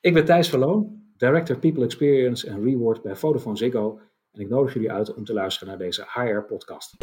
Ik 0.00 0.14
ben 0.14 0.24
Thijs 0.24 0.48
Verloon, 0.48 1.02
Director 1.16 1.58
People 1.58 1.84
Experience 1.84 2.48
en 2.48 2.64
Reward 2.64 3.02
bij 3.02 3.16
Vodafone 3.16 3.56
Ziggo. 3.56 4.00
En 4.32 4.40
ik 4.40 4.48
nodig 4.48 4.74
jullie 4.74 4.92
uit 4.92 5.14
om 5.14 5.24
te 5.24 5.32
luisteren 5.32 5.68
naar 5.68 5.78
deze 5.78 6.06
HR-podcast. 6.12 6.96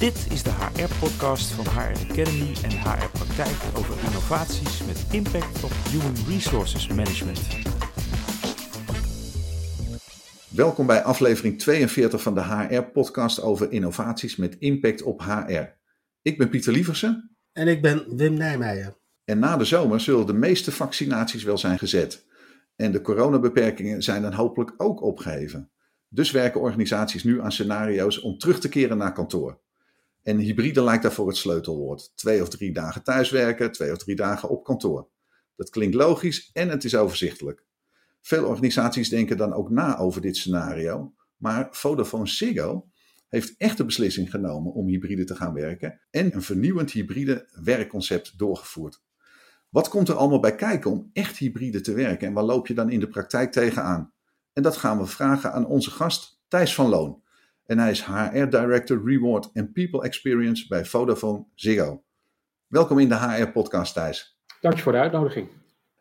Dit 0.00 0.26
is 0.32 0.42
de 0.42 0.50
HR-podcast 0.50 1.50
van 1.50 1.64
HR 1.64 2.10
Academy 2.10 2.54
en 2.62 2.70
HR 2.70 3.10
Praktijk 3.12 3.76
over 3.76 4.04
innovaties 4.04 4.86
met 4.86 5.06
impact 5.12 5.64
op 5.64 5.70
human 5.70 6.14
resources 6.28 6.88
management. 6.88 7.40
Welkom 10.50 10.86
bij 10.86 11.02
aflevering 11.02 11.58
42 11.58 12.22
van 12.22 12.34
de 12.34 12.42
HR-podcast 12.42 13.42
over 13.42 13.72
innovaties 13.72 14.36
met 14.36 14.56
impact 14.58 15.02
op 15.02 15.20
HR. 15.20 15.78
Ik 16.22 16.38
ben 16.38 16.48
Pieter 16.48 16.72
Lieversen. 16.72 17.36
En 17.52 17.68
ik 17.68 17.82
ben 17.82 18.16
Wim 18.16 18.34
Nijmeijer. 18.34 19.02
En 19.24 19.38
na 19.38 19.56
de 19.56 19.64
zomer 19.64 20.00
zullen 20.00 20.26
de 20.26 20.32
meeste 20.32 20.72
vaccinaties 20.72 21.42
wel 21.42 21.58
zijn 21.58 21.78
gezet. 21.78 22.26
En 22.76 22.92
de 22.92 23.00
coronabeperkingen 23.00 24.02
zijn 24.02 24.22
dan 24.22 24.32
hopelijk 24.32 24.74
ook 24.76 25.02
opgeheven. 25.02 25.70
Dus 26.08 26.30
werken 26.30 26.60
organisaties 26.60 27.24
nu 27.24 27.40
aan 27.40 27.52
scenario's 27.52 28.20
om 28.20 28.38
terug 28.38 28.60
te 28.60 28.68
keren 28.68 28.98
naar 28.98 29.12
kantoor. 29.12 29.60
En 30.22 30.38
hybride 30.38 30.82
lijkt 30.82 31.02
daarvoor 31.02 31.26
het 31.26 31.36
sleutelwoord. 31.36 32.12
Twee 32.14 32.42
of 32.42 32.48
drie 32.48 32.72
dagen 32.72 33.02
thuiswerken, 33.02 33.72
twee 33.72 33.92
of 33.92 33.98
drie 33.98 34.16
dagen 34.16 34.48
op 34.48 34.64
kantoor. 34.64 35.08
Dat 35.56 35.70
klinkt 35.70 35.94
logisch 35.94 36.50
en 36.52 36.68
het 36.68 36.84
is 36.84 36.96
overzichtelijk. 36.96 37.64
Veel 38.20 38.44
organisaties 38.46 39.08
denken 39.08 39.36
dan 39.36 39.52
ook 39.52 39.70
na 39.70 39.98
over 39.98 40.20
dit 40.20 40.36
scenario. 40.36 41.14
Maar 41.36 41.68
Vodafone 41.70 42.26
Ziggo 42.26 42.88
heeft 43.28 43.54
echt 43.58 43.76
de 43.76 43.84
beslissing 43.84 44.30
genomen 44.30 44.72
om 44.72 44.86
hybride 44.86 45.24
te 45.24 45.34
gaan 45.34 45.54
werken 45.54 46.00
en 46.10 46.34
een 46.34 46.42
vernieuwend 46.42 46.90
hybride 46.90 47.48
werkconcept 47.62 48.38
doorgevoerd. 48.38 49.02
Wat 49.74 49.88
komt 49.88 50.08
er 50.08 50.14
allemaal 50.14 50.40
bij 50.40 50.54
kijken 50.54 50.90
om 50.90 51.10
echt 51.12 51.36
hybride 51.36 51.80
te 51.80 51.94
werken 51.94 52.26
en 52.28 52.32
waar 52.32 52.44
loop 52.44 52.66
je 52.66 52.74
dan 52.74 52.90
in 52.90 53.00
de 53.00 53.08
praktijk 53.08 53.52
tegenaan? 53.52 54.12
En 54.52 54.62
dat 54.62 54.76
gaan 54.76 54.98
we 54.98 55.06
vragen 55.06 55.52
aan 55.52 55.66
onze 55.66 55.90
gast 55.90 56.40
Thijs 56.48 56.74
van 56.74 56.88
Loon. 56.88 57.22
En 57.66 57.78
hij 57.78 57.90
is 57.90 58.04
HR 58.04 58.48
Director 58.48 59.02
Reward 59.04 59.50
and 59.54 59.72
People 59.72 60.02
Experience 60.02 60.66
bij 60.68 60.84
Vodafone 60.84 61.44
Ziggo. 61.54 62.02
Welkom 62.66 62.98
in 62.98 63.08
de 63.08 63.14
HR 63.14 63.46
podcast 63.46 63.94
Thijs. 63.94 64.38
Dank 64.60 64.76
je 64.76 64.82
voor 64.82 64.92
de 64.92 64.98
uitnodiging. 64.98 65.48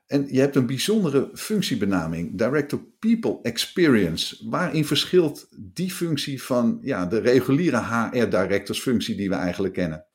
En 0.07 0.27
je 0.33 0.39
hebt 0.39 0.55
een 0.55 0.65
bijzondere 0.65 1.29
functiebenaming, 1.33 2.37
Director 2.37 2.79
People 2.99 3.39
Experience. 3.41 4.49
Waarin 4.49 4.85
verschilt 4.85 5.47
die 5.73 5.91
functie 5.91 6.43
van 6.43 6.79
ja, 6.81 7.05
de 7.05 7.19
reguliere 7.19 7.83
HR-directors 7.83 8.81
functie 8.81 9.15
die 9.15 9.29
we 9.29 9.35
eigenlijk 9.35 9.73
kennen? 9.73 10.05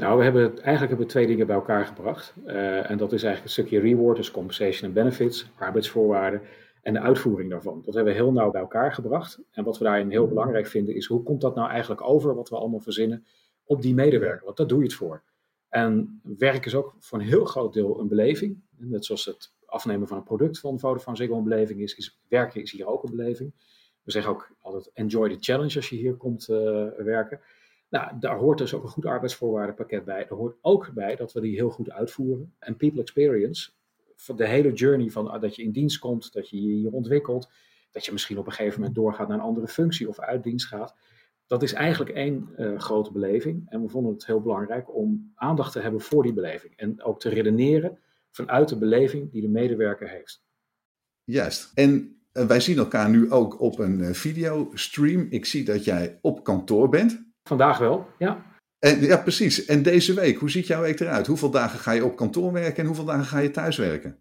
Nou, 0.00 0.18
we 0.18 0.24
hebben 0.24 0.42
eigenlijk 0.42 0.88
hebben 0.88 0.98
we 0.98 1.12
twee 1.12 1.26
dingen 1.26 1.46
bij 1.46 1.56
elkaar 1.56 1.86
gebracht. 1.86 2.34
Uh, 2.46 2.90
en 2.90 2.98
dat 2.98 3.12
is 3.12 3.22
eigenlijk 3.22 3.44
een 3.44 3.64
stukje 3.64 3.80
reward, 3.80 4.16
dus 4.16 4.30
compensation 4.30 4.88
en 4.88 4.94
benefits, 4.94 5.50
arbeidsvoorwaarden 5.58 6.42
en 6.82 6.92
de 6.92 7.00
uitvoering 7.00 7.50
daarvan. 7.50 7.82
Dat 7.84 7.94
hebben 7.94 8.12
we 8.12 8.18
heel 8.18 8.32
nauw 8.32 8.50
bij 8.50 8.60
elkaar 8.60 8.92
gebracht. 8.92 9.40
En 9.50 9.64
wat 9.64 9.78
we 9.78 9.84
daarin 9.84 10.10
heel 10.10 10.28
belangrijk 10.28 10.66
vinden 10.66 10.94
is, 10.94 11.06
hoe 11.06 11.22
komt 11.22 11.40
dat 11.40 11.54
nou 11.54 11.70
eigenlijk 11.70 12.02
over, 12.02 12.34
wat 12.34 12.48
we 12.48 12.56
allemaal 12.56 12.80
verzinnen, 12.80 13.26
op 13.64 13.82
die 13.82 13.94
medewerker? 13.94 14.44
Want 14.44 14.56
daar 14.56 14.66
doe 14.66 14.78
je 14.78 14.84
het 14.84 14.94
voor. 14.94 15.22
En 15.68 16.20
werk 16.38 16.66
is 16.66 16.74
ook 16.74 16.94
voor 16.98 17.18
een 17.18 17.24
heel 17.24 17.44
groot 17.44 17.72
deel 17.72 18.00
een 18.00 18.08
beleving. 18.08 18.60
Net 18.76 19.04
zoals 19.04 19.24
het 19.24 19.52
afnemen 19.66 20.08
van 20.08 20.16
een 20.16 20.22
product 20.22 20.58
van 20.58 20.78
Vodafone 20.78 21.16
Ziggo 21.16 21.36
een 21.36 21.44
beleving 21.44 21.80
is, 21.80 21.94
is 21.94 22.20
werken 22.28 22.62
is 22.62 22.72
hier 22.72 22.86
ook 22.86 23.02
een 23.02 23.16
beleving. 23.16 23.52
We 24.02 24.10
zeggen 24.10 24.32
ook 24.32 24.50
altijd 24.60 24.90
enjoy 24.94 25.28
the 25.28 25.36
challenge 25.40 25.76
als 25.76 25.88
je 25.88 25.96
hier 25.96 26.14
komt 26.14 26.48
uh, 26.48 26.86
werken. 26.96 27.40
Nou, 27.90 28.18
daar 28.20 28.36
hoort 28.36 28.58
dus 28.58 28.74
ook 28.74 28.82
een 28.82 28.88
goed 28.88 29.06
arbeidsvoorwaardenpakket 29.06 30.04
bij. 30.04 30.26
Er 30.28 30.36
hoort 30.36 30.56
ook 30.60 30.90
bij 30.94 31.16
dat 31.16 31.32
we 31.32 31.40
die 31.40 31.54
heel 31.54 31.70
goed 31.70 31.90
uitvoeren. 31.90 32.54
En 32.58 32.76
people 32.76 33.00
experience, 33.00 33.70
de 34.36 34.46
hele 34.46 34.72
journey 34.72 35.10
van 35.10 35.28
ah, 35.28 35.40
dat 35.40 35.56
je 35.56 35.62
in 35.62 35.72
dienst 35.72 35.98
komt, 35.98 36.32
dat 36.32 36.48
je 36.48 36.62
je 36.62 36.74
hier 36.74 36.92
ontwikkelt, 36.92 37.50
dat 37.90 38.04
je 38.04 38.12
misschien 38.12 38.38
op 38.38 38.46
een 38.46 38.52
gegeven 38.52 38.78
moment 38.78 38.96
doorgaat 38.96 39.28
naar 39.28 39.38
een 39.38 39.44
andere 39.44 39.68
functie 39.68 40.08
of 40.08 40.18
uit 40.18 40.42
dienst 40.42 40.66
gaat. 40.66 40.94
Dat 41.46 41.62
is 41.62 41.72
eigenlijk 41.72 42.10
één 42.10 42.48
uh, 42.56 42.78
grote 42.78 43.12
beleving. 43.12 43.66
En 43.68 43.82
we 43.82 43.88
vonden 43.88 44.12
het 44.12 44.26
heel 44.26 44.40
belangrijk 44.40 44.94
om 44.94 45.32
aandacht 45.34 45.72
te 45.72 45.80
hebben 45.80 46.00
voor 46.00 46.22
die 46.22 46.32
beleving. 46.32 46.76
En 46.76 47.02
ook 47.02 47.20
te 47.20 47.28
redeneren 47.28 47.98
vanuit 48.30 48.68
de 48.68 48.76
beleving 48.76 49.32
die 49.32 49.42
de 49.42 49.48
medewerker 49.48 50.08
heeft. 50.08 50.42
Juist. 51.24 51.70
En 51.74 52.20
uh, 52.32 52.46
wij 52.46 52.60
zien 52.60 52.78
elkaar 52.78 53.10
nu 53.10 53.30
ook 53.30 53.60
op 53.60 53.78
een 53.78 53.98
uh, 53.98 54.10
videostream. 54.10 55.26
Ik 55.30 55.44
zie 55.44 55.64
dat 55.64 55.84
jij 55.84 56.18
op 56.22 56.44
kantoor 56.44 56.88
bent. 56.88 57.29
Vandaag 57.42 57.78
wel, 57.78 58.06
ja. 58.18 58.48
En, 58.78 59.00
ja, 59.00 59.16
precies. 59.16 59.64
En 59.64 59.82
deze 59.82 60.14
week, 60.14 60.36
hoe 60.36 60.50
ziet 60.50 60.66
jouw 60.66 60.80
week 60.80 61.00
eruit? 61.00 61.26
Hoeveel 61.26 61.50
dagen 61.50 61.78
ga 61.78 61.92
je 61.92 62.04
op 62.04 62.16
kantoor 62.16 62.52
werken 62.52 62.76
en 62.76 62.86
hoeveel 62.86 63.04
dagen 63.04 63.24
ga 63.24 63.38
je 63.38 63.50
thuis 63.50 63.76
werken? 63.76 64.18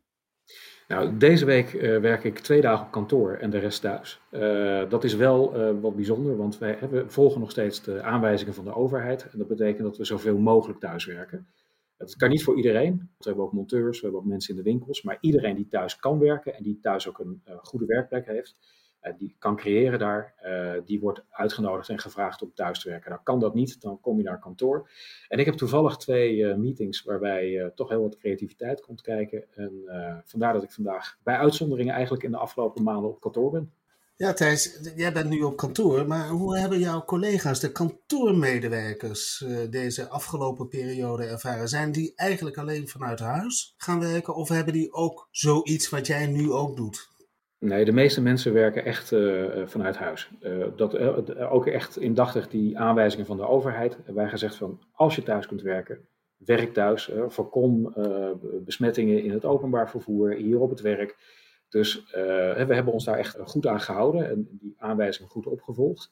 Nou, 0.88 1.18
deze 1.18 1.46
week 1.46 1.74
uh, 1.74 2.00
werk 2.00 2.24
ik 2.24 2.40
twee 2.40 2.62
dagen 2.62 2.86
op 2.86 2.92
kantoor 2.92 3.34
en 3.34 3.50
de 3.50 3.58
rest 3.58 3.82
thuis. 3.82 4.22
Uh, 4.32 4.90
dat 4.90 5.04
is 5.04 5.16
wel 5.16 5.60
uh, 5.60 5.82
wat 5.82 5.96
bijzonder, 5.96 6.38
want 6.38 6.58
wij 6.58 6.76
hebben, 6.80 7.12
volgen 7.12 7.40
nog 7.40 7.52
steeds 7.52 7.84
de 7.84 8.02
aanwijzingen 8.02 8.54
van 8.54 8.64
de 8.64 8.76
overheid. 8.76 9.30
En 9.32 9.38
dat 9.38 9.48
betekent 9.48 9.84
dat 9.84 9.98
we 9.98 10.06
zoveel 10.06 10.38
mogelijk 10.38 10.80
thuis 10.80 11.06
werken. 11.06 11.48
Dat 11.98 12.16
kan 12.16 12.30
niet 12.30 12.44
voor 12.44 12.56
iedereen. 12.56 13.10
We 13.18 13.28
hebben 13.28 13.44
ook 13.44 13.54
monteurs, 13.54 13.98
we 13.98 14.04
hebben 14.04 14.22
ook 14.22 14.28
mensen 14.28 14.56
in 14.56 14.64
de 14.64 14.70
winkels. 14.70 15.02
Maar 15.02 15.18
iedereen 15.22 15.56
die 15.56 15.68
thuis 15.68 15.96
kan 15.96 16.20
werken 16.20 16.56
en 16.56 16.64
die 16.64 16.80
thuis 16.82 17.08
ook 17.08 17.20
een 17.20 17.42
goede 17.62 17.86
werkplek 17.86 18.26
heeft, 18.26 18.60
die 19.18 19.36
kan 19.40 19.56
creëren 19.56 20.00
daar, 20.00 20.34
uh, 20.46 20.72
die 20.86 21.00
wordt 21.00 21.24
uitgenodigd 21.30 21.90
en 21.90 22.00
gevraagd 22.00 22.42
om 22.42 22.52
thuis 22.54 22.80
te 22.80 22.90
werken. 22.90 23.10
Nou 23.10 23.24
kan 23.24 23.40
dat 23.40 23.54
niet, 23.54 23.82
dan 23.82 24.00
kom 24.02 24.18
je 24.18 24.24
naar 24.24 24.40
kantoor. 24.40 24.90
En 25.28 25.40
ik 25.40 25.46
heb 25.46 25.56
toevallig 25.56 25.98
twee 25.98 26.36
uh, 26.36 26.56
meetings 26.56 27.04
waarbij 27.04 27.72
toch 27.76 27.90
heel 27.90 28.02
wat 28.02 28.18
creativiteit 28.18 28.82
komt 28.82 29.02
kijken. 29.02 29.46
En 29.56 29.72
vandaar 30.26 30.54
dat 30.54 30.64
ik 30.64 30.72
vandaag 30.72 31.18
bij 31.24 31.36
uitzonderingen 31.36 31.94
eigenlijk 31.94 32.24
in 32.24 32.32
de 32.32 32.38
afgelopen 32.38 32.84
maanden 32.84 33.10
op 33.10 33.20
kantoor 33.20 33.52
ben. 33.52 33.74
Ja, 34.16 34.34
Thijs, 34.34 34.92
jij 34.96 35.14
bent 35.14 35.30
nu 35.30 35.42
op 35.42 35.58
kantoor, 35.58 36.08
maar 36.08 36.28
hoe 36.28 36.58
hebben 36.58 36.80
jouw 36.80 37.06
collega's, 37.06 37.60
de 37.60 37.72
kantoormedewerkers, 37.72 39.46
deze 39.70 40.08
afgelopen 40.08 40.68
periode 40.68 41.24
ervaren? 41.24 41.68
Zijn 41.68 41.92
die 41.92 42.14
eigenlijk 42.16 42.58
alleen 42.58 42.88
vanuit 42.88 43.20
huis 43.20 43.74
gaan 43.78 44.00
werken 44.00 44.36
of 44.36 44.50
hebben 44.50 44.74
die 44.74 44.94
ook 44.94 45.28
zoiets 45.32 45.90
wat 45.90 46.08
jij 46.08 46.28
nu 46.28 46.52
ook 46.52 46.76
doet? 46.76 47.10
Nee, 47.60 47.86
de 47.86 47.92
meeste 47.92 48.22
mensen 48.22 48.54
werken 48.54 48.86
echt 48.86 49.12
uh, 49.12 49.66
vanuit 49.66 49.96
huis. 49.96 50.32
Uh, 50.42 50.66
dat, 50.76 50.98
ook 51.38 51.68
echt 51.68 51.98
indachtig 51.98 52.48
die 52.48 52.78
aanwijzingen 52.78 53.26
van 53.26 53.38
de 53.38 53.48
overheid. 53.48 53.98
Wij 54.06 54.30
gezegd 54.30 54.56
van 54.56 54.80
als 54.92 55.16
je 55.16 55.24
thuis 55.24 55.48
kunt 55.48 55.62
werken, 55.62 56.08
werk 56.38 56.74
thuis. 56.74 57.12
voorkom 57.28 57.94
besmettingen 58.66 59.24
in 59.24 59.32
het 59.32 59.46
openbaar 59.46 59.90
vervoer, 59.90 60.32
hier 60.32 60.60
op 60.60 60.70
het 60.70 60.82
werk. 60.82 61.16
Dus 61.70 62.04
we 62.12 62.66
hebben 62.68 62.94
ons 62.94 63.06
daar 63.06 63.18
echt 63.18 63.38
goed 63.44 63.68
aan 63.68 63.80
gehouden 63.82 64.30
en 64.30 64.48
die 64.52 64.76
aanwijzingen 64.78 65.30
goed 65.30 65.48
opgevolgd. 65.48 66.12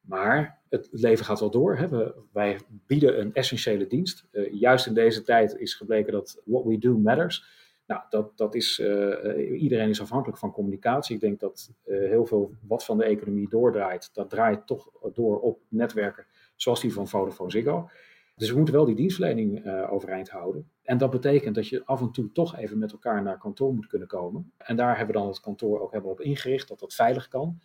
Maar 0.00 0.62
het 0.68 0.88
leven 0.90 1.24
gaat 1.24 1.40
wel 1.40 1.50
door. 1.50 1.76
Hè. 1.76 1.88
We, 1.88 2.14
wij 2.32 2.58
bieden 2.68 3.20
een 3.20 3.34
essentiële 3.34 3.86
dienst. 3.86 4.28
juist 4.50 4.86
in 4.86 4.94
deze 4.94 5.22
tijd 5.22 5.56
is 5.58 5.74
gebleken 5.74 6.12
dat 6.12 6.42
what 6.44 6.64
we 6.64 6.78
do 6.78 6.98
matters. 6.98 7.61
Nou, 7.92 8.04
dat, 8.08 8.36
dat 8.36 8.54
is, 8.54 8.78
uh, 8.78 9.60
iedereen 9.60 9.88
is 9.88 10.00
afhankelijk 10.00 10.38
van 10.38 10.52
communicatie. 10.52 11.14
Ik 11.14 11.20
denk 11.20 11.40
dat 11.40 11.70
uh, 11.84 12.08
heel 12.08 12.26
veel 12.26 12.54
wat 12.66 12.84
van 12.84 12.98
de 12.98 13.04
economie 13.04 13.48
doordraait, 13.48 14.10
dat 14.14 14.30
draait 14.30 14.66
toch 14.66 14.90
door 15.12 15.40
op 15.40 15.60
netwerken 15.68 16.26
zoals 16.56 16.80
die 16.80 16.92
van 16.92 17.08
Vodafone 17.08 17.50
Ziggo. 17.50 17.88
Dus 18.36 18.50
we 18.50 18.56
moeten 18.56 18.74
wel 18.74 18.84
die 18.84 18.94
dienstverlening 18.94 19.70
overeind 19.88 20.30
houden. 20.30 20.70
En 20.82 20.98
dat 20.98 21.10
betekent 21.10 21.54
dat 21.54 21.68
je 21.68 21.84
af 21.84 22.00
en 22.00 22.12
toe 22.12 22.32
toch 22.32 22.56
even 22.56 22.78
met 22.78 22.92
elkaar 22.92 23.22
naar 23.22 23.38
kantoor 23.38 23.74
moet 23.74 23.86
kunnen 23.86 24.08
komen. 24.08 24.52
En 24.56 24.76
daar 24.76 24.96
hebben 24.96 25.14
we 25.14 25.20
dan 25.20 25.30
het 25.30 25.40
kantoor 25.40 25.80
ook 25.80 25.92
hebben 25.92 26.10
op 26.10 26.20
ingericht, 26.20 26.68
dat 26.68 26.80
dat 26.80 26.94
veilig 26.94 27.28
kan. 27.28 27.60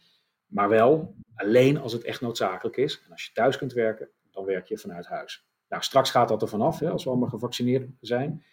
Maar 0.48 0.70
wel 0.70 1.16
alleen 1.36 1.78
als 1.78 1.94
het 1.94 2.04
echt 2.04 2.22
noodzakelijk 2.22 2.78
is. 2.78 3.02
En 3.06 3.12
als 3.12 3.26
je 3.26 3.32
thuis 3.34 3.58
kunt 3.58 3.74
werken, 3.74 4.10
dan 4.32 4.46
werk 4.46 4.68
je 4.68 4.78
vanuit 4.78 5.06
huis. 5.06 5.48
Nou, 5.70 5.84
straks 5.84 6.12
gaat 6.12 6.28
dat 6.28 6.42
er 6.42 6.48
vanaf, 6.48 6.80
hè, 6.80 6.90
als 6.90 7.04
we 7.04 7.10
allemaal 7.10 7.30
gevaccineerd 7.30 7.90
zijn. 8.00 8.44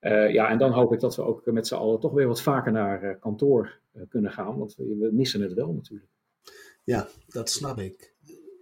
Uh, 0.00 0.32
ja, 0.32 0.48
en 0.48 0.58
dan 0.58 0.72
hoop 0.72 0.92
ik 0.92 1.00
dat 1.00 1.16
we 1.16 1.22
ook 1.22 1.46
met 1.46 1.66
z'n 1.66 1.74
allen 1.74 2.00
toch 2.00 2.12
weer 2.12 2.26
wat 2.26 2.42
vaker 2.42 2.72
naar 2.72 3.04
uh, 3.04 3.20
kantoor 3.20 3.80
uh, 3.92 4.02
kunnen 4.08 4.32
gaan, 4.32 4.58
want 4.58 4.74
we, 4.74 4.96
we, 5.00 5.08
missen 5.12 5.40
het 5.40 5.52
wel 5.52 5.72
natuurlijk. 5.72 6.10
Ja, 6.84 7.08
dat 7.26 7.50
snap 7.50 7.78
ik. 7.78 8.14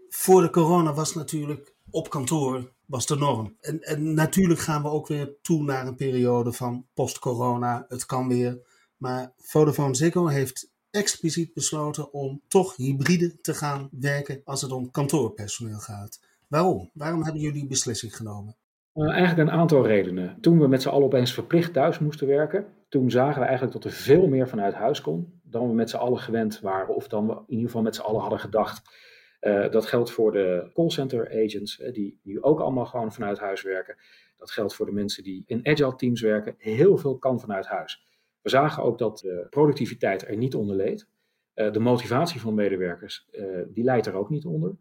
Voor 0.09 0.43
de 0.43 0.51
corona 0.51 0.95
was 0.95 1.15
natuurlijk 1.15 1.75
op 1.91 2.11
kantoor 2.11 2.73
was 2.87 3.07
de 3.07 3.17
norm. 3.17 3.57
En, 3.61 3.81
en 3.81 4.15
natuurlijk 4.15 4.61
gaan 4.61 4.83
we 4.83 4.89
ook 4.89 5.07
weer 5.07 5.37
toe 5.43 5.63
naar 5.63 5.87
een 5.87 5.97
periode 5.97 6.53
van 6.53 6.87
post-corona. 6.95 7.87
Het 7.89 8.07
kan 8.07 8.29
weer. 8.29 8.61
Maar 8.97 9.33
Vodafone 9.37 9.95
Ziggo 9.95 10.27
heeft 10.27 10.71
expliciet 10.91 11.55
besloten 11.55 12.13
om 12.13 12.43
toch 12.49 12.77
hybride 12.77 13.41
te 13.41 13.55
gaan 13.55 13.89
werken 13.91 14.41
als 14.45 14.63
het 14.63 14.73
om 14.73 14.91
kantoorpersoneel 14.91 15.79
gaat. 15.79 16.21
Waarom? 16.49 16.91
Waarom 16.93 17.23
hebben 17.23 17.43
jullie 17.43 17.61
die 17.61 17.69
beslissing 17.69 18.17
genomen? 18.17 18.57
Uh, 18.97 19.11
eigenlijk 19.11 19.49
een 19.49 19.55
aantal 19.55 19.87
redenen. 19.87 20.37
Toen 20.41 20.61
we 20.61 20.69
met 20.69 20.83
z'n 20.83 20.89
allen 20.89 21.07
opeens 21.07 21.35
verplicht 21.35 21.73
thuis 21.73 21.99
moesten 21.99 22.27
werken, 22.27 22.67
toen 22.89 23.11
zagen 23.11 23.41
we 23.41 23.47
eigenlijk 23.47 23.73
dat 23.73 23.85
er 23.85 23.99
veel 23.99 24.29
meer 24.29 24.49
vanuit 24.49 24.75
huis 24.75 25.01
kon 25.01 25.41
dan 25.43 25.69
we 25.69 25.75
met 25.75 25.91
z'n 25.91 25.97
allen 25.97 26.19
gewend 26.19 26.61
waren, 26.61 26.95
of 26.95 27.09
dan 27.09 27.27
we 27.27 27.33
in 27.33 27.45
ieder 27.47 27.67
geval 27.67 27.83
met 27.83 27.95
z'n 27.95 28.03
allen 28.03 28.21
hadden 28.21 28.39
gedacht. 28.39 29.05
Uh, 29.41 29.71
dat 29.71 29.87
geldt 29.87 30.11
voor 30.11 30.33
de 30.33 30.71
callcenter 30.73 31.45
agents, 31.45 31.81
uh, 31.81 31.93
die 31.93 32.21
nu 32.23 32.43
ook 32.43 32.61
allemaal 32.61 32.87
gewoon 32.87 33.13
vanuit 33.13 33.39
huis 33.39 33.63
werken. 33.63 33.97
Dat 34.37 34.51
geldt 34.51 34.75
voor 34.75 34.87
de 34.87 34.93
mensen 34.93 35.23
die 35.23 35.43
in 35.47 35.67
agile 35.67 35.97
teams 35.97 36.21
werken. 36.21 36.55
Heel 36.59 36.97
veel 36.97 37.19
kan 37.19 37.41
vanuit 37.41 37.67
huis. 37.67 38.05
We 38.43 38.49
zagen 38.49 38.83
ook 38.83 38.99
dat 38.99 39.19
de 39.19 39.47
productiviteit 39.51 40.29
er 40.29 40.37
niet 40.37 40.55
onder 40.55 40.77
leed. 40.77 41.09
de 41.55 41.81
motivatie 41.81 42.41
van 42.41 42.55
medewerkers, 42.55 43.29
die 43.69 43.85
leidt 43.85 44.07
er 44.07 44.15
ook 44.15 44.31
niet 44.31 44.45
onder. 44.45 44.77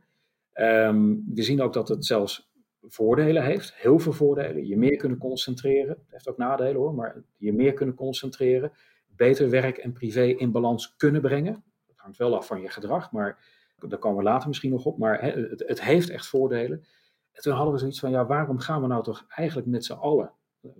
Ehm, 0.54 1.16
we 1.34 1.42
zien 1.42 1.62
ook 1.62 1.74
dat 1.74 1.88
het 1.88 2.06
zelfs 2.06 2.50
voordelen 2.88 3.44
heeft, 3.44 3.74
heel 3.76 4.00
veel 4.00 4.14
voordelen. 4.14 4.68
Je 4.68 4.78
meer 4.78 4.96
kunnen 4.96 5.18
concentreren, 5.18 5.90
het 5.90 6.12
heeft 6.12 6.30
ook 6.30 6.38
nadelen 6.38 6.76
hoor, 6.76 6.94
maar 6.94 7.24
je 7.38 7.54
meer 7.54 7.74
kunnen 7.74 7.96
concentreren, 7.96 8.72
beter 9.08 9.50
werk 9.50 9.78
en 9.78 9.94
privé 9.94 10.24
in 10.24 10.52
balans 10.52 10.96
kunnen 10.96 11.22
brengen. 11.22 11.64
Dat 11.88 11.98
hangt 11.98 12.18
wel 12.18 12.36
af 12.36 12.48
van 12.48 12.62
je 12.62 12.70
gedrag, 12.70 13.12
maar 13.12 13.54
daar 13.78 14.00
komen 14.00 14.18
we 14.18 14.24
later 14.24 14.48
misschien 14.48 14.72
nog 14.72 14.86
op. 14.86 14.98
Maar 14.98 15.22
het, 15.22 15.64
het 15.68 15.82
heeft 15.82 16.10
echt 16.10 16.28
voordelen. 16.28 16.86
En 17.32 17.42
toen 17.42 17.54
hadden 17.54 17.74
we 17.74 17.80
zoiets 17.80 18.00
van, 18.00 18.12
ja, 18.12 18.26
waarom 18.26 18.60
gaan 18.60 18.82
we 18.82 18.88
nou 18.88 19.04
toch 19.04 19.26
eigenlijk 19.30 19.68
met 19.68 19.86
z'n 19.86 19.94
allen? 19.94 20.32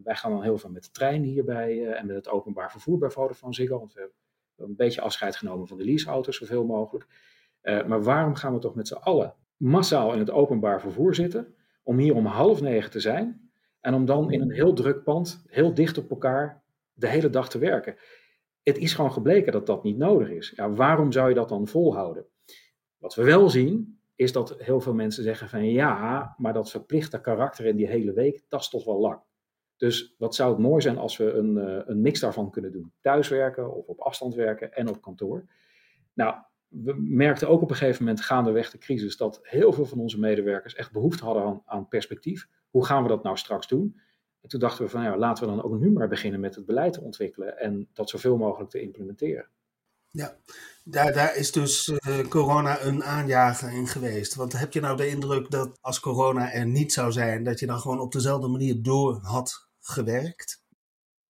Wij 0.04 0.16
gaan 0.16 0.32
dan 0.32 0.44
heel 0.44 0.58
veel 0.58 0.70
met 0.70 0.84
de 0.84 0.92
trein 0.92 1.24
hierbij 1.24 1.74
uh, 1.74 2.00
en 2.00 2.06
met 2.06 2.16
het 2.16 2.30
openbaar 2.30 2.72
vervoer 2.72 2.98
bij 2.98 3.10
Vodafone 3.10 3.54
Ziggo, 3.54 3.78
want 3.78 3.94
we 3.94 4.00
hebben 4.00 4.18
een 4.58 4.76
beetje 4.76 5.02
afscheid 5.02 5.36
genomen 5.36 5.68
van 5.68 5.78
de 5.78 5.84
leaseauto's 5.84 6.38
zoveel 6.38 6.66
mogelijk. 6.66 7.08
Uh, 7.64 7.86
maar 7.86 8.04
waarom 8.04 8.36
gaan 8.36 8.54
we 8.54 8.60
toch 8.60 8.76
met 8.76 8.88
z'n 8.88 8.94
allen 8.94 9.34
massaal 9.58 10.14
in 10.14 10.20
het 10.20 10.32
openbaar 10.32 10.82
vervoer 10.82 11.16
zitten, 11.16 11.55
om 11.86 11.98
hier 11.98 12.16
om 12.16 12.26
half 12.26 12.62
negen 12.62 12.92
te 12.92 13.00
zijn 13.00 13.50
en 13.80 13.94
om 13.94 14.06
dan 14.06 14.32
in 14.32 14.42
een 14.42 14.52
heel 14.52 14.74
druk 14.74 15.04
pand, 15.04 15.44
heel 15.48 15.74
dicht 15.74 15.98
op 15.98 16.10
elkaar, 16.10 16.64
de 16.94 17.08
hele 17.08 17.30
dag 17.30 17.50
te 17.50 17.58
werken. 17.58 17.96
Het 18.64 18.78
is 18.78 18.94
gewoon 18.94 19.12
gebleken 19.12 19.52
dat 19.52 19.66
dat 19.66 19.84
niet 19.84 19.98
nodig 19.98 20.30
is. 20.30 20.54
Ja, 20.56 20.72
waarom 20.72 21.12
zou 21.12 21.30
je 21.30 21.36
dat 21.36 21.50
dan 21.50 21.68
volhouden? 21.68 22.26
Wat 22.98 23.16
we 23.16 23.24
wel 23.24 23.50
zien, 23.50 24.00
is 24.16 24.32
dat 24.32 24.56
heel 24.58 24.82
veel 24.82 24.94
mensen 24.94 25.24
zeggen 25.24 25.50
van 25.50 25.72
ja, 25.72 26.36
maar 26.38 26.54
dat 26.54 26.72
verplichte 26.72 27.22
karakter 27.22 27.66
in 27.66 27.76
die 27.76 27.88
hele 27.88 28.14
week, 28.14 28.46
dat 28.48 28.62
is 28.62 28.70
toch 28.70 28.86
wel 28.86 29.00
lang. 29.00 29.20
Dus 29.78 30.16
wat 30.18 30.36
zou 30.36 30.52
het 30.52 30.60
mooi 30.60 30.82
zijn 30.82 30.98
als 30.98 31.18
we 31.18 31.32
een, 31.32 31.58
eh, 31.58 31.82
een 31.86 32.02
mix 32.02 32.20
daarvan 32.20 32.52
kunnen 32.52 32.72
doen. 32.72 32.94
Thuiswerken 33.02 33.74
of 33.76 33.88
op 33.88 34.00
afstand 34.00 34.34
werken 34.34 34.74
en 34.74 34.90
op 34.90 35.02
kantoor. 35.02 35.46
Nou, 36.14 36.36
we 36.84 36.94
merkten 36.98 37.50
ook 37.50 37.62
op 37.62 37.70
een 37.70 37.76
gegeven 37.76 38.04
moment 38.04 38.24
gaandeweg 38.24 38.72
de 38.72 38.78
crisis 38.78 39.18
dat 39.18 39.40
heel 39.42 39.74
veel 39.74 39.86
van 39.86 40.00
onze 40.00 40.20
medewerkers 40.20 40.76
echt 40.76 40.92
behoefte 40.92 41.24
hadden 41.24 41.44
aan, 41.44 41.62
aan 41.66 41.88
perspectief. 41.88 42.48
Hoe 42.70 42.86
gaan 42.86 43.04
we 43.04 43.10
dat 43.10 43.24
nou 43.24 43.38
straks 43.38 43.68
doen? 43.68 44.00
En 44.42 44.50
toen 44.50 44.60
dachten 44.60 44.86
we 44.86 44.92
van 44.92 45.04
ja, 45.04 45.18
laten 45.18 45.44
we 45.44 45.56
dan 45.56 45.64
ook 45.64 45.80
nu 45.80 45.92
maar 45.92 46.08
beginnen 46.08 46.40
met 46.40 46.56
het 46.56 46.66
beleid 46.66 46.94
te 46.94 47.02
ontwikkelen 47.02 47.58
en 47.58 47.90
dat 47.94 48.10
zoveel 48.10 48.38
mogelijk 48.38 48.70
te 48.70 48.82
implementeren. 48.82 49.48
Ja, 50.10 50.38
daar, 50.84 51.14
daar 51.14 51.36
is 51.36 51.52
dus 51.52 51.88
uh, 51.88 52.28
corona 52.28 52.82
een 52.82 53.04
aanjager 53.04 53.74
in 53.74 53.88
geweest. 53.88 54.36
Want 54.36 54.60
heb 54.60 54.74
je 54.74 54.80
nou 54.80 54.98
de 54.98 55.08
indruk 55.08 55.52
dat 55.52 55.78
als 55.82 56.00
corona 56.00 56.52
er 56.52 56.66
niet 56.66 56.94
zou 56.94 57.12
zijn, 57.12 57.44
dat 57.44 57.60
je 57.60 57.66
dan 57.66 57.80
gewoon 57.80 58.00
op 58.00 58.12
dezelfde 58.12 58.48
manier 58.48 58.82
door 58.82 59.20
had 59.22 59.70
gewerkt? 59.80 60.65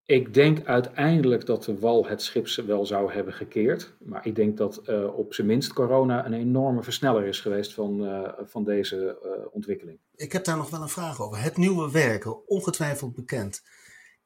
Ik 0.08 0.34
denk 0.34 0.66
uiteindelijk 0.66 1.46
dat 1.46 1.64
de 1.64 1.80
wal 1.80 2.08
het 2.08 2.22
schip 2.22 2.48
wel 2.48 2.86
zou 2.86 3.14
hebben 3.14 3.34
gekeerd. 3.34 3.94
Maar 4.00 4.26
ik 4.26 4.36
denk 4.36 4.58
dat 4.58 4.82
uh, 4.90 5.18
op 5.18 5.34
zijn 5.34 5.48
minst 5.48 5.74
corona 5.74 6.26
een 6.26 6.34
enorme 6.34 6.84
versneller 6.84 7.26
is 7.26 7.40
geweest 7.40 7.74
van, 7.74 8.04
uh, 8.04 8.30
van 8.44 8.64
deze 8.64 9.20
uh, 9.24 9.46
ontwikkeling. 9.52 10.00
Ik 10.16 10.32
heb 10.32 10.44
daar 10.44 10.58
nog 10.58 10.70
wel 10.70 10.82
een 10.82 10.90
vraag 10.90 11.22
over. 11.22 11.42
Het 11.42 11.58
nieuwe 11.58 11.92
werken, 11.92 12.48
ongetwijfeld 12.48 13.16
bekend, 13.16 13.64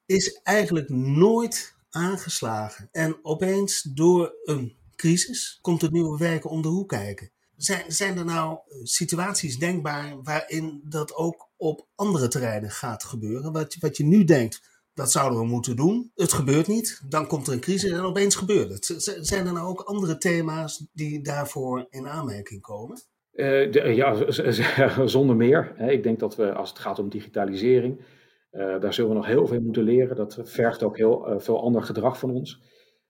is 0.05 0.39
eigenlijk 0.43 0.89
nooit 0.89 1.75
aangeslagen. 1.89 2.89
En 2.91 3.19
opeens 3.21 3.81
door 3.81 4.33
een 4.43 4.77
crisis 4.95 5.59
komt 5.61 5.81
het 5.81 5.91
nieuwe 5.91 6.17
werken 6.17 6.49
om 6.49 6.61
de 6.61 6.67
hoek 6.67 6.89
kijken. 6.89 7.31
Zijn, 7.55 7.91
zijn 7.91 8.17
er 8.17 8.25
nou 8.25 8.59
situaties 8.83 9.57
denkbaar 9.57 10.21
waarin 10.23 10.81
dat 10.83 11.15
ook 11.15 11.49
op 11.57 11.87
andere 11.95 12.27
terreinen 12.27 12.71
gaat 12.71 13.03
gebeuren? 13.03 13.51
Wat, 13.51 13.75
wat 13.79 13.97
je 13.97 14.03
nu 14.03 14.23
denkt, 14.23 14.78
dat 14.99 15.11
zouden 15.11 15.39
we 15.39 15.45
moeten 15.45 15.75
doen. 15.75 16.11
Het 16.15 16.33
gebeurt 16.33 16.67
niet. 16.67 17.01
Dan 17.07 17.27
komt 17.27 17.47
er 17.47 17.53
een 17.53 17.59
crisis 17.59 17.91
en 17.91 17.99
opeens 17.99 18.35
gebeurt 18.35 18.69
het. 18.69 19.03
Zijn 19.21 19.47
er 19.47 19.53
nou 19.53 19.67
ook 19.67 19.81
andere 19.81 20.17
thema's 20.17 20.87
die 20.93 21.21
daarvoor 21.21 21.87
in 21.89 22.07
aanmerking 22.07 22.61
komen? 22.61 23.01
De, 23.31 23.81
ja, 23.95 24.31
zonder 25.07 25.35
meer. 25.35 25.89
Ik 25.89 26.03
denk 26.03 26.19
dat 26.19 26.35
we, 26.35 26.53
als 26.53 26.69
het 26.69 26.79
gaat 26.79 26.99
om 26.99 27.09
digitalisering, 27.09 27.99
uh, 28.51 28.79
daar 28.79 28.93
zullen 28.93 29.09
we 29.09 29.15
nog 29.15 29.25
heel 29.25 29.47
veel 29.47 29.61
moeten 29.61 29.83
leren. 29.83 30.15
Dat 30.15 30.39
vergt 30.43 30.83
ook 30.83 30.97
heel 30.97 31.31
uh, 31.31 31.39
veel 31.39 31.61
ander 31.61 31.83
gedrag 31.83 32.19
van 32.19 32.31
ons. 32.31 32.61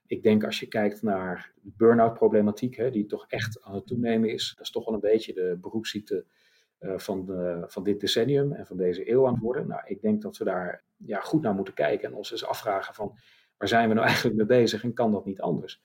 Ik 0.05 0.23
denk 0.23 0.43
als 0.43 0.59
je 0.59 0.67
kijkt 0.67 1.01
naar 1.01 1.51
de 1.61 1.71
burn-out 1.77 2.13
problematiek, 2.13 2.75
hè, 2.75 2.91
die 2.91 3.05
toch 3.05 3.25
echt 3.27 3.61
aan 3.61 3.75
het 3.75 3.87
toenemen 3.87 4.29
is. 4.29 4.53
Dat 4.55 4.65
is 4.65 4.71
toch 4.71 4.85
wel 4.85 4.93
een 4.93 4.99
beetje 4.99 5.33
de 5.33 5.57
beroepsziekte 5.61 6.25
van, 6.79 7.25
de, 7.25 7.63
van 7.67 7.83
dit 7.83 7.99
decennium 7.99 8.53
en 8.53 8.65
van 8.65 8.77
deze 8.77 9.11
eeuw 9.11 9.27
aan 9.27 9.33
het 9.33 9.41
worden. 9.41 9.67
Nou, 9.67 9.81
ik 9.85 10.01
denk 10.01 10.21
dat 10.21 10.37
we 10.37 10.43
daar 10.43 10.83
ja, 10.97 11.19
goed 11.19 11.41
naar 11.41 11.53
moeten 11.53 11.73
kijken 11.73 12.09
en 12.09 12.15
ons 12.15 12.31
eens 12.31 12.45
afvragen 12.45 12.93
van 12.93 13.15
waar 13.57 13.67
zijn 13.67 13.87
we 13.87 13.93
nou 13.93 14.07
eigenlijk 14.11 14.37
mee 14.37 14.45
bezig 14.45 14.83
en 14.83 14.93
kan 14.93 15.11
dat 15.11 15.25
niet 15.25 15.41
anders? 15.41 15.81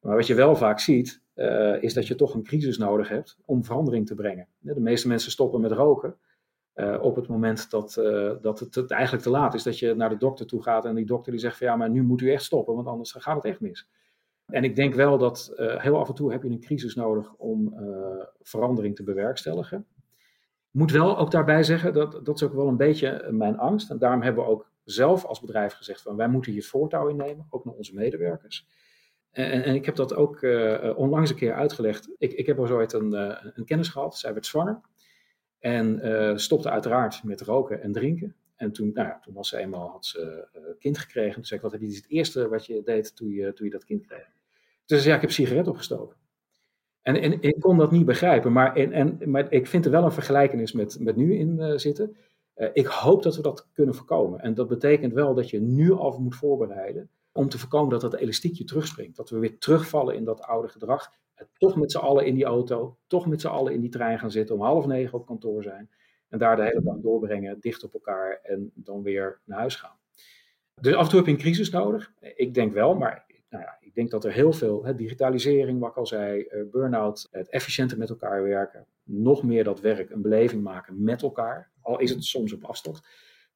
Maar 0.00 0.16
wat 0.16 0.26
je 0.26 0.34
wel 0.34 0.56
vaak 0.56 0.80
ziet, 0.80 1.22
uh, 1.34 1.82
is 1.82 1.94
dat 1.94 2.06
je 2.06 2.14
toch 2.14 2.34
een 2.34 2.42
crisis 2.42 2.78
nodig 2.78 3.08
hebt 3.08 3.38
om 3.44 3.64
verandering 3.64 4.06
te 4.06 4.14
brengen. 4.14 4.48
De 4.58 4.80
meeste 4.80 5.08
mensen 5.08 5.30
stoppen 5.30 5.60
met 5.60 5.72
roken 5.72 6.16
op 7.00 7.16
het 7.16 7.28
moment 7.28 7.70
dat, 7.70 7.94
dat 8.42 8.60
het, 8.60 8.74
het, 8.74 8.90
eigenlijk 8.90 9.22
te 9.22 9.30
laat 9.30 9.54
is. 9.54 9.62
Dat 9.62 9.78
je 9.78 9.94
naar 9.94 10.08
de 10.08 10.16
dokter 10.16 10.46
toe 10.46 10.62
gaat 10.62 10.84
en 10.84 10.94
die 10.94 11.06
dokter 11.06 11.32
die 11.32 11.40
zegt 11.40 11.56
van 11.56 11.66
ja, 11.66 11.76
maar 11.76 11.90
nu 11.90 12.02
moet 12.02 12.20
u 12.20 12.32
echt 12.32 12.42
stoppen, 12.42 12.74
want 12.74 12.86
anders 12.86 13.12
gaat 13.12 13.36
het 13.36 13.44
echt 13.44 13.60
mis. 13.60 13.88
En 14.46 14.64
ik 14.64 14.76
denk 14.76 14.94
wel 14.94 15.18
dat 15.18 15.52
heel 15.56 15.98
af 15.98 16.08
en 16.08 16.14
toe 16.14 16.32
heb 16.32 16.42
je 16.42 16.48
een 16.48 16.60
crisis 16.60 16.94
nodig 16.94 17.34
om 17.34 17.74
verandering 18.40 18.96
te 18.96 19.02
bewerkstelligen 19.02 19.86
moet 20.72 20.90
wel 20.90 21.18
ook 21.18 21.30
daarbij 21.30 21.62
zeggen, 21.62 21.92
dat, 21.92 22.24
dat 22.24 22.34
is 22.34 22.42
ook 22.42 22.54
wel 22.54 22.68
een 22.68 22.76
beetje 22.76 23.28
mijn 23.30 23.58
angst. 23.58 23.90
En 23.90 23.98
daarom 23.98 24.22
hebben 24.22 24.44
we 24.44 24.50
ook 24.50 24.70
zelf 24.84 25.24
als 25.24 25.40
bedrijf 25.40 25.72
gezegd 25.72 26.02
van 26.02 26.16
wij 26.16 26.28
moeten 26.28 26.52
hier 26.52 26.64
voortouw 26.64 27.08
innemen, 27.08 27.46
ook 27.50 27.64
naar 27.64 27.74
onze 27.74 27.94
medewerkers. 27.94 28.66
En, 29.30 29.64
en 29.64 29.74
ik 29.74 29.84
heb 29.84 29.94
dat 29.94 30.14
ook 30.14 30.42
uh, 30.42 30.92
onlangs 30.96 31.30
een 31.30 31.36
keer 31.36 31.54
uitgelegd. 31.54 32.08
Ik, 32.18 32.32
ik 32.32 32.46
heb 32.46 32.58
al 32.58 32.68
ooit 32.68 32.92
een, 32.92 33.12
een 33.58 33.64
kennis 33.64 33.88
gehad, 33.88 34.18
zij 34.18 34.32
werd 34.32 34.46
zwanger. 34.46 34.80
En 35.58 36.40
stopte 36.40 36.70
uiteraard 36.70 37.24
met 37.24 37.40
roken 37.40 37.82
en 37.82 37.92
drinken. 37.92 38.36
En 38.56 38.72
toen, 38.72 38.90
nou 38.94 39.08
ja, 39.08 39.18
toen 39.18 39.34
was 39.34 39.48
ze 39.48 39.58
eenmaal, 39.58 39.88
had 39.88 40.06
ze 40.06 40.48
kind 40.78 40.98
gekregen. 40.98 41.34
Toen 41.34 41.44
zei 41.44 41.56
ik, 41.56 41.64
wat 41.64 41.72
heb 41.72 41.80
je 41.80 41.94
het 41.94 42.08
eerste 42.08 42.48
wat 42.48 42.66
je 42.66 42.82
deed 42.84 43.16
toen 43.16 43.28
je, 43.28 43.52
toen 43.52 43.66
je 43.66 43.72
dat 43.72 43.84
kind 43.84 44.06
kreeg? 44.06 44.26
Dus 44.86 45.04
ja, 45.04 45.14
ik 45.14 45.20
heb 45.20 45.30
sigaret 45.30 45.68
opgestoken. 45.68 46.16
En, 47.02 47.20
en, 47.20 47.42
ik 47.42 47.60
kon 47.60 47.76
dat 47.76 47.90
niet 47.90 48.06
begrijpen, 48.06 48.52
maar, 48.52 48.76
en, 48.76 48.92
en, 48.92 49.30
maar 49.30 49.52
ik 49.52 49.66
vind 49.66 49.84
er 49.84 49.90
wel 49.90 50.04
een 50.04 50.12
vergelijkenis 50.12 50.72
met, 50.72 50.96
met 51.00 51.16
nu 51.16 51.34
in 51.34 51.58
uh, 51.58 51.76
zitten. 51.76 52.16
Uh, 52.56 52.68
ik 52.72 52.86
hoop 52.86 53.22
dat 53.22 53.36
we 53.36 53.42
dat 53.42 53.68
kunnen 53.72 53.94
voorkomen. 53.94 54.40
En 54.40 54.54
dat 54.54 54.68
betekent 54.68 55.12
wel 55.12 55.34
dat 55.34 55.50
je 55.50 55.60
nu 55.60 55.92
al 55.92 56.18
moet 56.18 56.36
voorbereiden 56.36 57.10
om 57.32 57.48
te 57.48 57.58
voorkomen 57.58 57.90
dat 57.90 58.00
dat 58.00 58.14
elastiekje 58.14 58.64
terugspringt. 58.64 59.16
Dat 59.16 59.30
we 59.30 59.38
weer 59.38 59.58
terugvallen 59.58 60.14
in 60.14 60.24
dat 60.24 60.40
oude 60.40 60.68
gedrag. 60.68 61.12
En 61.34 61.48
toch 61.58 61.76
met 61.76 61.92
z'n 61.92 61.98
allen 61.98 62.26
in 62.26 62.34
die 62.34 62.44
auto, 62.44 62.96
toch 63.06 63.26
met 63.26 63.40
z'n 63.40 63.46
allen 63.46 63.72
in 63.72 63.80
die 63.80 63.90
trein 63.90 64.18
gaan 64.18 64.30
zitten, 64.30 64.54
om 64.54 64.62
half 64.62 64.86
negen 64.86 65.18
op 65.18 65.26
kantoor 65.26 65.62
zijn. 65.62 65.90
En 66.28 66.38
daar 66.38 66.56
de 66.56 66.62
hele 66.62 66.82
dag 66.82 66.96
doorbrengen, 66.96 67.60
dicht 67.60 67.84
op 67.84 67.94
elkaar 67.94 68.40
en 68.42 68.70
dan 68.74 69.02
weer 69.02 69.40
naar 69.44 69.58
huis 69.58 69.76
gaan. 69.76 69.96
Dus 70.80 70.94
af 70.94 71.02
en 71.02 71.08
toe 71.08 71.18
heb 71.18 71.26
je 71.26 71.32
een 71.32 71.38
crisis 71.38 71.70
nodig. 71.70 72.12
Ik 72.20 72.54
denk 72.54 72.72
wel, 72.72 72.94
maar 72.94 73.26
nou 73.48 73.64
ja, 73.64 73.76
ik 73.92 73.98
denk 73.98 74.10
dat 74.10 74.24
er 74.24 74.32
heel 74.32 74.52
veel, 74.52 74.84
hè, 74.84 74.94
digitalisering, 74.94 75.80
wat 75.80 75.90
ik 75.90 75.96
al 75.96 76.06
zei, 76.06 76.46
uh, 76.50 76.70
burn-out, 76.70 77.28
het 77.30 77.48
efficiënter 77.48 77.98
met 77.98 78.08
elkaar 78.08 78.42
werken, 78.42 78.86
nog 79.04 79.42
meer 79.42 79.64
dat 79.64 79.80
werk 79.80 80.10
een 80.10 80.22
beleving 80.22 80.62
maken 80.62 81.02
met 81.02 81.22
elkaar, 81.22 81.70
al 81.80 81.98
is 81.98 82.10
het 82.10 82.24
soms 82.24 82.52
op 82.52 82.64
afstand, 82.64 83.00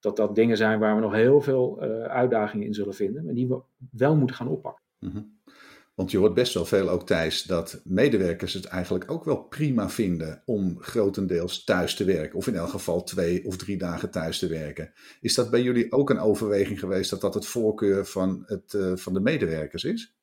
dat 0.00 0.16
dat 0.16 0.34
dingen 0.34 0.56
zijn 0.56 0.78
waar 0.78 0.94
we 0.94 1.00
nog 1.00 1.12
heel 1.12 1.40
veel 1.40 1.84
uh, 1.84 2.02
uitdagingen 2.02 2.66
in 2.66 2.74
zullen 2.74 2.94
vinden, 2.94 3.24
maar 3.24 3.34
die 3.34 3.48
we 3.48 3.60
wel 3.90 4.16
moeten 4.16 4.36
gaan 4.36 4.48
oppakken. 4.48 4.84
-hmm. 4.98 5.36
Want 5.96 6.10
je 6.10 6.18
hoort 6.18 6.34
best 6.34 6.54
wel 6.54 6.64
veel 6.64 6.88
ook, 6.88 7.06
Thijs, 7.06 7.42
dat 7.42 7.80
medewerkers 7.84 8.52
het 8.52 8.64
eigenlijk 8.64 9.10
ook 9.10 9.24
wel 9.24 9.42
prima 9.42 9.90
vinden 9.90 10.42
om 10.44 10.76
grotendeels 10.80 11.64
thuis 11.64 11.94
te 11.94 12.04
werken. 12.04 12.38
Of 12.38 12.46
in 12.46 12.54
elk 12.54 12.68
geval 12.68 13.02
twee 13.02 13.44
of 13.44 13.56
drie 13.56 13.76
dagen 13.76 14.10
thuis 14.10 14.38
te 14.38 14.46
werken. 14.46 14.92
Is 15.20 15.34
dat 15.34 15.50
bij 15.50 15.62
jullie 15.62 15.92
ook 15.92 16.10
een 16.10 16.18
overweging 16.18 16.78
geweest 16.78 17.10
dat 17.10 17.20
dat 17.20 17.34
het 17.34 17.46
voorkeur 17.46 18.06
van, 18.06 18.42
het, 18.46 18.72
uh, 18.72 18.96
van 18.96 19.12
de 19.12 19.20
medewerkers 19.20 19.84
is? 19.84 20.15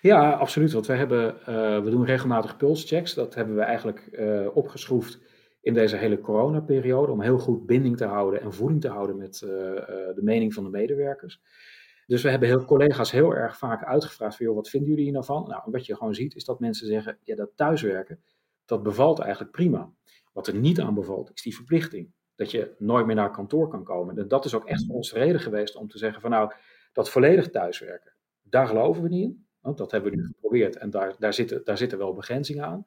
Ja, 0.00 0.32
absoluut. 0.32 0.72
Want 0.72 0.86
we, 0.86 0.92
hebben, 0.92 1.36
uh, 1.40 1.82
we 1.82 1.90
doen 1.90 2.04
regelmatig 2.04 2.56
pulschecks. 2.56 3.14
Dat 3.14 3.34
hebben 3.34 3.54
we 3.54 3.62
eigenlijk 3.62 4.08
uh, 4.12 4.56
opgeschroefd 4.56 5.20
in 5.60 5.74
deze 5.74 5.96
hele 5.96 6.20
coronaperiode. 6.20 7.12
Om 7.12 7.20
heel 7.20 7.38
goed 7.38 7.66
binding 7.66 7.96
te 7.96 8.04
houden 8.04 8.40
en 8.40 8.52
voeding 8.52 8.80
te 8.80 8.88
houden 8.88 9.16
met 9.16 9.38
de 9.38 10.20
mening 10.22 10.54
van 10.54 10.64
de 10.64 10.70
medewerkers. 10.70 11.40
Dus 12.10 12.22
we 12.22 12.30
hebben 12.30 12.48
heel, 12.48 12.64
collega's 12.64 13.10
heel 13.10 13.34
erg 13.34 13.58
vaak 13.58 13.84
uitgevraagd 13.84 14.36
van, 14.36 14.46
joh, 14.46 14.54
wat 14.54 14.68
vinden 14.68 14.88
jullie 14.88 15.04
hier 15.04 15.12
nou 15.12 15.24
van? 15.24 15.48
Nou, 15.48 15.62
wat 15.64 15.86
je 15.86 15.96
gewoon 15.96 16.14
ziet 16.14 16.34
is 16.34 16.44
dat 16.44 16.60
mensen 16.60 16.86
zeggen, 16.86 17.18
ja, 17.22 17.34
dat 17.34 17.50
thuiswerken, 17.54 18.22
dat 18.64 18.82
bevalt 18.82 19.18
eigenlijk 19.18 19.52
prima. 19.52 19.92
Wat 20.32 20.46
er 20.46 20.54
niet 20.54 20.80
aan 20.80 20.94
bevalt, 20.94 21.30
is 21.34 21.42
die 21.42 21.54
verplichting. 21.54 22.12
Dat 22.34 22.50
je 22.50 22.74
nooit 22.78 23.06
meer 23.06 23.14
naar 23.14 23.30
kantoor 23.30 23.68
kan 23.68 23.84
komen. 23.84 24.18
En 24.18 24.28
dat 24.28 24.44
is 24.44 24.54
ook 24.54 24.66
echt 24.66 24.86
voor 24.86 24.94
ons 24.94 25.10
de 25.10 25.18
reden 25.18 25.40
geweest 25.40 25.76
om 25.76 25.88
te 25.88 25.98
zeggen 25.98 26.20
van, 26.20 26.30
nou, 26.30 26.52
dat 26.92 27.10
volledig 27.10 27.50
thuiswerken, 27.50 28.12
daar 28.42 28.66
geloven 28.66 29.02
we 29.02 29.08
niet 29.08 29.22
in. 29.22 29.46
Want 29.60 29.78
dat 29.78 29.90
hebben 29.90 30.10
we 30.10 30.16
nu 30.16 30.26
geprobeerd 30.26 30.76
en 30.76 30.90
daar, 30.90 31.14
daar, 31.18 31.34
zitten, 31.34 31.64
daar 31.64 31.78
zitten 31.78 31.98
wel 31.98 32.14
begrenzingen 32.14 32.64
aan. 32.64 32.86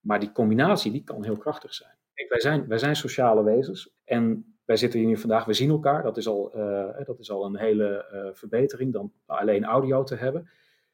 Maar 0.00 0.20
die 0.20 0.32
combinatie, 0.32 0.92
die 0.92 1.04
kan 1.04 1.24
heel 1.24 1.36
krachtig 1.36 1.74
zijn. 1.74 1.96
Kijk, 2.14 2.28
wij 2.28 2.40
zijn, 2.40 2.68
wij 2.68 2.78
zijn 2.78 2.96
sociale 2.96 3.42
wezens 3.42 3.94
en 4.04 4.54
wij 4.64 4.76
zitten 4.76 5.00
hier 5.00 5.18
vandaag, 5.18 5.44
we 5.44 5.52
zien 5.52 5.70
elkaar. 5.70 6.02
Dat 6.02 6.16
is 6.16 6.26
al, 6.28 6.50
dat 7.04 7.18
is 7.18 7.30
al 7.30 7.44
een 7.44 7.58
hele 7.58 8.04
verbetering 8.34 8.92
dan 8.92 9.12
alleen 9.26 9.64
audio 9.64 10.02
te 10.02 10.14
hebben. 10.14 10.50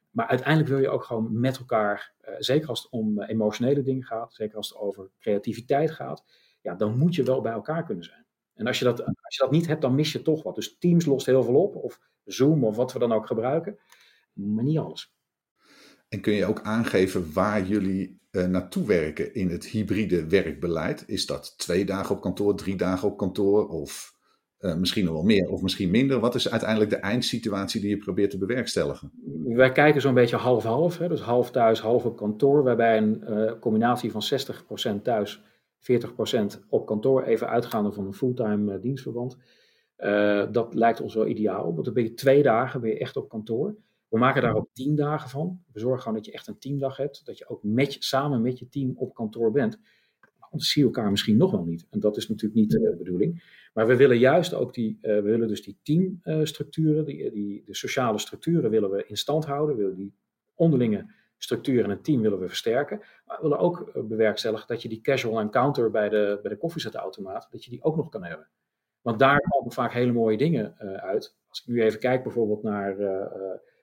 Maar 0.09 0.27
uiteindelijk 0.27 0.69
wil 0.69 0.79
je 0.79 0.89
ook 0.89 1.03
gewoon 1.03 1.39
met 1.39 1.57
elkaar, 1.57 2.13
zeker 2.37 2.69
als 2.69 2.83
het 2.83 2.91
om 2.91 3.21
emotionele 3.21 3.81
dingen 3.81 4.03
gaat, 4.03 4.33
zeker 4.33 4.57
als 4.57 4.69
het 4.69 4.77
over 4.77 5.11
creativiteit 5.19 5.91
gaat, 5.91 6.23
ja, 6.61 6.75
dan 6.75 6.97
moet 6.97 7.15
je 7.15 7.23
wel 7.23 7.41
bij 7.41 7.51
elkaar 7.51 7.83
kunnen 7.83 8.03
zijn. 8.03 8.25
En 8.53 8.67
als 8.67 8.79
je, 8.79 8.85
dat, 8.85 9.05
als 9.05 9.35
je 9.35 9.43
dat 9.43 9.51
niet 9.51 9.67
hebt, 9.67 9.81
dan 9.81 9.95
mis 9.95 10.11
je 10.11 10.21
toch 10.21 10.43
wat. 10.43 10.55
Dus 10.55 10.77
Teams 10.77 11.05
lost 11.05 11.25
heel 11.25 11.43
veel 11.43 11.61
op, 11.61 11.75
of 11.75 11.99
Zoom 12.23 12.63
of 12.63 12.75
wat 12.75 12.93
we 12.93 12.99
dan 12.99 13.11
ook 13.11 13.27
gebruiken, 13.27 13.79
maar 14.33 14.63
niet 14.63 14.77
alles. 14.77 15.15
En 16.09 16.21
kun 16.21 16.33
je 16.33 16.45
ook 16.45 16.61
aangeven 16.61 17.33
waar 17.33 17.63
jullie 17.63 18.19
uh, 18.31 18.45
naartoe 18.45 18.85
werken 18.85 19.33
in 19.33 19.49
het 19.49 19.65
hybride 19.65 20.27
werkbeleid? 20.27 21.03
Is 21.07 21.25
dat 21.25 21.57
twee 21.57 21.85
dagen 21.85 22.15
op 22.15 22.21
kantoor, 22.21 22.55
drie 22.55 22.75
dagen 22.75 23.07
op 23.07 23.17
kantoor 23.17 23.67
of 23.67 24.15
uh, 24.59 24.75
misschien 24.75 25.05
nog 25.05 25.13
wel 25.13 25.23
meer 25.23 25.49
of 25.49 25.61
misschien 25.61 25.89
minder? 25.89 26.19
Wat 26.19 26.35
is 26.35 26.49
uiteindelijk 26.49 26.89
de 26.89 26.95
eindsituatie 26.95 27.81
die 27.81 27.89
je 27.89 27.97
probeert 27.97 28.29
te 28.29 28.37
bewerkstelligen? 28.37 29.11
Wij 29.43 29.71
kijken 29.71 30.01
zo'n 30.01 30.13
beetje 30.13 30.35
half-half, 30.35 30.97
dus 30.97 31.21
half 31.21 31.51
thuis, 31.51 31.79
half 31.79 32.05
op 32.05 32.17
kantoor, 32.17 32.63
waarbij 32.63 32.97
een 32.97 33.23
uh, 33.29 33.51
combinatie 33.59 34.11
van 34.11 34.21
60% 34.99 35.01
thuis, 35.01 35.41
40% 35.79 36.59
op 36.69 36.85
kantoor, 36.85 37.23
even 37.23 37.49
uitgaande 37.49 37.91
van 37.91 38.05
een 38.05 38.13
fulltime 38.13 38.79
dienstverband. 38.79 39.37
dat 40.51 40.73
lijkt 40.73 41.01
ons 41.01 41.15
wel 41.15 41.27
ideaal, 41.27 41.73
want 41.73 41.85
dan 41.85 41.93
ben 41.93 42.03
je 42.03 42.13
twee 42.13 42.43
dagen 42.43 42.81
je 42.81 42.97
echt 42.97 43.17
op 43.17 43.29
kantoor. 43.29 43.75
We 44.09 44.17
maken 44.17 44.41
daar 44.41 44.55
ook 44.55 44.69
tien 44.73 44.95
dagen 44.95 45.29
van. 45.29 45.63
We 45.71 45.79
zorgen 45.79 46.01
gewoon 46.01 46.17
dat 46.17 46.25
je 46.25 46.31
echt 46.31 46.47
een 46.47 46.59
teamdag 46.59 46.97
hebt. 46.97 47.25
Dat 47.25 47.37
je 47.37 47.49
ook 47.49 47.63
met 47.63 47.95
samen 47.99 48.41
met 48.41 48.59
je 48.59 48.69
team 48.69 48.93
op 48.95 49.13
kantoor 49.13 49.51
bent. 49.51 49.79
Anders 50.39 50.71
zie 50.71 50.81
je 50.81 50.87
elkaar 50.87 51.11
misschien 51.11 51.37
nog 51.37 51.51
wel 51.51 51.63
niet. 51.63 51.87
En 51.89 51.99
dat 51.99 52.17
is 52.17 52.29
natuurlijk 52.29 52.59
niet 52.59 52.71
de 52.71 52.95
bedoeling. 52.97 53.43
Maar 53.73 53.87
we 53.87 53.95
willen 53.95 54.17
juist 54.17 54.53
ook 54.53 54.73
die, 54.73 54.97
uh, 55.01 55.01
we 55.01 55.21
willen 55.21 55.47
dus 55.47 55.61
die 55.61 55.77
teamstructuren, 55.83 57.05
die, 57.05 57.31
die, 57.31 57.63
de 57.65 57.75
sociale 57.75 58.19
structuren 58.19 58.69
willen 58.69 58.89
we 58.89 59.05
in 59.07 59.17
stand 59.17 59.45
houden. 59.45 59.75
We 59.75 59.81
willen 59.81 59.97
die 59.97 60.13
onderlinge 60.55 61.13
structuren 61.37 61.83
in 61.83 61.89
een 61.89 62.01
team 62.01 62.21
willen 62.21 62.39
we 62.39 62.47
versterken. 62.47 62.97
Maar 63.25 63.35
we 63.35 63.41
willen 63.41 63.59
ook 63.59 63.89
eh, 63.93 64.03
bewerkstelligen 64.03 64.67
dat 64.67 64.81
je 64.81 64.89
die 64.89 65.01
casual 65.01 65.39
encounter 65.39 65.91
bij 65.91 66.09
de, 66.09 66.39
bij 66.41 66.51
de 66.51 66.57
koffiezetautomaat, 66.57 67.47
dat 67.51 67.63
je 67.63 67.69
die 67.69 67.83
ook 67.83 67.95
nog 67.95 68.09
kan 68.09 68.23
hebben. 68.23 68.47
Want 69.01 69.19
daar 69.19 69.39
komen 69.39 69.71
vaak 69.71 69.91
hele 69.93 70.11
mooie 70.11 70.37
dingen 70.37 70.77
uit. 71.01 71.35
Als 71.49 71.61
ik 71.61 71.67
nu 71.67 71.81
even 71.83 71.99
kijk 71.99 72.23
bijvoorbeeld 72.23 72.63
naar 72.63 72.95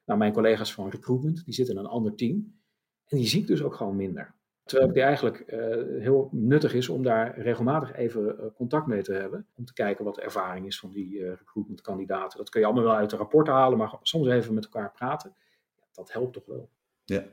nou, 0.04 0.18
mijn 0.18 0.32
collega's 0.32 0.75
van 0.75 0.90
recruitment, 0.90 1.44
die 1.44 1.54
zitten 1.54 1.75
in 1.75 1.80
een 1.80 1.87
ander 1.87 2.14
team. 2.14 2.58
En 3.06 3.16
die 3.16 3.26
zie 3.26 3.40
ik 3.40 3.46
dus 3.46 3.62
ook 3.62 3.75
gewoon 3.75 3.96
minder. 3.96 4.34
Terwijl 4.64 4.88
het 4.88 4.99
eigenlijk 4.99 5.44
uh, 5.46 5.58
heel 6.02 6.28
nuttig 6.32 6.75
is 6.75 6.88
om 6.88 7.02
daar 7.02 7.40
regelmatig 7.40 7.94
even 7.94 8.23
uh, 8.23 8.46
contact 8.54 8.87
mee 8.87 9.02
te 9.02 9.12
hebben. 9.12 9.46
Om 9.54 9.64
te 9.64 9.73
kijken 9.73 10.04
wat 10.04 10.14
de 10.14 10.23
ervaring 10.23 10.66
is 10.66 10.78
van 10.78 10.92
die 10.92 11.18
uh, 11.18 11.28
recruitment 11.28 11.80
kandidaten. 11.80 12.38
Dat 12.38 12.49
kun 12.49 12.61
je 12.61 12.66
allemaal 12.66 12.84
wel 12.84 12.94
uit 12.94 13.11
de 13.11 13.16
rapporten 13.16 13.52
halen, 13.52 13.78
maar 13.78 13.99
soms 14.02 14.28
even 14.28 14.54
met 14.54 14.64
elkaar 14.64 14.92
praten. 14.92 15.34
Dat 15.92 16.12
helpt 16.12 16.32
toch 16.32 16.46
wel. 16.46 16.70
Ja, 17.04 17.25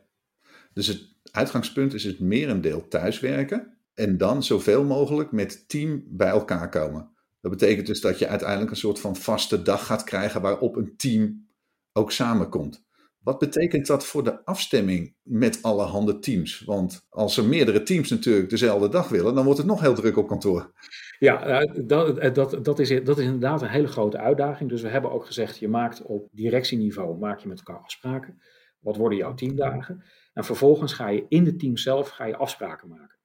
dus 0.73 0.87
het 0.87 1.15
uitgangspunt 1.31 1.93
is 1.93 2.03
het 2.03 2.19
merendeel 2.19 2.87
thuiswerken. 2.87 3.77
En 3.93 4.17
dan 4.17 4.43
zoveel 4.43 4.83
mogelijk 4.83 5.31
met 5.31 5.69
team 5.69 6.03
bij 6.07 6.29
elkaar 6.29 6.69
komen. 6.69 7.09
Dat 7.41 7.51
betekent 7.51 7.87
dus 7.87 8.01
dat 8.01 8.19
je 8.19 8.27
uiteindelijk 8.27 8.71
een 8.71 8.77
soort 8.77 8.99
van 8.99 9.15
vaste 9.15 9.61
dag 9.61 9.85
gaat 9.85 10.03
krijgen 10.03 10.41
waarop 10.41 10.75
een 10.75 10.95
team 10.97 11.47
ook 11.93 12.11
samenkomt. 12.11 12.83
Wat 13.23 13.39
betekent 13.39 13.87
dat 13.87 14.05
voor 14.05 14.23
de 14.23 14.45
afstemming 14.45 15.15
met 15.21 15.59
alle 15.61 15.83
handen 15.83 16.19
teams? 16.21 16.63
Want 16.65 17.05
als 17.09 17.37
er 17.37 17.45
meerdere 17.45 17.83
teams 17.83 18.09
natuurlijk 18.09 18.49
dezelfde 18.49 18.89
dag 18.89 19.09
willen, 19.09 19.35
dan 19.35 19.43
wordt 19.43 19.59
het 19.59 19.67
nog 19.67 19.81
heel 19.81 19.93
druk 19.93 20.17
op 20.17 20.27
kantoor. 20.27 20.71
Ja, 21.19 21.65
dat, 21.65 22.35
dat, 22.35 22.65
dat, 22.65 22.79
is, 22.79 23.03
dat 23.03 23.17
is 23.17 23.25
inderdaad 23.25 23.61
een 23.61 23.67
hele 23.67 23.87
grote 23.87 24.17
uitdaging. 24.17 24.69
Dus 24.69 24.81
we 24.81 24.87
hebben 24.87 25.11
ook 25.11 25.25
gezegd, 25.25 25.57
je 25.57 25.67
maakt 25.67 26.01
op 26.01 26.27
directieniveau 26.31 27.17
maak 27.17 27.39
je 27.39 27.47
met 27.47 27.57
elkaar 27.57 27.83
afspraken. 27.83 28.41
Wat 28.79 28.95
worden 28.95 29.17
jouw 29.17 29.33
teamdagen? 29.33 30.03
En 30.33 30.43
vervolgens 30.43 30.93
ga 30.93 31.07
je 31.07 31.25
in 31.27 31.43
de 31.43 31.55
team 31.55 31.77
zelf 31.77 32.09
ga 32.09 32.25
je 32.25 32.37
afspraken 32.37 32.89
maken. 32.89 33.19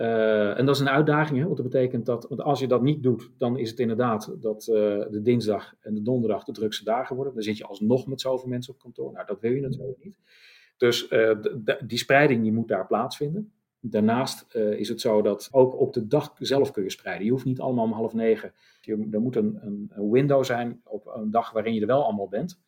Uh, 0.00 0.58
en 0.58 0.66
dat 0.66 0.74
is 0.74 0.80
een 0.80 0.88
uitdaging, 0.88 1.38
hè, 1.38 1.44
want 1.44 1.56
dat 1.56 1.68
betekent 1.70 2.06
dat, 2.06 2.26
want 2.28 2.42
als 2.42 2.60
je 2.60 2.66
dat 2.66 2.82
niet 2.82 3.02
doet, 3.02 3.30
dan 3.36 3.58
is 3.58 3.70
het 3.70 3.78
inderdaad 3.78 4.36
dat 4.40 4.66
uh, 4.70 4.74
de 5.10 5.20
dinsdag 5.22 5.74
en 5.80 5.94
de 5.94 6.02
donderdag 6.02 6.44
de 6.44 6.52
drukste 6.52 6.84
dagen 6.84 7.16
worden. 7.16 7.34
Dan 7.34 7.42
zit 7.42 7.56
je 7.56 7.64
alsnog 7.66 8.06
met 8.06 8.20
zoveel 8.20 8.48
mensen 8.48 8.72
op 8.72 8.78
kantoor. 8.78 9.12
Nou, 9.12 9.26
dat 9.26 9.40
wil 9.40 9.52
je 9.52 9.60
natuurlijk 9.60 10.04
niet. 10.04 10.18
Dus 10.76 11.10
uh, 11.10 11.36
die 11.86 11.98
spreiding 11.98 12.42
die 12.42 12.52
moet 12.52 12.68
daar 12.68 12.86
plaatsvinden. 12.86 13.52
Daarnaast 13.80 14.54
is 14.54 14.88
het 14.88 15.00
zo 15.00 15.22
dat 15.22 15.48
ook 15.50 15.80
op 15.80 15.92
de 15.92 16.06
dag 16.06 16.34
zelf 16.38 16.70
kun 16.70 16.82
je 16.82 16.90
spreiden. 16.90 17.24
Je 17.24 17.32
hoeft 17.32 17.44
niet 17.44 17.60
allemaal 17.60 17.84
om 17.84 17.92
half 17.92 18.14
negen. 18.14 18.52
Je, 18.80 19.08
er 19.10 19.20
moet 19.20 19.36
een, 19.36 19.58
een 19.90 20.10
window 20.10 20.44
zijn 20.44 20.80
op 20.84 21.12
een 21.14 21.30
dag 21.30 21.52
waarin 21.52 21.74
je 21.74 21.80
er 21.80 21.86
wel 21.86 22.04
allemaal 22.04 22.28
bent. 22.28 22.60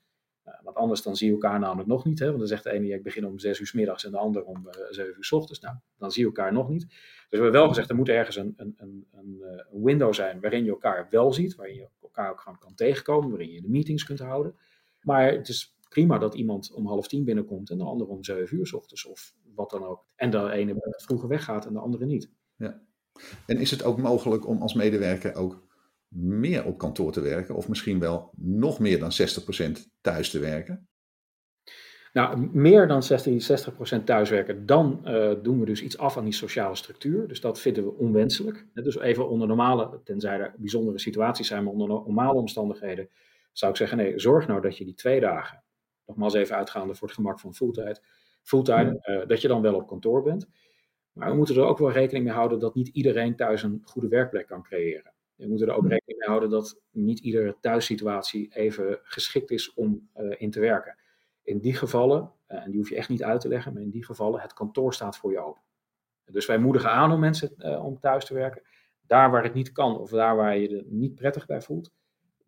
Uh, 0.51 0.65
want 0.65 0.77
anders 0.77 1.03
dan 1.03 1.17
zie 1.17 1.27
je 1.27 1.33
elkaar 1.33 1.59
namelijk 1.59 1.89
nog 1.89 2.05
niet. 2.05 2.19
Hè? 2.19 2.27
Want 2.27 2.39
dan 2.39 2.47
zegt 2.47 2.65
de 2.65 2.71
ene, 2.71 2.87
ja, 2.87 2.97
ik 2.97 3.03
begin 3.03 3.27
om 3.27 3.39
zes 3.39 3.61
uur 3.61 3.67
s 3.67 3.73
middags 3.73 4.05
en 4.05 4.11
de 4.11 4.19
ander 4.19 4.45
om 4.45 4.67
uh, 4.67 4.73
zeven 4.91 5.15
uur 5.17 5.25
s 5.25 5.33
ochtends. 5.33 5.61
Nou, 5.61 5.77
dan 5.99 6.11
zie 6.11 6.23
je 6.23 6.29
elkaar 6.29 6.53
nog 6.53 6.69
niet. 6.69 6.87
Dus 6.89 6.99
we 7.29 7.37
hebben 7.37 7.53
wel 7.53 7.69
gezegd, 7.69 7.91
er 7.91 7.97
moet 7.97 8.09
ergens 8.09 8.37
een, 8.37 8.55
een, 8.57 8.75
een, 8.77 9.07
een 9.13 9.43
uh, 9.43 9.85
window 9.85 10.15
zijn 10.15 10.41
waarin 10.41 10.65
je 10.65 10.71
elkaar 10.71 11.07
wel 11.11 11.33
ziet. 11.33 11.55
Waarin 11.55 11.75
je 11.75 11.89
elkaar 12.03 12.31
ook 12.31 12.57
kan 12.61 12.75
tegenkomen, 12.75 13.31
waarin 13.31 13.51
je 13.51 13.61
de 13.61 13.69
meetings 13.69 14.05
kunt 14.05 14.19
houden. 14.19 14.55
Maar 15.01 15.33
het 15.33 15.49
is 15.49 15.77
prima 15.89 16.19
dat 16.19 16.35
iemand 16.35 16.73
om 16.73 16.87
half 16.87 17.09
tien 17.09 17.25
binnenkomt 17.25 17.71
en 17.71 17.79
de 17.79 17.85
ander 17.85 18.07
om 18.07 18.25
zeven 18.25 18.57
uur 18.57 18.67
s 18.67 18.73
ochtends 18.73 19.07
of 19.07 19.35
wat 19.55 19.71
dan 19.71 19.85
ook. 19.85 20.07
En 20.17 20.31
de 20.31 20.51
ene 20.51 20.75
vroeger 20.97 21.29
weggaat 21.29 21.67
en 21.67 21.73
de 21.73 21.79
andere 21.79 22.07
niet. 22.07 22.31
Ja. 22.57 22.83
En 23.47 23.59
is 23.59 23.71
het 23.71 23.83
ook 23.83 23.99
mogelijk 23.99 24.47
om 24.47 24.63
als 24.63 24.75
medewerker 24.75 25.35
ook 25.35 25.69
meer 26.15 26.65
op 26.65 26.79
kantoor 26.79 27.13
te 27.13 27.21
werken, 27.21 27.55
of 27.55 27.69
misschien 27.69 27.99
wel 27.99 28.31
nog 28.37 28.79
meer 28.79 28.99
dan 28.99 29.11
60% 29.11 29.91
thuis 30.01 30.31
te 30.31 30.39
werken? 30.39 30.89
Nou, 32.13 32.49
meer 32.53 32.89
dan 32.89 33.03
60, 33.03 33.71
60% 34.01 34.05
thuiswerken, 34.05 34.67
dan 34.67 35.01
uh, 35.05 35.33
doen 35.43 35.61
we 35.61 35.67
dus 35.67 35.83
iets 35.83 35.99
af 35.99 36.17
aan 36.17 36.25
die 36.25 36.33
sociale 36.33 36.77
structuur. 36.77 37.29
Dus 37.29 37.41
dat 37.41 37.61
vinden 37.61 37.85
we 37.85 37.95
onwenselijk. 37.95 38.67
Dus 38.75 38.99
even 38.99 39.29
onder 39.29 39.49
normale, 39.49 40.01
tenzij 40.05 40.39
er 40.39 40.55
bijzondere 40.57 40.99
situaties 40.99 41.47
zijn, 41.47 41.65
maar 41.65 41.73
onder 41.73 41.89
normale 41.89 42.39
omstandigheden 42.39 43.09
zou 43.53 43.71
ik 43.71 43.77
zeggen, 43.77 43.97
nee, 43.97 44.19
zorg 44.19 44.47
nou 44.47 44.61
dat 44.61 44.77
je 44.77 44.85
die 44.85 44.95
twee 44.95 45.21
dagen, 45.21 45.63
nogmaals 46.07 46.35
even 46.35 46.57
uitgaande 46.57 46.95
voor 46.95 47.07
het 47.07 47.17
gemak 47.17 47.41
van 47.41 47.55
fulltime, 47.55 48.01
fulltime 48.43 49.07
uh, 49.11 49.27
dat 49.29 49.41
je 49.41 49.49
dan 49.49 49.63
wel 49.63 49.75
op 49.75 49.87
kantoor 49.87 50.23
bent. 50.23 50.49
Maar 51.13 51.31
we 51.31 51.37
moeten 51.37 51.57
er 51.57 51.63
ook 51.63 51.79
wel 51.79 51.93
rekening 51.93 52.25
mee 52.25 52.35
houden 52.35 52.59
dat 52.59 52.75
niet 52.75 52.89
iedereen 52.89 53.37
thuis 53.37 53.63
een 53.63 53.81
goede 53.85 54.09
werkplek 54.09 54.47
kan 54.47 54.63
creëren. 54.63 55.13
We 55.41 55.49
moeten 55.49 55.69
er 55.69 55.75
ook 55.75 55.89
rekening 55.89 56.19
mee 56.19 56.29
houden 56.29 56.51
dat 56.51 56.81
niet 56.91 57.19
iedere 57.19 57.57
thuissituatie 57.61 58.55
even 58.55 58.99
geschikt 59.03 59.51
is 59.51 59.75
om 59.75 60.09
uh, 60.17 60.35
in 60.39 60.51
te 60.51 60.61
werken. 60.61 60.97
In 61.43 61.59
die 61.59 61.75
gevallen, 61.75 62.33
uh, 62.49 62.65
en 62.65 62.71
die 62.71 62.79
hoef 62.79 62.89
je 62.89 62.97
echt 62.97 63.09
niet 63.09 63.23
uit 63.23 63.41
te 63.41 63.49
leggen, 63.49 63.73
maar 63.73 63.83
in 63.83 63.91
die 63.91 64.05
gevallen, 64.05 64.41
het 64.41 64.53
kantoor 64.53 64.95
staat 64.95 65.17
voor 65.17 65.33
je 65.33 65.39
open. 65.39 65.63
Dus 66.25 66.47
wij 66.47 66.59
moedigen 66.59 66.91
aan 66.91 67.13
om 67.13 67.21
mensen 67.21 67.55
uh, 67.59 67.85
om 67.85 68.01
thuis 68.01 68.25
te 68.25 68.35
werken. 68.35 68.63
Daar 69.07 69.31
waar 69.31 69.43
het 69.43 69.55
niet 69.55 69.73
kan 69.73 69.99
of 69.99 70.11
daar 70.11 70.37
waar 70.37 70.57
je 70.57 70.71
je 70.71 70.87
niet 70.89 71.15
prettig 71.15 71.47
bij 71.47 71.63
voelt, 71.63 71.93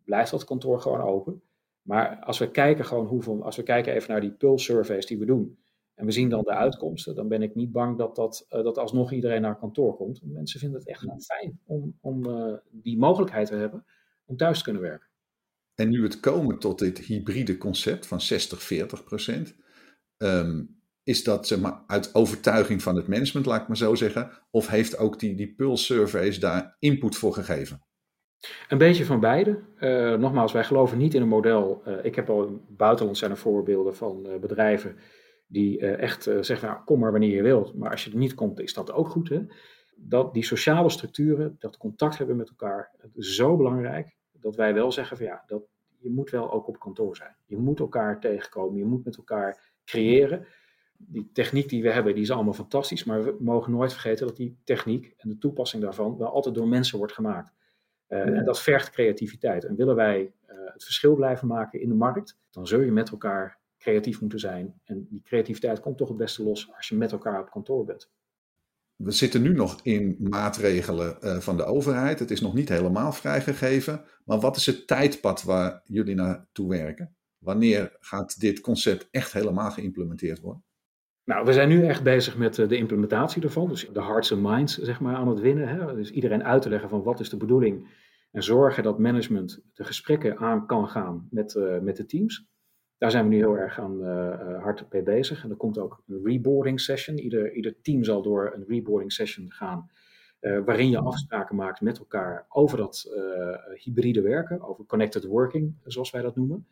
blijft 0.05 0.31
dat 0.31 0.43
kantoor 0.43 0.81
gewoon 0.81 1.01
open. 1.01 1.41
Maar 1.81 2.19
als 2.19 2.39
we 2.39 2.51
kijken 2.51 2.85
gewoon 2.85 3.05
hoeveel, 3.05 3.43
als 3.43 3.55
we 3.55 3.63
kijken 3.63 3.93
even 3.93 4.11
naar 4.11 4.21
die 4.21 4.33
pulse 4.33 4.65
surveys 4.65 5.05
die 5.05 5.19
we 5.19 5.25
doen, 5.25 5.62
en 5.95 6.05
we 6.05 6.11
zien 6.11 6.29
dan 6.29 6.43
de 6.43 6.53
uitkomsten, 6.53 7.15
dan 7.15 7.27
ben 7.27 7.41
ik 7.41 7.55
niet 7.55 7.71
bang 7.71 7.97
dat, 7.97 8.15
dat, 8.15 8.45
uh, 8.49 8.63
dat 8.63 8.77
alsnog 8.77 9.11
iedereen 9.11 9.41
naar 9.41 9.59
kantoor 9.59 9.95
komt. 9.95 10.21
Mensen 10.23 10.59
vinden 10.59 10.79
het 10.79 10.87
echt 10.87 11.05
fijn 11.25 11.59
om, 11.65 11.97
om 12.01 12.25
uh, 12.25 12.53
die 12.71 12.97
mogelijkheid 12.97 13.47
te 13.47 13.55
hebben 13.55 13.85
om 14.25 14.37
thuis 14.37 14.57
te 14.57 14.63
kunnen 14.63 14.81
werken. 14.81 15.07
En 15.75 15.89
nu 15.89 16.03
het 16.03 16.19
komen 16.19 16.59
tot 16.59 16.79
dit 16.79 16.99
hybride 16.99 17.57
concept 17.57 18.07
van 18.07 18.19
60-40 19.01 19.03
procent, 19.05 19.55
um, 20.17 20.81
is 21.03 21.23
dat 21.23 21.47
zeg 21.47 21.59
maar, 21.59 21.83
uit 21.87 22.15
overtuiging 22.15 22.81
van 22.81 22.95
het 22.95 23.07
management, 23.07 23.45
laat 23.45 23.61
ik 23.61 23.67
maar 23.67 23.77
zo 23.77 23.95
zeggen, 23.95 24.31
of 24.51 24.67
heeft 24.67 24.97
ook 24.97 25.19
die, 25.19 25.35
die 25.35 25.53
Pulse 25.53 25.83
surveys 25.83 26.39
daar 26.39 26.75
input 26.79 27.15
voor 27.15 27.33
gegeven? 27.33 27.81
Een 28.67 28.77
beetje 28.77 29.05
van 29.05 29.19
beide. 29.19 29.59
Uh, 29.79 30.15
nogmaals, 30.15 30.51
wij 30.51 30.63
geloven 30.63 30.97
niet 30.97 31.13
in 31.13 31.21
een 31.21 31.27
model. 31.27 31.83
ik 32.03 32.15
heb 32.15 32.29
al 32.29 32.65
buitenland 32.69 33.17
zijn 33.17 33.31
er 33.31 33.37
voorbeelden 33.37 33.95
van 33.95 34.39
bedrijven 34.41 34.97
die 35.53 35.79
uh, 35.79 35.99
echt 35.99 36.27
uh, 36.27 36.41
zeggen, 36.41 36.67
nou, 36.67 36.83
kom 36.83 36.99
maar 36.99 37.11
wanneer 37.11 37.35
je 37.35 37.41
wilt. 37.41 37.73
Maar 37.73 37.91
als 37.91 38.05
je 38.05 38.11
er 38.11 38.17
niet 38.17 38.33
komt, 38.33 38.59
is 38.59 38.73
dat 38.73 38.91
ook 38.91 39.09
goed. 39.09 39.29
Hè? 39.29 39.45
Dat 39.95 40.33
die 40.33 40.43
sociale 40.43 40.89
structuren, 40.89 41.55
dat 41.59 41.77
contact 41.77 42.17
hebben 42.17 42.35
met 42.35 42.49
elkaar, 42.49 42.91
het 42.97 43.15
is 43.15 43.35
zo 43.35 43.57
belangrijk 43.57 44.15
dat 44.31 44.55
wij 44.55 44.73
wel 44.73 44.91
zeggen 44.91 45.17
van 45.17 45.25
ja, 45.25 45.43
dat, 45.47 45.63
je 45.97 46.09
moet 46.09 46.29
wel 46.29 46.51
ook 46.51 46.67
op 46.67 46.79
kantoor 46.79 47.15
zijn. 47.15 47.35
Je 47.45 47.57
moet 47.57 47.79
elkaar 47.79 48.19
tegenkomen, 48.19 48.77
je 48.77 48.85
moet 48.85 49.05
met 49.05 49.17
elkaar 49.17 49.71
creëren. 49.85 50.45
Die 50.97 51.29
techniek 51.33 51.69
die 51.69 51.81
we 51.81 51.91
hebben, 51.91 52.13
die 52.13 52.23
is 52.23 52.31
allemaal 52.31 52.53
fantastisch, 52.53 53.03
maar 53.03 53.23
we 53.23 53.35
mogen 53.39 53.71
nooit 53.71 53.91
vergeten 53.91 54.27
dat 54.27 54.35
die 54.35 54.57
techniek 54.63 55.13
en 55.17 55.29
de 55.29 55.37
toepassing 55.37 55.83
daarvan 55.83 56.17
wel 56.17 56.33
altijd 56.33 56.55
door 56.55 56.67
mensen 56.67 56.97
wordt 56.97 57.13
gemaakt. 57.13 57.53
Uh, 58.09 58.17
ja. 58.17 58.25
En 58.25 58.45
dat 58.45 58.61
vergt 58.61 58.89
creativiteit. 58.89 59.65
En 59.65 59.75
willen 59.75 59.95
wij 59.95 60.33
het 60.45 60.83
verschil 60.83 61.15
blijven 61.15 61.47
maken 61.47 61.81
in 61.81 61.89
de 61.89 61.95
markt, 61.95 62.39
dan 62.51 62.67
zul 62.67 62.79
je 62.79 62.91
met 62.91 63.09
elkaar 63.09 63.59
creatief 63.83 64.21
moeten 64.21 64.39
zijn. 64.39 64.73
En 64.83 65.07
die 65.09 65.21
creativiteit 65.23 65.79
komt 65.79 65.97
toch 65.97 66.07
het 66.07 66.17
beste 66.17 66.43
los 66.43 66.73
als 66.75 66.87
je 66.87 66.95
met 66.95 67.11
elkaar 67.11 67.41
op 67.41 67.49
kantoor 67.49 67.85
bent. 67.85 68.11
we 68.95 69.11
zitten 69.11 69.41
nu 69.41 69.53
nog 69.53 69.79
in 69.81 70.15
maatregelen 70.19 71.17
uh, 71.21 71.37
van 71.37 71.57
de 71.57 71.65
overheid. 71.65 72.19
Het 72.19 72.31
is 72.31 72.41
nog 72.41 72.53
niet 72.53 72.69
helemaal 72.69 73.11
vrijgegeven. 73.11 74.03
Maar 74.25 74.39
wat 74.39 74.55
is 74.55 74.65
het 74.65 74.87
tijdpad 74.87 75.43
waar 75.43 75.81
jullie 75.83 76.15
naartoe 76.15 76.69
werken? 76.69 77.15
Wanneer 77.37 77.95
gaat 77.99 78.39
dit 78.39 78.59
concept 78.59 79.07
echt 79.11 79.33
helemaal 79.33 79.71
geïmplementeerd 79.71 80.39
worden? 80.39 80.63
Nou, 81.25 81.45
we 81.45 81.53
zijn 81.53 81.69
nu 81.69 81.85
echt 81.85 82.03
bezig 82.03 82.37
met 82.37 82.55
de 82.55 82.77
implementatie 82.77 83.43
ervan. 83.43 83.69
Dus 83.69 83.89
de 83.93 84.03
hearts 84.03 84.31
and 84.31 84.41
minds 84.41 84.77
zeg 84.77 84.99
maar, 84.99 85.15
aan 85.15 85.27
het 85.27 85.39
winnen. 85.39 85.67
Hè? 85.67 85.95
Dus 85.95 86.11
iedereen 86.11 86.43
uit 86.43 86.61
te 86.61 86.69
leggen 86.69 86.89
van 86.89 87.03
wat 87.03 87.19
is 87.19 87.29
de 87.29 87.37
bedoeling. 87.37 87.87
En 88.31 88.43
zorgen 88.43 88.83
dat 88.83 88.99
management 88.99 89.61
de 89.73 89.83
gesprekken 89.83 90.37
aan 90.37 90.65
kan 90.65 90.87
gaan 90.87 91.27
met, 91.29 91.53
uh, 91.53 91.79
met 91.79 91.97
de 91.97 92.05
teams. 92.05 92.47
Daar 93.03 93.11
zijn 93.11 93.23
we 93.23 93.29
nu 93.29 93.37
heel 93.37 93.57
erg 93.57 93.79
aan 93.79 93.99
uh, 94.01 94.63
hard 94.63 94.85
mee 94.91 95.03
bezig. 95.03 95.43
En 95.43 95.49
er 95.49 95.55
komt 95.55 95.77
ook 95.77 96.03
een 96.07 96.21
reboarding 96.23 96.81
session. 96.81 97.17
Ieder, 97.17 97.53
ieder 97.53 97.81
team 97.81 98.03
zal 98.03 98.21
door 98.21 98.53
een 98.55 98.65
reboarding 98.67 99.11
session 99.11 99.51
gaan. 99.51 99.89
Uh, 100.41 100.59
waarin 100.65 100.89
je 100.89 100.97
afspraken 100.97 101.55
maakt 101.55 101.81
met 101.81 101.99
elkaar 101.99 102.45
over 102.49 102.77
dat 102.77 103.11
hybride 103.73 104.21
werken, 104.21 104.61
over 104.61 104.85
connected 104.85 105.23
working, 105.23 105.75
zoals 105.83 106.11
wij 106.11 106.21
dat 106.21 106.35
noemen. 106.35 106.67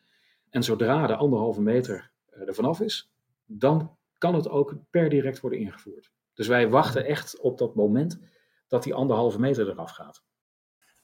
En 0.50 0.64
zodra 0.64 1.08
de 1.08 1.16
anderhalve 1.16 1.62
meter 1.62 2.12
er 2.30 2.56
vanaf 2.56 2.80
is, 2.80 3.12
dan 3.46 3.98
kan 4.18 4.36
het 4.36 4.50
ook 4.50 4.76
per 4.90 5.10
direct 5.10 5.40
worden 5.40 5.60
ingevoerd. 5.60 6.12
Dus 6.34 6.48
wij 6.48 6.70
wachten 6.70 7.06
echt 7.06 7.40
op 7.40 7.58
dat 7.58 7.76
moment 7.76 8.20
dat 8.68 8.84
die 8.84 8.94
anderhalve 8.94 9.40
meter 9.40 9.70
eraf 9.70 9.92
gaat. 9.92 10.24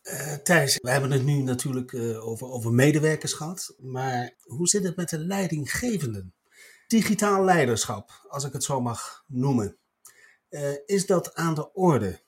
Uh, 0.08 0.34
Thijs, 0.44 0.78
we 0.82 0.90
hebben 0.90 1.12
het 1.12 1.26
nu 1.26 1.42
natuurlijk 1.42 1.92
uh, 1.92 2.28
over, 2.28 2.48
over 2.48 2.72
medewerkers 2.74 3.34
gehad, 3.34 3.76
maar 3.80 4.34
hoe 4.44 4.68
zit 4.68 4.84
het 4.84 4.96
met 4.96 5.10
de 5.10 5.20
leidinggevenden? 5.20 6.34
Digitaal 6.88 7.44
leiderschap, 7.44 8.10
als 8.28 8.46
ik 8.46 8.54
het 8.54 8.64
zo 8.64 8.82
mag 8.82 9.24
noemen. 9.28 9.78
Uh, 10.50 10.62
is 10.86 11.06
dat 11.06 11.36
aan 11.36 11.56
de 11.56 11.74
orde? 11.74 12.20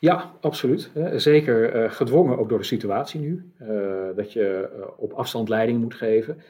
Ja, 0.00 0.36
absoluut. 0.40 0.90
Zeker 1.14 1.90
gedwongen 1.90 2.38
ook 2.38 2.48
door 2.48 2.58
de 2.58 2.64
situatie 2.64 3.20
nu. 3.20 3.52
dat 4.16 4.32
je 4.32 4.70
op 4.96 5.12
afstand 5.12 5.48
leiding 5.48 5.80
moet 5.80 5.94
geven. 5.94 6.42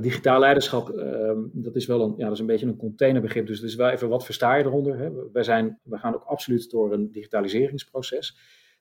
Digitaal 0.00 0.40
leiderschap, 0.40 0.90
uh, 0.90 1.30
dat 1.52 1.76
is 1.76 1.86
wel 1.86 2.00
een, 2.00 2.14
ja, 2.16 2.24
dat 2.24 2.32
is 2.32 2.38
een 2.38 2.46
beetje 2.46 2.66
een 2.66 2.76
containerbegrip. 2.76 3.46
Dus, 3.46 3.60
dus 3.60 3.74
wel 3.74 3.90
even 3.90 4.08
wat 4.08 4.24
versta 4.24 4.54
je 4.54 4.64
eronder? 4.64 4.98
Hè? 4.98 5.42
Zijn, 5.42 5.80
we 5.82 5.98
gaan 5.98 6.14
ook 6.14 6.24
absoluut 6.24 6.70
door 6.70 6.92
een 6.92 7.12
digitaliseringsproces. 7.12 8.36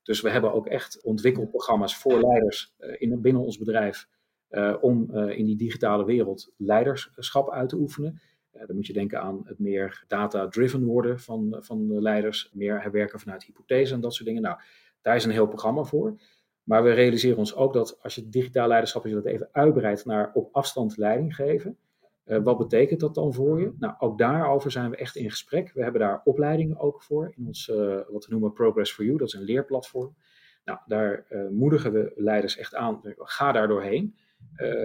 Dus 0.05 0.21
we 0.21 0.29
hebben 0.29 0.53
ook 0.53 0.67
echt 0.67 1.03
ontwikkelprogramma's 1.03 1.97
voor 1.97 2.19
leiders 2.19 2.73
uh, 2.79 2.95
in, 2.97 3.21
binnen 3.21 3.41
ons 3.41 3.57
bedrijf. 3.57 4.07
Uh, 4.49 4.75
om 4.81 5.11
in 5.11 5.45
die 5.45 5.55
digitale 5.55 6.05
wereld 6.05 6.51
leiderschap 6.57 7.51
uit 7.51 7.69
te 7.69 7.75
oefenen. 7.75 8.21
dan 8.51 8.75
moet 8.75 8.87
je 8.87 8.93
denken 8.93 9.21
aan 9.21 9.41
het 9.45 9.59
meer 9.59 10.03
data-driven 10.07 10.83
worden 10.83 11.19
van, 11.19 11.57
van 11.59 11.87
de 11.87 12.01
leiders. 12.01 12.49
Meer 12.53 12.81
herwerken 12.81 13.19
vanuit 13.19 13.43
hypothese 13.43 13.93
en 13.93 14.01
dat 14.01 14.13
soort 14.13 14.27
dingen. 14.27 14.41
Nou, 14.41 14.57
daar 15.01 15.15
is 15.15 15.25
een 15.25 15.31
heel 15.31 15.47
programma 15.47 15.83
voor. 15.83 16.19
Maar 16.63 16.83
we 16.83 16.91
realiseren 16.91 17.37
ons 17.37 17.55
ook 17.55 17.73
dat 17.73 18.01
als 18.01 18.15
je 18.15 18.29
digitaal 18.29 18.67
leiderschap, 18.67 19.01
als 19.01 19.11
je 19.11 19.17
dat 19.17 19.25
even 19.25 19.49
uitbreidt 19.51 20.05
naar 20.05 20.31
op 20.33 20.49
afstand 20.51 20.97
leiding 20.97 21.35
geven, 21.35 21.77
uh, 22.25 22.43
wat 22.43 22.57
betekent 22.57 22.99
dat 22.99 23.15
dan 23.15 23.33
voor 23.33 23.59
je? 23.59 23.71
Nou, 23.77 23.95
ook 23.97 24.17
daarover 24.17 24.71
zijn 24.71 24.89
we 24.89 24.95
echt 24.95 25.15
in 25.15 25.29
gesprek. 25.29 25.71
We 25.73 25.83
hebben 25.83 26.01
daar 26.01 26.21
opleidingen 26.23 26.79
ook 26.79 27.03
voor 27.03 27.33
in 27.35 27.47
ons, 27.47 27.67
uh, 27.67 27.99
wat 28.07 28.25
we 28.25 28.31
noemen 28.31 28.53
Progress 28.53 28.93
for 28.93 29.05
You, 29.05 29.17
dat 29.17 29.27
is 29.27 29.33
een 29.33 29.43
leerplatform. 29.43 30.15
Nou, 30.63 30.79
daar 30.85 31.25
uh, 31.29 31.49
moedigen 31.49 31.91
we 31.93 32.11
leiders 32.15 32.57
echt 32.57 32.75
aan. 32.75 32.99
Ga 33.17 33.51
daar 33.51 33.67
doorheen, 33.67 34.15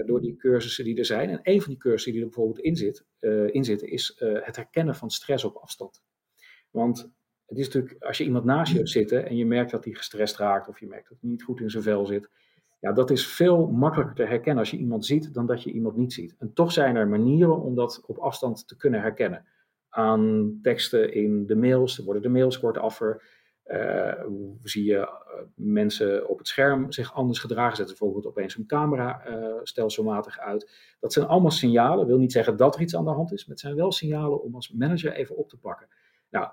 door 0.07 0.21
die 0.21 0.37
cursussen 0.37 0.85
die 0.85 0.99
er 0.99 1.05
zijn. 1.05 1.31
En 1.31 1.41
een 1.43 1.61
van 1.61 1.71
die 1.71 1.81
cursussen 1.81 2.13
die 2.13 2.21
er 2.21 2.27
bijvoorbeeld 2.27 2.59
in, 2.59 2.77
zit, 2.77 3.05
in 3.51 3.65
zitten, 3.65 3.89
is 3.89 4.17
het 4.19 4.57
herkennen 4.57 4.95
van 4.95 5.11
stress 5.11 5.45
op 5.45 5.57
afstand. 5.57 6.03
Want 6.71 7.11
het 7.47 7.59
is 7.59 7.65
natuurlijk, 7.65 8.05
als 8.05 8.19
je 8.19 8.25
iemand 8.25 8.45
naast 8.45 8.73
je 8.73 8.79
hebt 8.79 8.91
zitten 8.91 9.29
en 9.29 9.37
je 9.37 9.47
merkt 9.47 9.71
dat 9.71 9.85
hij 9.85 9.95
gestrest 9.95 10.37
raakt 10.37 10.69
of 10.69 10.81
je 10.81 10.87
merkt 10.87 11.09
dat 11.09 11.19
hij 11.21 11.31
niet 11.31 11.43
goed 11.43 11.61
in 11.61 11.71
zijn 11.71 11.83
vel 11.83 12.07
zit, 12.07 12.31
ja, 12.81 12.93
dat 12.93 13.11
is 13.11 13.27
veel 13.27 13.67
makkelijker 13.67 14.17
te 14.17 14.25
herkennen 14.25 14.59
als 14.59 14.71
je 14.71 14.77
iemand 14.77 15.07
ziet 15.07 15.35
dan 15.35 15.47
dat 15.47 15.63
je 15.63 15.73
iemand 15.73 15.97
niet 15.97 16.13
ziet. 16.13 16.37
En 16.39 16.53
toch 16.53 16.73
zijn 16.73 16.97
er 16.97 17.09
manieren 17.09 17.61
om 17.61 17.75
dat 17.75 18.03
op 18.07 18.19
afstand 18.19 18.69
te 18.69 18.77
kunnen 18.77 19.01
herkennen. 19.01 19.45
Aan 19.89 20.59
teksten 20.63 21.15
in 21.15 21.47
de 21.47 21.57
mails, 21.57 21.99
worden 21.99 22.23
de 22.23 22.29
mails 22.29 22.61
kortaffer. 22.61 23.39
Uh, 23.67 24.25
zie 24.63 24.85
je 24.85 24.97
uh, 24.97 25.09
mensen 25.55 26.29
op 26.29 26.39
het 26.39 26.49
scherm 26.49 26.93
zich 26.93 27.15
anders 27.15 27.39
gedragen, 27.39 27.77
zetten 27.77 27.97
bijvoorbeeld 27.99 28.27
opeens 28.27 28.57
een 28.57 28.67
camera 28.67 29.29
uh, 29.29 29.55
stelselmatig 29.63 30.39
uit. 30.39 30.71
Dat 31.01 31.13
zijn 31.13 31.27
allemaal 31.27 31.51
signalen. 31.51 31.99
Dat 31.99 32.07
wil 32.07 32.19
niet 32.19 32.33
zeggen 32.33 32.57
dat 32.57 32.75
er 32.75 32.81
iets 32.81 32.97
aan 32.97 33.05
de 33.05 33.11
hand 33.11 33.33
is, 33.33 33.41
maar 33.41 33.51
het 33.51 33.61
zijn 33.61 33.77
wel 33.77 33.93
signalen 33.93 34.43
om 34.43 34.55
als 34.55 34.73
manager 34.73 35.13
even 35.13 35.37
op 35.37 35.49
te 35.49 35.59
pakken. 35.59 35.89
Nou, 36.31 36.49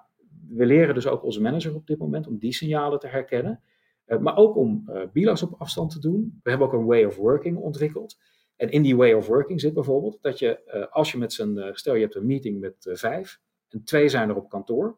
we 0.49 0.65
leren 0.65 0.93
dus 0.93 1.07
ook 1.07 1.23
onze 1.23 1.41
manager 1.41 1.75
op 1.75 1.87
dit 1.87 1.97
moment 1.97 2.27
om 2.27 2.37
die 2.37 2.53
signalen 2.53 2.99
te 2.99 3.07
herkennen. 3.07 3.61
Uh, 4.07 4.19
maar 4.19 4.37
ook 4.37 4.55
om 4.55 4.83
uh, 4.89 5.01
bilas 5.13 5.43
op 5.43 5.55
afstand 5.57 5.91
te 5.91 5.99
doen. 5.99 6.39
We 6.43 6.49
hebben 6.49 6.67
ook 6.67 6.73
een 6.73 6.85
way 6.85 7.03
of 7.03 7.15
working 7.15 7.57
ontwikkeld. 7.57 8.17
En 8.55 8.71
in 8.71 8.81
die 8.81 8.95
way 8.95 9.13
of 9.13 9.27
working 9.27 9.61
zit 9.61 9.73
bijvoorbeeld 9.73 10.17
dat 10.21 10.39
je, 10.39 10.59
uh, 10.75 10.85
als 10.91 11.11
je 11.11 11.17
met 11.17 11.33
z'n, 11.33 11.69
stel 11.71 11.95
je 11.95 12.01
hebt 12.01 12.15
een 12.15 12.25
meeting 12.25 12.59
met 12.59 12.75
vijf 12.79 13.39
en 13.69 13.83
twee 13.83 14.09
zijn 14.09 14.29
er 14.29 14.35
op 14.35 14.49
kantoor, 14.49 14.97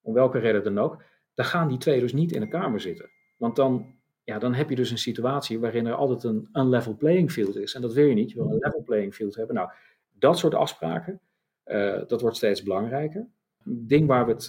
om 0.00 0.14
welke 0.14 0.38
reden 0.38 0.64
dan 0.64 0.78
ook, 0.78 1.02
dan 1.34 1.44
gaan 1.44 1.68
die 1.68 1.78
twee 1.78 2.00
dus 2.00 2.12
niet 2.12 2.32
in 2.32 2.40
de 2.40 2.48
kamer 2.48 2.80
zitten. 2.80 3.10
Want 3.36 3.56
dan, 3.56 3.94
ja, 4.24 4.38
dan 4.38 4.54
heb 4.54 4.68
je 4.68 4.76
dus 4.76 4.90
een 4.90 4.98
situatie 4.98 5.60
waarin 5.60 5.86
er 5.86 5.94
altijd 5.94 6.24
een 6.24 6.48
unlevel 6.52 6.96
playing 6.96 7.32
field 7.32 7.56
is. 7.56 7.74
En 7.74 7.80
dat 7.80 7.92
wil 7.92 8.06
je 8.06 8.14
niet, 8.14 8.30
je 8.30 8.36
wil 8.36 8.50
een 8.50 8.58
level 8.58 8.82
playing 8.82 9.14
field 9.14 9.36
hebben. 9.36 9.54
Nou, 9.54 9.70
dat 10.18 10.38
soort 10.38 10.54
afspraken, 10.54 11.20
dat 12.06 12.20
wordt 12.20 12.36
steeds 12.36 12.62
belangrijker. 12.62 13.26
Een 13.64 13.86
ding 13.86 14.06
waar 14.06 14.26
we, 14.26 14.32
het, 14.32 14.46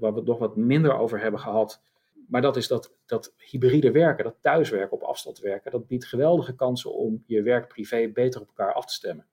waar 0.00 0.12
we 0.12 0.18
het 0.18 0.28
nog 0.28 0.38
wat 0.38 0.56
minder 0.56 0.98
over 0.98 1.20
hebben 1.20 1.40
gehad, 1.40 1.82
maar 2.28 2.42
dat 2.42 2.56
is 2.56 2.68
dat, 2.68 2.94
dat 3.06 3.34
hybride 3.36 3.90
werken, 3.90 4.24
dat 4.24 4.36
thuiswerken 4.40 4.92
op 4.92 5.02
afstand 5.02 5.38
werken, 5.38 5.70
dat 5.70 5.86
biedt 5.86 6.04
geweldige 6.04 6.54
kansen 6.54 6.94
om 6.94 7.22
je 7.26 7.42
werk-privé 7.42 8.08
beter 8.08 8.40
op 8.40 8.46
elkaar 8.46 8.72
af 8.72 8.86
te 8.86 8.92
stemmen. 8.92 9.26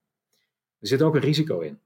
Er 0.79 0.87
zit 0.87 1.01
ook 1.01 1.15
een 1.15 1.21
risico 1.21 1.59
in. 1.59 1.79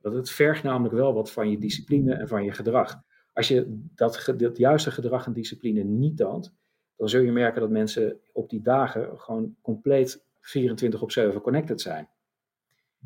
Dat 0.00 0.14
het 0.14 0.30
vergt 0.30 0.62
namelijk 0.62 0.94
wel 0.94 1.14
wat 1.14 1.30
van 1.30 1.50
je 1.50 1.58
discipline 1.58 2.14
en 2.14 2.28
van 2.28 2.44
je 2.44 2.52
gedrag. 2.52 3.02
Als 3.32 3.48
je 3.48 3.82
dat, 3.94 4.32
dat 4.36 4.56
juiste 4.56 4.90
gedrag 4.90 5.26
en 5.26 5.32
discipline 5.32 5.82
niet 5.82 6.16
toont, 6.16 6.54
dan 6.96 7.08
zul 7.08 7.20
je 7.20 7.32
merken 7.32 7.60
dat 7.60 7.70
mensen 7.70 8.20
op 8.32 8.50
die 8.50 8.62
dagen 8.62 9.18
gewoon 9.20 9.56
compleet 9.62 10.24
24 10.40 11.02
op 11.02 11.10
7 11.10 11.40
connected 11.40 11.80
zijn. 11.80 12.08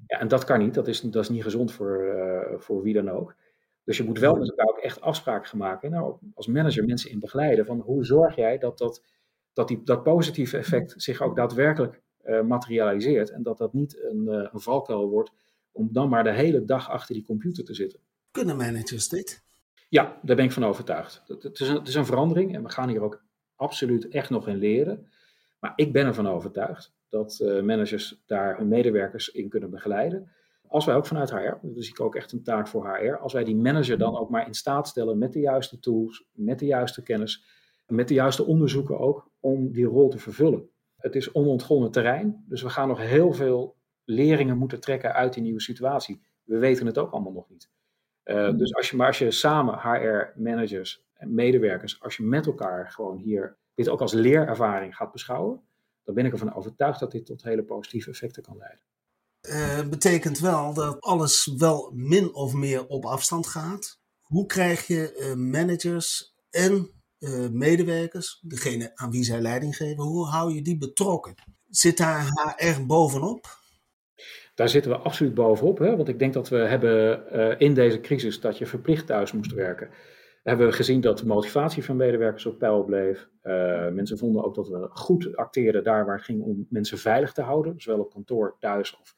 Ja, 0.07 0.21
en 0.21 0.29
dat 0.29 0.45
kan 0.45 0.59
niet, 0.59 0.75
dat 0.75 0.89
is, 0.89 1.01
dat 1.01 1.23
is 1.23 1.29
niet 1.29 1.43
gezond 1.43 1.73
voor, 1.73 2.03
uh, 2.03 2.59
voor 2.59 2.83
wie 2.83 2.95
dan 2.95 3.11
ook. 3.11 3.35
Dus 3.89 3.97
je 3.97 4.05
moet 4.05 4.19
wel 4.19 4.37
met 4.37 4.49
elkaar 4.49 4.67
ook 4.67 4.79
echt 4.79 5.01
afspraken 5.01 5.49
gaan 5.49 5.59
maken. 5.59 5.91
Nou, 5.91 6.17
als 6.35 6.47
manager 6.47 6.85
mensen 6.85 7.11
in 7.11 7.19
begeleiden 7.19 7.67
van 7.67 7.81
hoe 7.81 8.05
zorg 8.05 8.37
jij 8.37 8.59
dat 8.59 8.79
dat, 8.79 9.05
dat, 9.53 9.69
die, 9.69 9.83
dat 9.83 10.03
positieve 10.03 10.57
effect 10.57 10.95
zich 10.97 11.23
ook 11.23 11.37
daadwerkelijk 11.37 12.01
uh, 12.25 12.43
materialiseert. 12.43 13.31
En 13.31 13.43
dat 13.43 13.59
dat 13.59 13.73
niet 13.73 14.03
een, 14.03 14.23
uh, 14.27 14.49
een 14.53 14.61
valkuil 14.61 15.09
wordt 15.09 15.33
om 15.73 15.89
dan 15.93 16.09
maar 16.09 16.25
de 16.25 16.33
hele 16.33 16.65
dag 16.65 16.91
achter 16.91 17.15
die 17.15 17.25
computer 17.25 17.65
te 17.65 17.75
zitten. 17.75 18.01
Kunnen 18.31 18.57
managers 18.57 19.09
dit? 19.09 19.43
Ja, 19.89 20.19
daar 20.23 20.37
ben 20.37 20.45
ik 20.45 20.53
van 20.53 20.65
overtuigd. 20.65 21.23
Het 21.27 21.61
is, 21.61 21.69
een, 21.69 21.77
het 21.77 21.89
is 21.89 21.95
een 21.95 22.07
verandering 22.07 22.55
en 22.55 22.63
we 22.63 22.69
gaan 22.69 22.89
hier 22.89 23.03
ook 23.03 23.25
absoluut 23.57 24.09
echt 24.09 24.31
nog 24.31 24.49
in 24.49 24.57
leren. 24.57 25.09
Maar 25.59 25.73
ik 25.77 25.93
ben 25.93 26.07
ervan 26.07 26.29
overtuigd 26.29 26.93
dat 27.09 27.39
uh, 27.43 27.63
managers 27.63 28.23
daar 28.27 28.57
hun 28.57 28.69
medewerkers 28.69 29.29
in 29.29 29.49
kunnen 29.49 29.71
begeleiden 29.71 30.33
als 30.69 30.85
wij 30.85 30.95
ook 30.95 31.07
vanuit 31.07 31.31
HR, 31.31 31.55
dus 31.63 31.85
zie 31.85 31.95
ik 31.95 32.01
ook 32.01 32.15
echt 32.15 32.33
een 32.33 32.43
taak 32.43 32.69
voor 32.69 32.97
HR, 32.97 33.17
als 33.17 33.33
wij 33.33 33.45
die 33.45 33.57
manager 33.57 33.99
dan 33.99 34.19
ook 34.19 34.31
maar 34.31 34.47
in 34.47 34.55
staat 34.55 34.89
stellen 34.89 35.19
met 35.19 35.33
de 35.33 35.41
juiste 35.41 35.79
tools, 35.79 36.25
met 36.33 36.59
de 36.59 36.67
juiste 36.67 37.03
kennis, 37.03 37.45
met 37.87 38.09
de 38.09 38.15
juiste 38.15 38.45
onderzoeken 38.45 38.99
ook, 38.99 39.31
om 39.41 39.73
die 39.73 39.85
rol 39.85 40.09
te 40.09 40.19
vervullen. 40.19 40.69
Het 40.97 41.15
is 41.15 41.33
onontgonnen 41.33 41.91
terrein, 41.91 42.45
dus 42.49 42.63
we 42.63 42.69
gaan 42.69 42.89
nog 42.89 42.99
heel 42.99 43.33
veel 43.33 43.77
leringen 44.05 44.59
moeten 44.59 44.81
trekken 44.81 45.15
uit 45.15 45.33
die 45.33 45.43
nieuwe 45.43 45.61
situatie. 45.61 46.23
We 46.45 46.59
weten 46.59 46.87
het 46.87 46.99
ook 46.99 47.11
allemaal 47.11 47.33
nog 47.33 47.49
niet. 47.49 47.71
Uh, 48.25 48.57
dus 48.57 48.75
als 48.75 48.91
je, 48.91 48.97
maar 48.97 49.07
als 49.07 49.19
je 49.19 49.31
samen 49.31 49.79
HR-managers 49.79 51.05
en 51.15 51.35
medewerkers, 51.35 52.03
als 52.03 52.17
je 52.17 52.23
met 52.23 52.47
elkaar 52.47 52.91
gewoon 52.91 53.17
hier 53.17 53.57
dit 53.75 53.89
ook 53.89 54.01
als 54.01 54.13
leerervaring 54.13 54.97
gaat 54.97 55.13
beschouwen, 55.13 55.61
dan 56.05 56.15
ben 56.15 56.27
ik 56.27 56.33
ervan 56.33 56.55
overtuigd 56.55 57.01
dat 57.01 57.11
dit 57.11 57.27
tot 57.27 57.43
hele 57.43 57.63
positieve 57.63 58.11
effecten 58.11 58.43
kan 58.43 58.57
leiden. 58.57 58.85
Uh, 59.49 59.89
betekent 59.89 60.39
wel 60.39 60.75
dat 60.75 61.01
alles 61.01 61.55
wel 61.57 61.93
min 61.95 62.35
of 62.35 62.53
meer 62.53 62.87
op 62.87 63.05
afstand 63.05 63.47
gaat. 63.47 64.01
Hoe 64.23 64.47
krijg 64.47 64.87
je 64.87 65.17
uh, 65.19 65.35
managers 65.35 66.35
en 66.51 66.91
uh, 67.19 67.49
medewerkers, 67.49 68.39
degene 68.41 68.91
aan 68.95 69.11
wie 69.11 69.25
zij 69.25 69.41
leiding 69.41 69.77
geven, 69.77 70.05
hoe 70.05 70.27
hou 70.27 70.55
je 70.55 70.63
die 70.63 70.79
betrokken? 70.79 71.35
Zit 71.69 71.97
daar 71.97 72.27
HR 72.57 72.87
bovenop? 72.87 73.47
Daar 74.55 74.69
zitten 74.69 74.91
we 74.91 74.97
absoluut 74.97 75.35
bovenop, 75.35 75.79
hè? 75.79 75.97
want 75.97 76.09
ik 76.09 76.19
denk 76.19 76.33
dat 76.33 76.49
we 76.49 76.57
hebben 76.57 77.59
in 77.59 77.75
deze 77.75 78.01
crisis 78.01 78.41
dat 78.41 78.59
je 78.59 78.67
verplicht 78.67 79.07
thuis 79.07 79.33
moest 79.33 79.53
werken. 79.53 79.91
Hebben 80.43 80.67
we 80.67 80.73
gezien 80.73 81.01
dat 81.01 81.19
de 81.19 81.27
motivatie 81.27 81.85
van 81.85 81.97
medewerkers 81.97 82.47
op 82.47 82.59
peil 82.59 82.85
bleef. 82.85 83.29
mensen 83.93 84.19
vonden 84.19 84.45
ook 84.45 84.55
dat 84.55 84.69
we 84.69 84.89
goed 84.91 85.37
acteerden 85.37 85.85
daar 85.85 86.07
waar 86.07 86.17
het 86.17 86.25
ging 86.25 86.43
om 86.43 86.67
mensen 86.71 86.99
veilig 86.99 87.33
te 87.33 87.43
houden, 87.43 87.81
zowel 87.81 88.01
op 88.01 88.11
kantoor, 88.11 88.57
thuis 88.59 88.99
of 89.01 89.17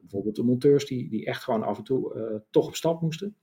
bijvoorbeeld 0.00 0.36
de 0.36 0.42
monteurs 0.42 0.86
die, 0.86 1.08
die 1.08 1.26
echt 1.26 1.44
gewoon 1.44 1.62
af 1.62 1.78
en 1.78 1.84
toe 1.84 2.14
uh, 2.14 2.40
toch 2.50 2.66
op 2.66 2.74
stap 2.74 3.00
moesten. 3.00 3.36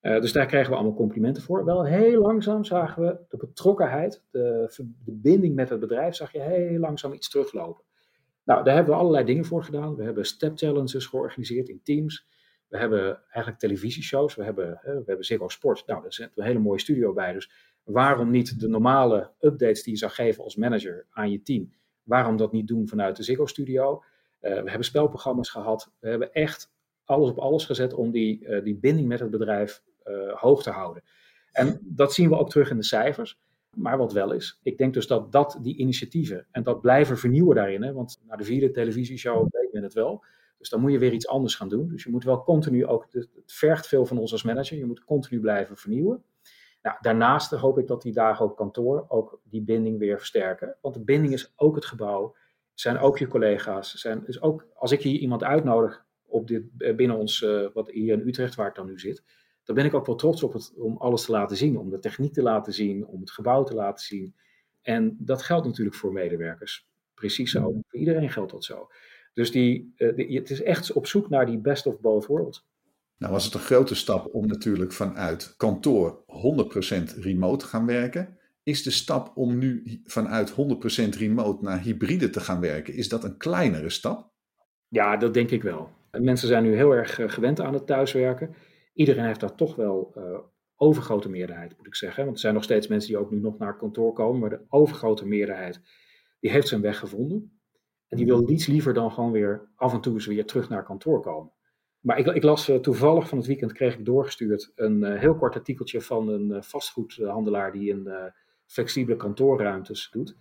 dus 0.00 0.32
daar 0.32 0.46
kregen 0.46 0.70
we 0.70 0.76
allemaal 0.76 0.94
complimenten 0.94 1.42
voor. 1.42 1.64
Wel 1.64 1.84
heel 1.84 2.20
langzaam 2.20 2.64
zagen 2.64 3.02
we 3.02 3.18
de 3.28 3.36
betrokkenheid, 3.36 4.24
de, 4.30 4.72
de 5.04 5.12
binding 5.12 5.54
met 5.54 5.68
het 5.68 5.80
bedrijf, 5.80 6.14
zag 6.14 6.32
je 6.32 6.40
heel 6.40 6.78
langzaam 6.78 7.12
iets 7.12 7.28
teruglopen. 7.28 7.84
Nou, 8.48 8.64
daar 8.64 8.74
hebben 8.74 8.94
we 8.94 9.00
allerlei 9.00 9.24
dingen 9.24 9.44
voor 9.44 9.64
gedaan. 9.64 9.96
We 9.96 10.04
hebben 10.04 10.24
step 10.24 10.56
challenges 10.56 11.06
georganiseerd 11.06 11.68
in 11.68 11.80
teams. 11.82 12.26
We 12.68 12.78
hebben 12.78 13.22
eigenlijk 13.22 13.58
televisieshows. 13.58 14.34
We 14.34 14.44
hebben, 14.44 14.80
we 14.82 15.02
hebben 15.06 15.24
Ziggo 15.24 15.48
Sport. 15.48 15.86
Nou, 15.86 16.02
daar 16.02 16.12
zit 16.12 16.30
een 16.34 16.44
hele 16.44 16.58
mooie 16.58 16.80
studio 16.80 17.12
bij. 17.12 17.32
Dus 17.32 17.50
waarom 17.84 18.30
niet 18.30 18.60
de 18.60 18.68
normale 18.68 19.32
updates 19.40 19.82
die 19.82 19.92
je 19.92 19.98
zou 19.98 20.12
geven 20.12 20.44
als 20.44 20.56
manager 20.56 21.06
aan 21.10 21.30
je 21.30 21.42
team? 21.42 21.72
Waarom 22.02 22.36
dat 22.36 22.52
niet 22.52 22.66
doen 22.66 22.88
vanuit 22.88 23.16
de 23.16 23.22
Ziggo 23.22 23.46
studio? 23.46 24.02
Uh, 24.40 24.50
we 24.62 24.68
hebben 24.68 24.84
spelprogramma's 24.84 25.50
gehad. 25.50 25.92
We 25.98 26.08
hebben 26.08 26.32
echt 26.32 26.72
alles 27.04 27.30
op 27.30 27.38
alles 27.38 27.64
gezet 27.64 27.94
om 27.94 28.10
die, 28.10 28.46
uh, 28.46 28.64
die 28.64 28.76
binding 28.76 29.08
met 29.08 29.20
het 29.20 29.30
bedrijf 29.30 29.82
uh, 30.04 30.32
hoog 30.32 30.62
te 30.62 30.70
houden. 30.70 31.02
En 31.52 31.80
dat 31.82 32.12
zien 32.12 32.28
we 32.28 32.38
ook 32.38 32.50
terug 32.50 32.70
in 32.70 32.76
de 32.76 32.84
cijfers. 32.84 33.40
Maar 33.76 33.98
wat 33.98 34.12
wel 34.12 34.32
is, 34.32 34.60
ik 34.62 34.78
denk 34.78 34.94
dus 34.94 35.06
dat, 35.06 35.32
dat 35.32 35.58
die 35.62 35.76
initiatieven 35.76 36.46
en 36.50 36.62
dat 36.62 36.80
blijven 36.80 37.18
vernieuwen 37.18 37.56
daarin, 37.56 37.82
hè, 37.82 37.92
want 37.92 38.20
na 38.26 38.36
de 38.36 38.44
vierde 38.44 38.70
televisieshow 38.70 39.46
weet 39.50 39.72
men 39.72 39.82
het 39.82 39.94
wel. 39.94 40.24
Dus 40.58 40.68
dan 40.68 40.80
moet 40.80 40.92
je 40.92 40.98
weer 40.98 41.12
iets 41.12 41.28
anders 41.28 41.54
gaan 41.54 41.68
doen. 41.68 41.88
Dus 41.88 42.04
je 42.04 42.10
moet 42.10 42.24
wel 42.24 42.42
continu 42.42 42.86
ook, 42.86 43.06
het 43.10 43.28
vergt 43.46 43.86
veel 43.86 44.06
van 44.06 44.18
ons 44.18 44.32
als 44.32 44.42
manager, 44.42 44.78
je 44.78 44.86
moet 44.86 45.04
continu 45.04 45.40
blijven 45.40 45.76
vernieuwen. 45.76 46.24
Nou, 46.82 46.96
daarnaast 47.00 47.50
hoop 47.50 47.78
ik 47.78 47.86
dat 47.86 48.02
die 48.02 48.12
dagen 48.12 48.44
op 48.44 48.56
kantoor 48.56 49.04
ook 49.08 49.40
die 49.44 49.62
binding 49.62 49.98
weer 49.98 50.18
versterken. 50.18 50.76
Want 50.80 50.94
de 50.94 51.04
binding 51.04 51.32
is 51.32 51.52
ook 51.56 51.74
het 51.74 51.84
gebouw, 51.84 52.36
zijn 52.80 52.98
ook 52.98 53.18
je 53.18 53.26
collega's. 53.26 53.94
Zijn, 53.94 54.22
dus 54.24 54.40
ook 54.40 54.66
als 54.74 54.92
ik 54.92 55.02
hier 55.02 55.20
iemand 55.20 55.44
uitnodig 55.44 56.04
op 56.26 56.48
dit, 56.48 56.96
binnen 56.96 57.16
ons, 57.16 57.40
uh, 57.40 57.66
wat 57.72 57.90
hier 57.90 58.12
in 58.12 58.28
Utrecht, 58.28 58.54
waar 58.54 58.68
ik 58.68 58.74
dan 58.74 58.86
nu 58.86 58.98
zit, 58.98 59.22
dan 59.64 59.74
ben 59.74 59.84
ik 59.84 59.94
ook 59.94 60.06
wel 60.06 60.14
trots 60.14 60.42
op 60.42 60.52
het, 60.52 60.72
om 60.76 60.96
alles 60.96 61.24
te 61.24 61.32
laten 61.32 61.56
zien, 61.56 61.78
om 61.78 61.90
de 61.90 61.98
techniek 61.98 62.32
te 62.32 62.42
laten 62.42 62.72
zien, 62.72 63.06
om 63.06 63.20
het 63.20 63.30
gebouw 63.30 63.64
te 63.64 63.74
laten 63.74 64.04
zien. 64.04 64.34
En 64.82 65.16
dat 65.18 65.42
geldt 65.42 65.66
natuurlijk 65.66 65.96
voor 65.96 66.12
medewerkers. 66.12 66.88
Precies 67.14 67.50
zo. 67.50 67.60
Voor 67.60 68.00
iedereen 68.00 68.30
geldt 68.30 68.52
dat 68.52 68.64
zo. 68.64 68.88
Dus 69.34 69.50
die, 69.50 69.94
uh, 69.96 70.36
het 70.36 70.50
is 70.50 70.62
echt 70.62 70.92
op 70.92 71.06
zoek 71.06 71.28
naar 71.28 71.46
die 71.46 71.58
best 71.58 71.86
of 71.86 72.00
both 72.00 72.26
worlds. 72.26 72.66
Nou 73.16 73.32
was 73.32 73.44
het 73.44 73.54
een 73.54 73.60
grote 73.60 73.94
stap 73.94 74.34
om 74.34 74.46
natuurlijk 74.46 74.92
vanuit 74.92 75.54
kantoor 75.56 76.24
100% 76.26 77.18
remote 77.20 77.64
te 77.64 77.70
gaan 77.70 77.86
werken. 77.86 78.37
Is 78.68 78.82
de 78.82 78.90
stap 78.90 79.36
om 79.36 79.58
nu 79.58 80.00
vanuit 80.04 80.50
100% 80.50 80.54
remote 81.18 81.62
naar 81.64 81.80
hybride 81.80 82.30
te 82.30 82.40
gaan 82.40 82.60
werken, 82.60 82.94
is 82.94 83.08
dat 83.08 83.24
een 83.24 83.36
kleinere 83.36 83.90
stap? 83.90 84.32
Ja, 84.88 85.16
dat 85.16 85.34
denk 85.34 85.50
ik 85.50 85.62
wel. 85.62 85.90
Mensen 86.10 86.48
zijn 86.48 86.62
nu 86.62 86.76
heel 86.76 86.90
erg 86.90 87.18
eh, 87.18 87.28
gewend 87.28 87.60
aan 87.60 87.74
het 87.74 87.86
thuiswerken 87.86 88.54
iedereen 88.92 89.24
heeft 89.24 89.40
daar 89.40 89.54
toch 89.54 89.76
wel 89.76 90.14
uh, 90.16 90.38
overgrote 90.76 91.28
meerderheid, 91.28 91.76
moet 91.76 91.86
ik 91.86 91.94
zeggen. 91.94 92.22
Want 92.22 92.34
er 92.34 92.40
zijn 92.40 92.54
nog 92.54 92.62
steeds 92.62 92.86
mensen 92.86 93.08
die 93.08 93.18
ook 93.18 93.30
nu 93.30 93.40
nog 93.40 93.58
naar 93.58 93.76
kantoor 93.76 94.12
komen, 94.12 94.40
maar 94.40 94.50
de 94.50 94.64
overgrote 94.68 95.26
meerderheid, 95.26 95.80
die 96.40 96.50
heeft 96.50 96.68
zijn 96.68 96.80
weg 96.80 96.98
gevonden. 96.98 97.60
En 98.08 98.16
die 98.16 98.26
wil 98.26 98.40
niets 98.40 98.66
liever 98.66 98.94
dan 98.94 99.12
gewoon 99.12 99.32
weer 99.32 99.70
af 99.74 99.92
en 99.92 100.00
toe 100.00 100.14
eens 100.14 100.26
weer 100.26 100.46
terug 100.46 100.68
naar 100.68 100.84
kantoor 100.84 101.20
komen. 101.20 101.52
Maar 102.00 102.18
ik, 102.18 102.26
ik 102.26 102.42
las 102.42 102.68
uh, 102.68 102.76
toevallig 102.76 103.28
van 103.28 103.38
het 103.38 103.46
weekend, 103.46 103.72
kreeg 103.72 103.98
ik 103.98 104.04
doorgestuurd, 104.04 104.72
een 104.74 105.04
heel 105.04 105.36
kort 105.36 105.54
artikeltje 105.54 106.00
van 106.00 106.28
een 106.28 106.64
vastgoedhandelaar 106.64 107.72
die 107.72 107.92
een 107.92 108.32
flexibele 108.68 109.16
kantoorruimtes 109.16 110.08
doet. 110.10 110.36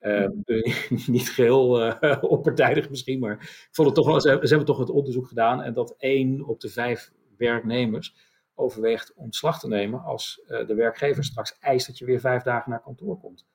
Uh, 0.00 0.28
niet 1.06 1.30
geheel 1.30 1.86
uh, 1.86 2.16
onpartijdig 2.20 2.90
misschien, 2.90 3.18
maar 3.18 3.32
ik 3.32 3.68
vond 3.70 3.88
het 3.88 3.96
toch 3.96 4.06
wel, 4.06 4.20
ze, 4.20 4.28
hebben 4.28 4.64
toch 4.64 4.78
het 4.78 4.90
onderzoek 4.90 5.26
gedaan 5.26 5.62
en 5.62 5.74
dat 5.74 5.94
één 5.98 6.44
op 6.44 6.60
de 6.60 6.68
vijf 6.68 7.12
werknemers 7.36 8.16
overweegt 8.54 9.12
ontslag 9.14 9.60
te 9.60 9.68
nemen 9.68 10.02
als 10.02 10.42
uh, 10.48 10.66
de 10.66 10.74
werkgever 10.74 11.24
straks 11.24 11.58
eist 11.60 11.86
dat 11.86 11.98
je 11.98 12.04
weer 12.04 12.20
vijf 12.20 12.42
dagen 12.42 12.70
naar 12.70 12.82
kantoor 12.82 13.18
komt. 13.18 13.46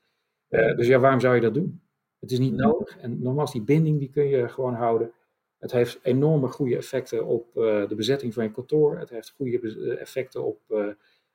Dus 0.49 0.87
ja, 0.87 0.99
waarom 0.99 1.19
zou 1.19 1.35
je 1.35 1.41
dat 1.41 1.53
doen? 1.53 1.81
Het 2.19 2.31
is 2.31 2.39
niet 2.39 2.53
nodig. 2.53 2.97
En 2.97 3.21
nogmaals, 3.21 3.51
die 3.51 3.61
binding 3.61 3.99
die 3.99 4.09
kun 4.09 4.27
je 4.27 4.49
gewoon 4.49 4.73
houden. 4.73 5.11
Het 5.57 5.71
heeft 5.71 5.99
enorme 6.01 6.47
goede 6.47 6.77
effecten 6.77 7.25
op 7.25 7.53
de 7.53 7.93
bezetting 7.95 8.33
van 8.33 8.43
je 8.43 8.51
kantoor. 8.51 8.99
Het 8.99 9.09
heeft 9.09 9.29
goede 9.29 9.97
effecten 9.97 10.43
op 10.43 10.59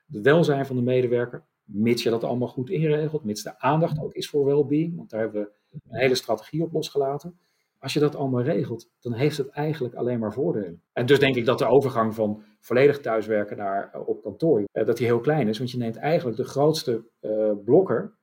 het 0.07 0.21
welzijn 0.21 0.65
van 0.65 0.75
de 0.75 0.81
medewerker. 0.81 1.45
Mits 1.65 2.03
je 2.03 2.09
dat 2.09 2.23
allemaal 2.23 2.47
goed 2.47 2.69
inregelt. 2.69 3.23
Mits 3.23 3.43
de 3.43 3.59
aandacht 3.59 3.99
ook 3.99 4.13
is 4.13 4.29
voor 4.29 4.45
well-being. 4.45 4.95
Want 4.95 5.09
daar 5.09 5.19
hebben 5.19 5.41
we 5.41 5.79
een 5.89 5.99
hele 5.99 6.15
strategie 6.15 6.63
op 6.63 6.73
losgelaten. 6.73 7.39
Als 7.79 7.93
je 7.93 7.99
dat 7.99 8.15
allemaal 8.15 8.41
regelt, 8.41 8.89
dan 8.99 9.13
heeft 9.13 9.37
het 9.37 9.49
eigenlijk 9.49 9.95
alleen 9.95 10.19
maar 10.19 10.33
voordelen. 10.33 10.81
En 10.93 11.05
dus 11.05 11.19
denk 11.19 11.35
ik 11.35 11.45
dat 11.45 11.59
de 11.59 11.65
overgang 11.65 12.15
van 12.15 12.43
volledig 12.59 13.01
thuiswerken 13.01 13.57
naar 13.57 13.91
uh, 13.95 14.07
op 14.07 14.21
kantoor, 14.21 14.59
uh, 14.59 14.85
dat 14.85 14.97
die 14.97 15.05
heel 15.05 15.19
klein 15.19 15.47
is. 15.47 15.57
Want 15.57 15.71
je 15.71 15.77
neemt 15.77 15.95
eigenlijk 15.95 16.37
de 16.37 16.43
grootste 16.43 17.03
uh, 17.21 17.51
blokker, 17.65 18.13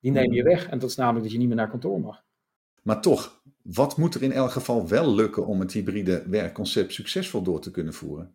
die 0.00 0.12
neem 0.12 0.32
je 0.32 0.42
weg. 0.42 0.68
En 0.68 0.78
dat 0.78 0.90
is 0.90 0.96
namelijk 0.96 1.22
dat 1.22 1.32
je 1.32 1.38
niet 1.38 1.48
meer 1.48 1.56
naar 1.56 1.70
kantoor 1.70 2.00
mag. 2.00 2.24
Maar 2.82 3.00
toch, 3.00 3.42
wat 3.62 3.96
moet 3.96 4.14
er 4.14 4.22
in 4.22 4.32
elk 4.32 4.50
geval 4.50 4.88
wel 4.88 5.14
lukken 5.14 5.46
om 5.46 5.60
het 5.60 5.72
hybride 5.72 6.24
werkconcept 6.28 6.92
succesvol 6.92 7.42
door 7.42 7.60
te 7.60 7.70
kunnen 7.70 7.94
voeren? 7.94 8.34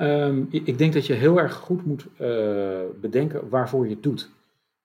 Um, 0.00 0.48
ik 0.50 0.78
denk 0.78 0.92
dat 0.92 1.06
je 1.06 1.12
heel 1.12 1.38
erg 1.38 1.54
goed 1.54 1.84
moet 1.84 2.08
bedenken 3.00 3.48
waarvoor 3.48 3.84
je 3.84 3.94
het 3.94 4.02
doet. 4.02 4.30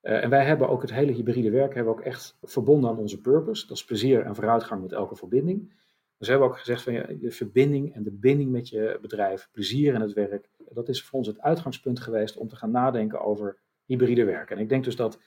Uh, 0.05 0.23
en 0.23 0.29
wij 0.29 0.45
hebben 0.45 0.69
ook 0.69 0.81
het 0.81 0.93
hele 0.93 1.11
hybride 1.11 1.49
werk 1.49 1.73
hebben 1.73 1.93
ook 1.93 2.01
echt 2.01 2.37
verbonden 2.43 2.89
aan 2.89 2.97
onze 2.97 3.21
purpose. 3.21 3.67
Dat 3.67 3.77
is 3.77 3.85
plezier 3.85 4.21
en 4.21 4.35
vooruitgang 4.35 4.81
met 4.81 4.91
elke 4.91 5.15
verbinding. 5.15 5.69
Dus 6.17 6.27
we 6.27 6.33
hebben 6.33 6.47
ook 6.47 6.57
gezegd 6.57 6.81
van 6.81 6.93
ja, 6.93 7.05
de 7.21 7.31
verbinding 7.31 7.93
en 7.93 8.03
de 8.03 8.11
binding 8.11 8.51
met 8.51 8.69
je 8.69 8.97
bedrijf, 9.01 9.49
plezier 9.51 9.93
in 9.93 10.01
het 10.01 10.13
werk, 10.13 10.49
dat 10.69 10.89
is 10.89 11.03
voor 11.03 11.17
ons 11.19 11.27
het 11.27 11.39
uitgangspunt 11.39 11.99
geweest 11.99 12.37
om 12.37 12.47
te 12.47 12.55
gaan 12.55 12.71
nadenken 12.71 13.21
over 13.21 13.57
hybride 13.85 14.23
werk. 14.23 14.51
En 14.51 14.59
ik 14.59 14.69
denk 14.69 14.83
dus 14.83 14.95
dat 14.95 15.19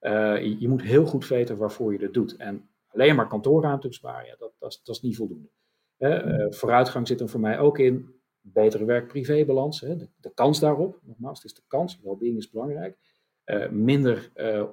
uh, 0.00 0.10
je, 0.42 0.60
je, 0.60 0.68
moet 0.68 0.82
heel 0.82 1.06
goed 1.06 1.28
weten 1.28 1.56
waarvoor 1.56 1.92
je 1.92 1.98
dit 1.98 2.14
doet. 2.14 2.36
En 2.36 2.68
alleen 2.86 3.16
maar 3.16 3.28
kantoorruimte 3.28 3.88
besparen, 3.88 4.26
ja, 4.26 4.36
dat, 4.38 4.52
dat, 4.58 4.80
is, 4.84 5.00
niet 5.00 5.16
voldoende. 5.16 5.48
Vooruitgang 6.50 7.06
zit 7.06 7.20
er 7.20 7.28
voor 7.28 7.40
mij 7.40 7.58
ook 7.58 7.78
in 7.78 8.14
betere 8.52 8.84
werk-privé-balans. 8.84 9.80
De, 9.80 10.08
de, 10.20 10.34
kans 10.34 10.60
daarop, 10.60 11.00
nogmaals, 11.02 11.42
het 11.42 11.50
is 11.50 11.56
de 11.56 11.62
kans, 11.66 12.00
well-being 12.02 12.36
is 12.38 12.50
belangrijk. 12.50 12.98
Uh, 13.44 13.68
minder 13.68 14.30
uh, 14.36 14.64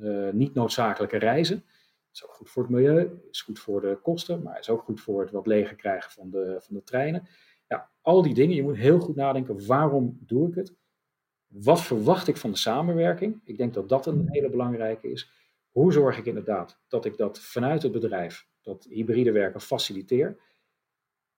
uh, 0.00 0.32
niet 0.32 0.54
noodzakelijke 0.54 1.16
reizen. 1.16 1.64
Is 2.12 2.24
ook 2.24 2.34
goed 2.34 2.50
voor 2.50 2.62
het 2.62 2.72
milieu, 2.72 3.20
is 3.30 3.42
goed 3.42 3.58
voor 3.58 3.80
de 3.80 3.98
kosten, 4.02 4.42
maar 4.42 4.58
is 4.58 4.70
ook 4.70 4.82
goed 4.82 5.00
voor 5.00 5.20
het 5.20 5.30
wat 5.30 5.46
leger 5.46 5.76
krijgen 5.76 6.10
van 6.10 6.30
de, 6.30 6.56
van 6.60 6.74
de 6.76 6.82
treinen. 6.82 7.28
Ja, 7.66 7.90
al 8.00 8.22
die 8.22 8.34
dingen, 8.34 8.56
je 8.56 8.62
moet 8.62 8.76
heel 8.76 9.00
goed 9.00 9.16
nadenken, 9.16 9.66
waarom 9.66 10.18
doe 10.20 10.48
ik 10.48 10.54
het? 10.54 10.74
Wat 11.46 11.80
verwacht 11.80 12.28
ik 12.28 12.36
van 12.36 12.50
de 12.50 12.56
samenwerking? 12.56 13.40
Ik 13.44 13.56
denk 13.56 13.74
dat 13.74 13.88
dat 13.88 14.06
een 14.06 14.26
hele 14.30 14.50
belangrijke 14.50 15.10
is. 15.10 15.30
Hoe 15.70 15.92
zorg 15.92 16.18
ik 16.18 16.26
inderdaad 16.26 16.80
dat 16.88 17.04
ik 17.04 17.16
dat 17.16 17.40
vanuit 17.40 17.82
het 17.82 17.92
bedrijf, 17.92 18.48
dat 18.62 18.86
hybride 18.90 19.32
werken, 19.32 19.60
faciliteer? 19.60 20.36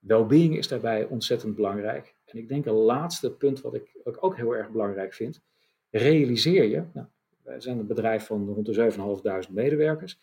Wellbeing 0.01 0.57
is 0.57 0.69
daarbij 0.69 1.05
ontzettend 1.05 1.55
belangrijk. 1.55 2.15
En 2.25 2.39
ik 2.39 2.49
denk 2.49 2.67
een 2.67 2.73
laatste 2.73 3.33
punt 3.33 3.61
wat 3.61 3.75
ik, 3.75 3.97
ook 4.21 4.37
heel 4.37 4.57
erg 4.57 4.71
belangrijk 4.71 5.13
vind, 5.13 5.43
realiseer 5.91 6.65
je, 6.65 6.85
nou, 6.93 7.07
wij 7.43 7.61
zijn 7.61 7.79
een 7.79 7.87
bedrijf 7.87 8.27
van 8.27 8.49
rond 8.55 8.67
de 8.67 9.45
7.500 9.49 9.53
medewerkers. 9.53 10.19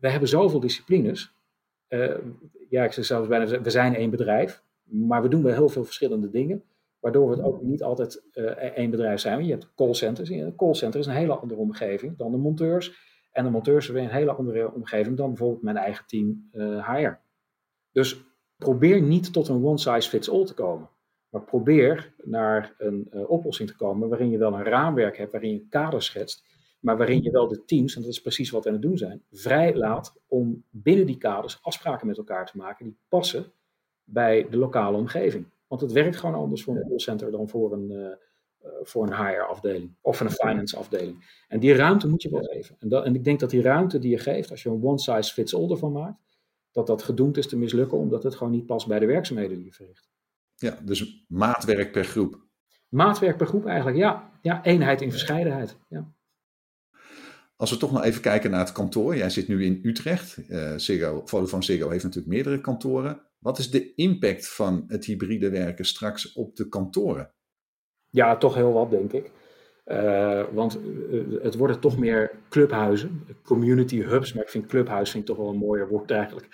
We 0.00 0.10
hebben 0.10 0.28
zoveel 0.28 0.60
disciplines. 0.60 1.34
Uh, 1.88 2.14
ja, 2.68 2.84
ik 2.84 2.92
zeg 2.92 3.04
zelfs 3.04 3.28
bijna, 3.28 3.60
we 3.60 3.70
zijn 3.70 3.94
één 3.94 4.10
bedrijf, 4.10 4.62
maar 4.82 5.22
we 5.22 5.28
doen 5.28 5.42
wel 5.42 5.54
heel 5.54 5.68
veel 5.68 5.84
verschillende 5.84 6.30
dingen, 6.30 6.64
waardoor 7.00 7.28
we 7.28 7.36
het 7.36 7.44
ook 7.44 7.62
niet 7.62 7.82
altijd 7.82 8.22
uh, 8.34 8.44
één 8.44 8.90
bedrijf 8.90 9.20
zijn. 9.20 9.44
Je 9.44 9.50
hebt 9.50 9.74
callcenters. 9.74 10.30
Een 10.30 10.56
callcenter 10.56 11.00
is 11.00 11.06
een 11.06 11.12
hele 11.12 11.34
andere 11.34 11.60
omgeving 11.60 12.16
dan 12.16 12.30
de 12.30 12.36
monteurs. 12.36 13.06
En 13.32 13.44
de 13.44 13.50
monteurs 13.50 13.84
zijn 13.84 13.96
weer 13.96 14.06
een 14.06 14.14
hele 14.14 14.32
andere 14.32 14.72
omgeving 14.72 15.16
dan 15.16 15.28
bijvoorbeeld 15.28 15.62
mijn 15.62 15.76
eigen 15.76 16.06
team 16.06 16.50
uh, 16.52 16.88
HR. 16.88 17.18
Dus 17.92 18.27
probeer 18.58 19.02
niet 19.02 19.32
tot 19.32 19.48
een 19.48 19.64
one 19.64 19.78
size 19.78 20.08
fits 20.08 20.30
all 20.30 20.44
te 20.44 20.54
komen. 20.54 20.88
Maar 21.28 21.42
probeer 21.42 22.14
naar 22.22 22.74
een 22.78 23.10
uh, 23.14 23.30
oplossing 23.30 23.68
te 23.68 23.76
komen 23.76 24.08
waarin 24.08 24.30
je 24.30 24.38
wel 24.38 24.54
een 24.54 24.64
raamwerk 24.64 25.16
hebt, 25.16 25.32
waarin 25.32 25.52
je 25.52 25.66
kaders 25.68 26.06
schetst, 26.06 26.44
maar 26.80 26.96
waarin 26.96 27.22
je 27.22 27.30
wel 27.30 27.48
de 27.48 27.64
teams, 27.64 27.96
en 27.96 28.02
dat 28.02 28.10
is 28.10 28.20
precies 28.20 28.50
wat 28.50 28.62
we 28.62 28.68
aan 28.68 28.74
het 28.74 28.84
doen 28.84 28.98
zijn, 28.98 29.22
vrij 29.30 29.74
laat 29.74 30.14
om 30.26 30.64
binnen 30.70 31.06
die 31.06 31.18
kaders 31.18 31.58
afspraken 31.62 32.06
met 32.06 32.16
elkaar 32.16 32.46
te 32.46 32.56
maken 32.56 32.84
die 32.84 32.96
passen 33.08 33.52
bij 34.04 34.46
de 34.50 34.56
lokale 34.56 34.96
omgeving. 34.96 35.46
Want 35.66 35.80
het 35.80 35.92
werkt 35.92 36.16
gewoon 36.16 36.34
anders 36.34 36.62
voor 36.62 36.76
een 36.76 36.88
callcenter 36.88 37.30
dan 37.30 37.48
voor 37.48 37.72
een, 37.72 37.90
uh, 37.90 38.08
voor 38.82 39.06
een 39.06 39.14
HR-afdeling 39.14 39.94
of 40.00 40.20
een 40.20 40.30
finance-afdeling. 40.30 41.44
En 41.48 41.60
die 41.60 41.74
ruimte 41.74 42.08
moet 42.08 42.22
je 42.22 42.30
wel 42.30 42.42
geven. 42.42 42.76
En, 42.78 42.88
dat, 42.88 43.04
en 43.04 43.14
ik 43.14 43.24
denk 43.24 43.40
dat 43.40 43.50
die 43.50 43.62
ruimte 43.62 43.98
die 43.98 44.10
je 44.10 44.18
geeft, 44.18 44.50
als 44.50 44.62
je 44.62 44.68
een 44.68 44.84
one-size-fits-all 44.84 45.70
ervan 45.70 45.92
maakt, 45.92 46.20
dat 46.78 46.86
dat 46.86 47.02
gedoemd 47.02 47.36
is 47.36 47.46
te 47.46 47.56
mislukken, 47.56 47.98
omdat 47.98 48.22
het 48.22 48.34
gewoon 48.34 48.52
niet 48.52 48.66
past 48.66 48.86
bij 48.86 48.98
de 48.98 49.06
werkzaamheden 49.06 49.56
die 49.56 49.66
je 49.66 49.72
verricht. 49.72 50.08
Ja, 50.54 50.78
dus 50.82 51.24
maatwerk 51.28 51.92
per 51.92 52.04
groep. 52.04 52.46
Maatwerk 52.88 53.36
per 53.36 53.46
groep 53.46 53.66
eigenlijk, 53.66 53.96
ja. 53.96 54.30
Ja, 54.42 54.64
eenheid 54.64 55.02
in 55.02 55.10
verscheidenheid. 55.10 55.76
Ja. 55.88 56.12
Als 57.56 57.70
we 57.70 57.76
toch 57.76 57.92
nog 57.92 58.02
even 58.02 58.20
kijken 58.20 58.50
naar 58.50 58.60
het 58.60 58.72
kantoor. 58.72 59.16
Jij 59.16 59.30
zit 59.30 59.48
nu 59.48 59.64
in 59.64 59.80
Utrecht. 59.82 60.38
Uh, 60.48 60.76
Ziggo, 60.76 61.22
Vodafone 61.24 61.62
Ziggo 61.62 61.88
heeft 61.90 62.04
natuurlijk 62.04 62.32
meerdere 62.32 62.60
kantoren. 62.60 63.20
Wat 63.38 63.58
is 63.58 63.70
de 63.70 63.94
impact 63.94 64.48
van 64.48 64.84
het 64.86 65.04
hybride 65.04 65.50
werken 65.50 65.84
straks 65.84 66.32
op 66.32 66.56
de 66.56 66.68
kantoren? 66.68 67.32
Ja, 68.10 68.36
toch 68.36 68.54
heel 68.54 68.72
wat, 68.72 68.90
denk 68.90 69.12
ik. 69.12 69.30
Uh, 69.88 70.44
want 70.52 70.80
uh, 70.80 71.42
het 71.42 71.56
worden 71.56 71.80
toch 71.80 71.98
meer 71.98 72.30
clubhuizen, 72.48 73.26
community 73.42 74.02
hubs, 74.02 74.32
maar 74.32 74.42
ik 74.42 74.48
vind 74.48 74.66
clubhuis 74.66 75.10
vind 75.10 75.26
toch 75.26 75.36
wel 75.36 75.48
een 75.48 75.56
mooier 75.56 75.88
woord 75.88 76.10
eigenlijk. 76.10 76.46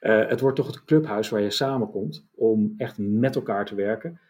Uh, 0.00 0.28
het 0.28 0.40
wordt 0.40 0.56
toch 0.56 0.66
het 0.66 0.84
clubhuis 0.84 1.28
waar 1.28 1.40
je 1.40 1.50
samenkomt 1.50 2.26
om 2.34 2.74
echt 2.76 2.98
met 2.98 3.34
elkaar 3.34 3.64
te 3.66 3.74
werken. 3.74 4.20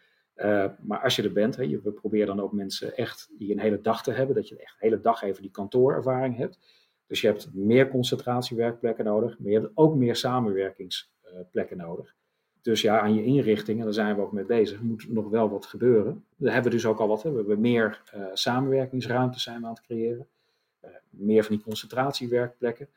maar 0.81 1.01
als 1.03 1.15
je 1.15 1.23
er 1.23 1.33
bent, 1.33 1.55
hè, 1.55 1.81
we 1.83 1.91
proberen 1.91 2.27
dan 2.27 2.41
ook 2.41 2.51
mensen 2.51 2.95
echt 2.95 3.29
die 3.37 3.51
een 3.51 3.59
hele 3.59 3.81
dag 3.81 4.03
te 4.03 4.11
hebben, 4.11 4.35
dat 4.35 4.47
je 4.47 4.57
echt 4.57 4.79
de 4.79 4.85
hele 4.85 5.01
dag 5.01 5.21
even 5.21 5.41
die 5.41 5.51
kantoorervaring 5.51 6.37
hebt. 6.37 6.59
Dus 7.07 7.21
je 7.21 7.27
hebt 7.27 7.49
meer 7.53 7.89
concentratiewerkplekken 7.89 9.05
nodig, 9.05 9.39
maar 9.39 9.51
je 9.51 9.59
hebt 9.59 9.71
ook 9.73 9.95
meer 9.95 10.15
samenwerkingsplekken 10.15 11.77
nodig. 11.77 12.15
Dus 12.63 12.81
ja, 12.81 12.99
aan 12.99 13.13
je 13.13 13.23
inrichting, 13.23 13.79
en 13.79 13.83
daar 13.83 13.93
zijn 13.93 14.15
we 14.15 14.21
ook 14.21 14.31
mee 14.31 14.45
bezig, 14.45 14.81
moet 14.81 15.09
nog 15.09 15.29
wel 15.29 15.49
wat 15.49 15.65
gebeuren. 15.65 16.25
Daar 16.35 16.53
hebben 16.53 16.71
we 16.71 16.77
dus 16.77 16.85
ook 16.85 16.99
al 16.99 17.07
wat. 17.07 17.23
Hè. 17.23 17.31
We 17.31 17.37
hebben 17.37 17.61
meer 17.61 18.01
uh, 18.15 18.25
samenwerkingsruimtes 18.33 19.43
zijn 19.43 19.59
we 19.59 19.65
aan 19.65 19.73
het 19.73 19.81
creëren. 19.81 20.27
Uh, 20.85 20.89
meer 21.09 21.43
van 21.43 21.55
die 21.55 21.63
concentratiewerkplekken. 21.63 22.89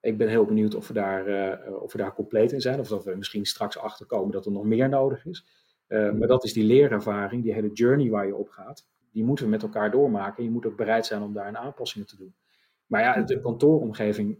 Ik 0.00 0.18
ben 0.18 0.28
heel 0.28 0.44
benieuwd 0.44 0.74
of 0.74 0.88
we, 0.88 0.94
daar, 0.94 1.28
uh, 1.28 1.82
of 1.82 1.92
we 1.92 1.98
daar 1.98 2.14
compleet 2.14 2.52
in 2.52 2.60
zijn. 2.60 2.80
Of 2.80 2.88
dat 2.88 3.04
we 3.04 3.14
misschien 3.16 3.46
straks 3.46 3.78
achterkomen 3.78 4.32
dat 4.32 4.46
er 4.46 4.52
nog 4.52 4.64
meer 4.64 4.88
nodig 4.88 5.26
is. 5.26 5.46
maar 5.88 6.26
dat 6.26 6.44
is 6.44 6.52
die 6.52 6.64
leerervaring, 6.64 7.42
die 7.42 7.52
hele 7.52 7.72
journey 7.72 8.10
waar 8.10 8.26
je 8.26 8.36
op 8.36 8.48
gaat. 8.48 8.86
Die 9.12 9.24
moeten 9.24 9.44
we 9.44 9.50
met 9.50 9.62
elkaar 9.62 9.90
doormaken. 9.90 10.44
Je 10.44 10.50
moet 10.50 10.66
ook 10.66 10.76
bereid 10.76 11.06
zijn 11.06 11.22
om 11.22 11.32
daar 11.32 11.48
een 11.48 11.56
aanpassing 11.56 12.06
te 12.06 12.16
doen. 12.16 12.34
Maar 12.86 13.02
ja, 13.02 13.22
de 13.22 13.40
kantooromgeving, 13.40 14.38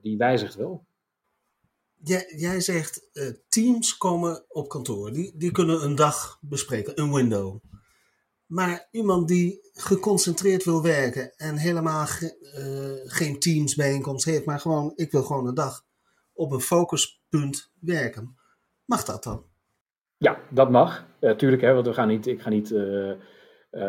die 0.00 0.16
wijzigt 0.16 0.54
wel. 0.54 0.84
Jij, 2.06 2.32
jij 2.36 2.60
zegt 2.60 3.08
uh, 3.12 3.28
teams 3.48 3.96
komen 3.96 4.44
op 4.48 4.68
kantoor. 4.68 5.12
Die, 5.12 5.36
die 5.36 5.50
kunnen 5.50 5.84
een 5.84 5.94
dag 5.94 6.38
bespreken, 6.40 7.00
een 7.00 7.12
window. 7.12 7.60
Maar 8.46 8.88
iemand 8.90 9.28
die 9.28 9.70
geconcentreerd 9.72 10.64
wil 10.64 10.82
werken 10.82 11.34
en 11.36 11.56
helemaal 11.56 12.06
ge, 12.06 12.36
uh, 12.58 13.12
geen 13.12 13.38
teamsbijeenkomst 13.38 14.24
heeft, 14.24 14.44
maar 14.44 14.60
gewoon, 14.60 14.92
ik 14.94 15.10
wil 15.10 15.22
gewoon 15.22 15.46
een 15.46 15.54
dag 15.54 15.82
op 16.32 16.52
een 16.52 16.60
focuspunt 16.60 17.72
werken. 17.80 18.36
Mag 18.84 19.04
dat 19.04 19.22
dan? 19.22 19.44
Ja, 20.16 20.40
dat 20.50 20.70
mag. 20.70 21.06
Uh, 21.20 21.60
want 21.60 21.86
we 21.86 21.94
gaan 21.94 22.08
niet, 22.08 22.26
ik 22.26 22.40
ga 22.40 22.48
niet, 22.50 22.74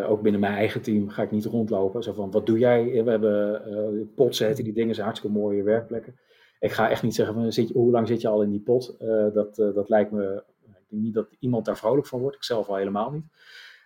ook 0.07 0.21
binnen 0.21 0.41
mijn 0.41 0.55
eigen 0.55 0.81
team, 0.81 1.09
ga 1.09 1.21
ik 1.21 1.31
niet 1.31 1.45
rondlopen. 1.45 2.03
Zo 2.03 2.13
van, 2.13 2.31
wat 2.31 2.45
doe 2.45 2.59
jij? 2.59 3.03
We 3.03 3.09
hebben 3.09 3.61
uh, 3.67 4.07
potzetten, 4.15 4.63
die 4.63 4.73
dingen 4.73 4.93
zijn 4.93 5.05
hartstikke 5.05 5.37
mooie 5.37 5.63
werkplekken 5.63 6.19
ik 6.59 6.71
ga 6.71 6.89
echt 6.89 7.03
niet 7.03 7.15
zeggen, 7.15 7.53
zit 7.53 7.67
je, 7.67 7.73
hoe 7.73 7.91
lang 7.91 8.07
zit 8.07 8.21
je 8.21 8.27
al 8.27 8.41
in 8.41 8.49
die 8.49 8.59
pot? 8.59 8.95
Uh, 9.01 9.33
dat, 9.33 9.57
uh, 9.57 9.73
dat 9.75 9.89
lijkt 9.89 10.11
me, 10.11 10.43
ik 10.65 10.85
denk 10.89 11.01
niet 11.01 11.13
dat 11.13 11.27
iemand 11.39 11.65
daar 11.65 11.77
vrolijk 11.77 12.07
van 12.07 12.19
wordt. 12.19 12.35
Ik 12.35 12.43
zelf 12.43 12.67
al 12.67 12.75
helemaal 12.75 13.11
niet. 13.11 13.25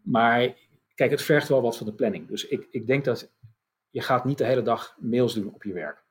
Maar 0.03 0.55
kijk, 0.95 1.11
het 1.11 1.21
vergt 1.21 1.47
wel 1.47 1.61
wat 1.61 1.77
van 1.77 1.85
de 1.85 1.93
planning. 1.93 2.27
Dus 2.27 2.47
ik, 2.47 2.67
ik 2.71 2.87
denk 2.87 3.05
dat 3.05 3.31
je 3.89 4.01
gaat 4.01 4.25
niet 4.25 4.37
de 4.37 4.45
hele 4.45 4.61
dag 4.61 4.95
mails 4.99 5.33
doen 5.33 5.53
op 5.53 5.63
je 5.63 5.73
werk. 5.73 6.03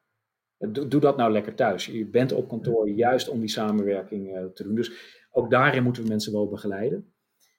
Doe, 0.59 0.89
doe 0.89 1.01
dat 1.01 1.17
nou 1.17 1.33
lekker 1.33 1.55
thuis. 1.55 1.87
Je 1.87 2.07
bent 2.07 2.33
op 2.33 2.49
kantoor 2.49 2.89
juist 2.89 3.29
om 3.29 3.41
die 3.41 3.49
samenwerking 3.49 4.37
uh, 4.37 4.45
te 4.45 4.63
doen. 4.63 4.75
Dus 4.75 4.93
ook 5.31 5.51
daarin 5.51 5.83
moeten 5.83 6.03
we 6.03 6.09
mensen 6.09 6.33
wel 6.33 6.49
begeleiden. 6.49 7.13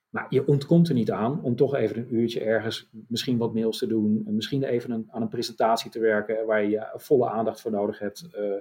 Maar 0.10 0.26
je 0.30 0.48
ontkomt 0.48 0.88
er 0.88 0.94
niet 0.94 1.12
aan 1.12 1.44
om 1.44 1.56
toch 1.56 1.76
even 1.76 1.98
een 1.98 2.16
uurtje 2.16 2.40
ergens 2.40 2.90
misschien 3.08 3.38
wat 3.38 3.54
mails 3.54 3.78
te 3.78 3.88
doen. 3.88 4.24
Misschien 4.26 4.64
even 4.64 4.92
een, 4.92 5.08
aan 5.12 5.22
een 5.22 5.28
presentatie 5.28 5.92
te 5.92 6.00
werken 6.00 6.46
waar 6.46 6.66
je 6.66 6.92
volle 6.94 7.30
aandacht 7.30 7.62
voor 7.62 7.72
nodig 7.72 8.00
hebt. 8.00 8.30
Uh, 8.38 8.54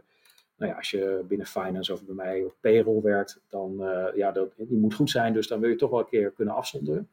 nou 0.58 0.70
ja, 0.70 0.76
als 0.76 0.90
je 0.90 1.24
binnen 1.28 1.46
finance 1.46 1.92
of 1.92 2.04
bij 2.04 2.14
mij 2.14 2.42
of 2.42 2.56
payroll 2.60 3.02
werkt, 3.02 3.40
dan 3.48 3.76
uh, 3.80 4.06
ja, 4.14 4.32
dat, 4.32 4.52
die 4.56 4.78
moet 4.78 4.94
goed 4.94 5.10
zijn. 5.10 5.32
Dus 5.32 5.48
dan 5.48 5.60
wil 5.60 5.70
je 5.70 5.76
toch 5.76 5.90
wel 5.90 5.98
een 5.98 6.08
keer 6.08 6.30
kunnen 6.30 6.54
afzonderen. 6.54 7.08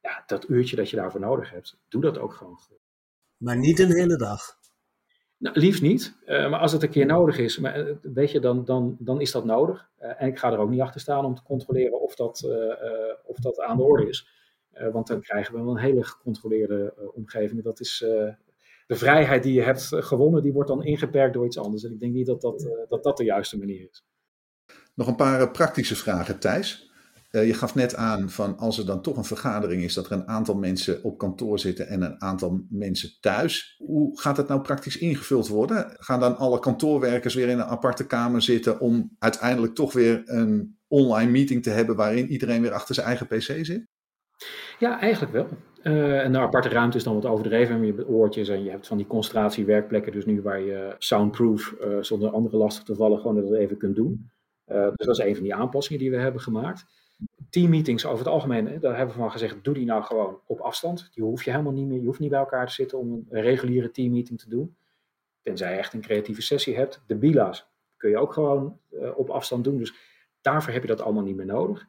Ja, 0.00 0.24
dat 0.26 0.48
uurtje 0.48 0.76
dat 0.76 0.90
je 0.90 0.96
daarvoor 0.96 1.20
nodig 1.20 1.50
hebt, 1.50 1.76
doe 1.88 2.02
dat 2.02 2.18
ook 2.18 2.32
gewoon. 2.32 2.58
Maar 3.36 3.56
niet 3.56 3.78
een 3.78 3.92
hele 3.92 4.16
dag. 4.16 4.58
Nou, 5.36 5.58
liefst 5.58 5.82
niet. 5.82 6.16
Uh, 6.26 6.50
maar 6.50 6.60
als 6.60 6.72
het 6.72 6.82
een 6.82 6.90
keer 6.90 7.06
nodig 7.06 7.38
is, 7.38 7.58
maar, 7.58 7.80
uh, 7.80 7.96
weet 8.02 8.30
je, 8.30 8.40
dan, 8.40 8.64
dan, 8.64 8.96
dan 8.98 9.20
is 9.20 9.32
dat 9.32 9.44
nodig. 9.44 9.90
en 9.98 10.28
ik 10.28 10.38
ga 10.38 10.52
er 10.52 10.58
ook 10.58 10.70
niet 10.70 10.80
achter 10.80 11.00
staan 11.00 11.24
om 11.24 11.34
te 11.34 11.42
controleren 11.42 12.00
of 12.00 12.14
dat, 12.14 12.48
of 13.24 13.36
dat 13.36 13.60
aan 13.60 13.76
de 13.76 13.82
orde 13.82 14.08
is. 14.08 14.28
want 14.92 15.06
dan 15.06 15.20
krijgen 15.20 15.54
we 15.54 15.62
wel 15.62 15.70
een 15.70 15.82
hele 15.82 16.04
gecontroleerde 16.04 17.12
omgeving. 17.14 17.62
Dat 17.62 17.80
is, 17.80 18.04
de 18.86 18.96
vrijheid 18.96 19.42
die 19.42 19.52
je 19.52 19.62
hebt 19.62 19.88
gewonnen, 19.90 20.42
die 20.42 20.52
wordt 20.52 20.68
dan 20.68 20.84
ingeperkt 20.84 21.34
door 21.34 21.46
iets 21.46 21.58
anders. 21.58 21.84
En 21.84 21.92
ik 21.92 22.00
denk 22.00 22.12
niet 22.12 22.26
dat 22.26 22.40
dat, 22.40 22.62
uh, 22.62 22.70
dat, 22.88 23.02
dat 23.02 23.16
de 23.16 23.24
juiste 23.24 23.58
manier 23.58 23.88
is. 23.90 24.04
Nog 24.94 25.06
een 25.06 25.16
paar 25.16 25.50
praktische 25.50 25.96
vragen, 25.96 26.38
Thijs. 26.38 26.92
Uh, 27.30 27.46
je 27.46 27.54
gaf 27.54 27.74
net 27.74 27.96
aan 27.96 28.30
van 28.30 28.58
als 28.58 28.78
er 28.78 28.86
dan 28.86 29.02
toch 29.02 29.16
een 29.16 29.24
vergadering 29.24 29.82
is, 29.82 29.94
dat 29.94 30.06
er 30.06 30.12
een 30.12 30.28
aantal 30.28 30.54
mensen 30.54 31.04
op 31.04 31.18
kantoor 31.18 31.58
zitten 31.58 31.88
en 31.88 32.02
een 32.02 32.22
aantal 32.22 32.64
mensen 32.68 33.10
thuis. 33.20 33.74
Hoe 33.78 34.20
gaat 34.20 34.36
het 34.36 34.48
nou 34.48 34.60
praktisch 34.60 34.98
ingevuld 34.98 35.48
worden? 35.48 35.96
Gaan 35.98 36.20
dan 36.20 36.36
alle 36.36 36.58
kantoorwerkers 36.58 37.34
weer 37.34 37.48
in 37.48 37.58
een 37.58 37.64
aparte 37.64 38.06
kamer 38.06 38.42
zitten 38.42 38.80
om 38.80 39.16
uiteindelijk 39.18 39.74
toch 39.74 39.92
weer 39.92 40.22
een 40.24 40.78
online 40.88 41.30
meeting 41.30 41.62
te 41.62 41.70
hebben 41.70 41.96
waarin 41.96 42.28
iedereen 42.28 42.62
weer 42.62 42.72
achter 42.72 42.94
zijn 42.94 43.06
eigen 43.06 43.26
pc 43.26 43.42
zit? 43.42 43.86
Ja, 44.78 45.00
eigenlijk 45.00 45.32
wel. 45.32 45.48
Uh, 45.84 46.20
en 46.20 46.32
de 46.32 46.38
aparte 46.38 46.68
ruimte 46.68 46.96
is 46.96 47.04
dan 47.04 47.14
wat 47.14 47.26
overdreven. 47.26 47.86
Je 47.86 47.92
hebt 47.92 48.08
oortjes 48.08 48.48
en 48.48 48.64
je 48.64 48.70
hebt 48.70 48.86
van 48.86 48.96
die 48.96 49.06
concentratiewerkplekken, 49.06 50.12
dus 50.12 50.24
nu 50.24 50.42
waar 50.42 50.60
je 50.60 50.94
soundproof, 50.98 51.74
uh, 51.80 51.98
zonder 52.00 52.30
andere 52.30 52.56
lastig 52.56 52.84
te 52.84 52.94
vallen, 52.94 53.18
gewoon 53.18 53.36
dat 53.36 53.52
even 53.52 53.76
kunt 53.76 53.96
doen. 53.96 54.30
Uh, 54.66 54.88
dus 54.94 55.06
dat 55.06 55.18
is 55.18 55.24
een 55.24 55.34
van 55.34 55.44
die 55.44 55.54
aanpassingen 55.54 56.00
die 56.00 56.10
we 56.10 56.16
hebben 56.16 56.40
gemaakt. 56.40 56.84
Teammeetings 57.50 58.06
over 58.06 58.18
het 58.18 58.28
algemeen, 58.28 58.80
daar 58.80 58.96
hebben 58.96 59.14
we 59.14 59.20
van 59.20 59.30
gezegd, 59.30 59.64
doe 59.64 59.74
die 59.74 59.84
nou 59.84 60.02
gewoon 60.02 60.40
op 60.46 60.60
afstand. 60.60 61.10
Die 61.14 61.24
hoef 61.24 61.42
je 61.42 61.50
helemaal 61.50 61.72
niet 61.72 61.86
meer, 61.86 62.00
je 62.00 62.06
hoeft 62.06 62.18
niet 62.18 62.30
bij 62.30 62.38
elkaar 62.38 62.66
te 62.66 62.72
zitten 62.72 62.98
om 62.98 63.26
een 63.30 63.42
reguliere 63.42 63.90
teammeeting 63.90 64.40
te 64.40 64.48
doen. 64.48 64.76
Tenzij 65.42 65.72
je 65.72 65.78
echt 65.78 65.92
een 65.92 66.00
creatieve 66.00 66.42
sessie 66.42 66.76
hebt. 66.76 67.02
De 67.06 67.16
bila's 67.16 67.66
kun 67.96 68.10
je 68.10 68.18
ook 68.18 68.32
gewoon 68.32 68.78
op 69.16 69.30
afstand 69.30 69.64
doen. 69.64 69.78
Dus 69.78 69.94
daarvoor 70.40 70.72
heb 70.72 70.82
je 70.82 70.88
dat 70.88 71.00
allemaal 71.00 71.22
niet 71.22 71.36
meer 71.36 71.46
nodig. 71.46 71.86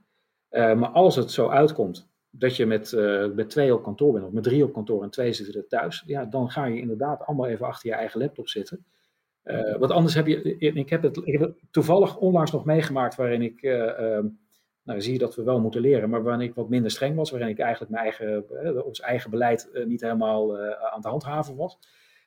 maar 0.50 0.90
als 0.90 1.16
het 1.16 1.32
zo 1.32 1.50
uitkomt 1.50 2.08
dat 2.38 2.56
je 2.56 2.66
met, 2.66 2.92
uh, 2.92 3.32
met 3.32 3.50
twee 3.50 3.74
op 3.74 3.84
kantoor 3.84 4.14
bent, 4.14 4.26
of 4.26 4.32
met 4.32 4.44
drie 4.44 4.64
op 4.64 4.74
kantoor 4.74 5.04
en 5.04 5.10
twee 5.10 5.34
zitten 5.34 5.56
er 5.56 5.68
thuis, 5.68 6.04
ja, 6.06 6.26
dan 6.26 6.52
ga 6.52 6.66
je 6.66 6.80
inderdaad 6.80 7.22
allemaal 7.26 7.48
even 7.48 7.66
achter 7.66 7.90
je 7.90 7.96
eigen 7.96 8.20
laptop 8.20 8.50
zitten. 8.50 8.86
Uh, 9.44 9.78
want 9.78 9.92
anders 9.92 10.14
heb 10.14 10.28
je, 10.28 10.58
ik 10.58 10.90
heb, 10.90 11.02
het, 11.02 11.18
ik 11.18 11.32
heb 11.32 11.42
het 11.42 11.58
toevallig 11.72 12.18
onlangs 12.18 12.52
nog 12.52 12.66
meegemaakt 12.66 13.16
waarin 13.16 13.42
ik, 13.42 13.62
uh, 13.62 14.20
nou 14.84 15.02
zie 15.02 15.14
je 15.14 15.20
dat 15.20 15.36
we 15.36 15.44
wel 15.44 15.60
moeten 15.60 15.82
leren, 15.82 16.10
maar 16.10 16.24
waarin 16.24 16.48
ik 16.48 16.56
wat 16.56 16.70
minder 16.70 16.92
streng 16.92 17.16
was, 17.16 17.32
waarin 17.32 17.50
ik 17.50 17.60
eigenlijk 17.60 17.92
mijn 17.92 18.04
eigen, 18.04 18.86
ons 18.86 19.00
eigen 19.00 19.30
beleid 19.30 19.70
niet 19.86 20.02
helemaal 20.02 20.58
aan 20.68 20.96
het 20.96 21.06
handhaven 21.06 21.56
was. 21.56 21.78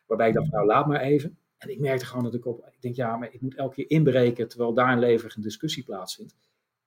Waarbij 0.07 0.29
ik 0.29 0.35
dacht, 0.35 0.51
nou 0.51 0.67
laat 0.67 0.87
maar 0.87 1.01
even. 1.01 1.39
En 1.59 1.71
ik 1.71 1.79
merkte 1.79 2.07
gewoon 2.07 2.25
dat 2.25 2.35
ik 2.35 2.47
op, 2.47 2.69
ik 2.71 2.81
denk 2.81 2.95
ja, 2.95 3.17
maar 3.17 3.33
ik 3.33 3.41
moet 3.41 3.57
elke 3.57 3.75
keer 3.75 3.91
inbreken 3.91 4.49
terwijl 4.49 4.75
daar 4.75 4.93
een 4.93 4.99
levendige 4.99 5.41
discussie 5.41 5.85
plaatsvindt. 5.85 6.37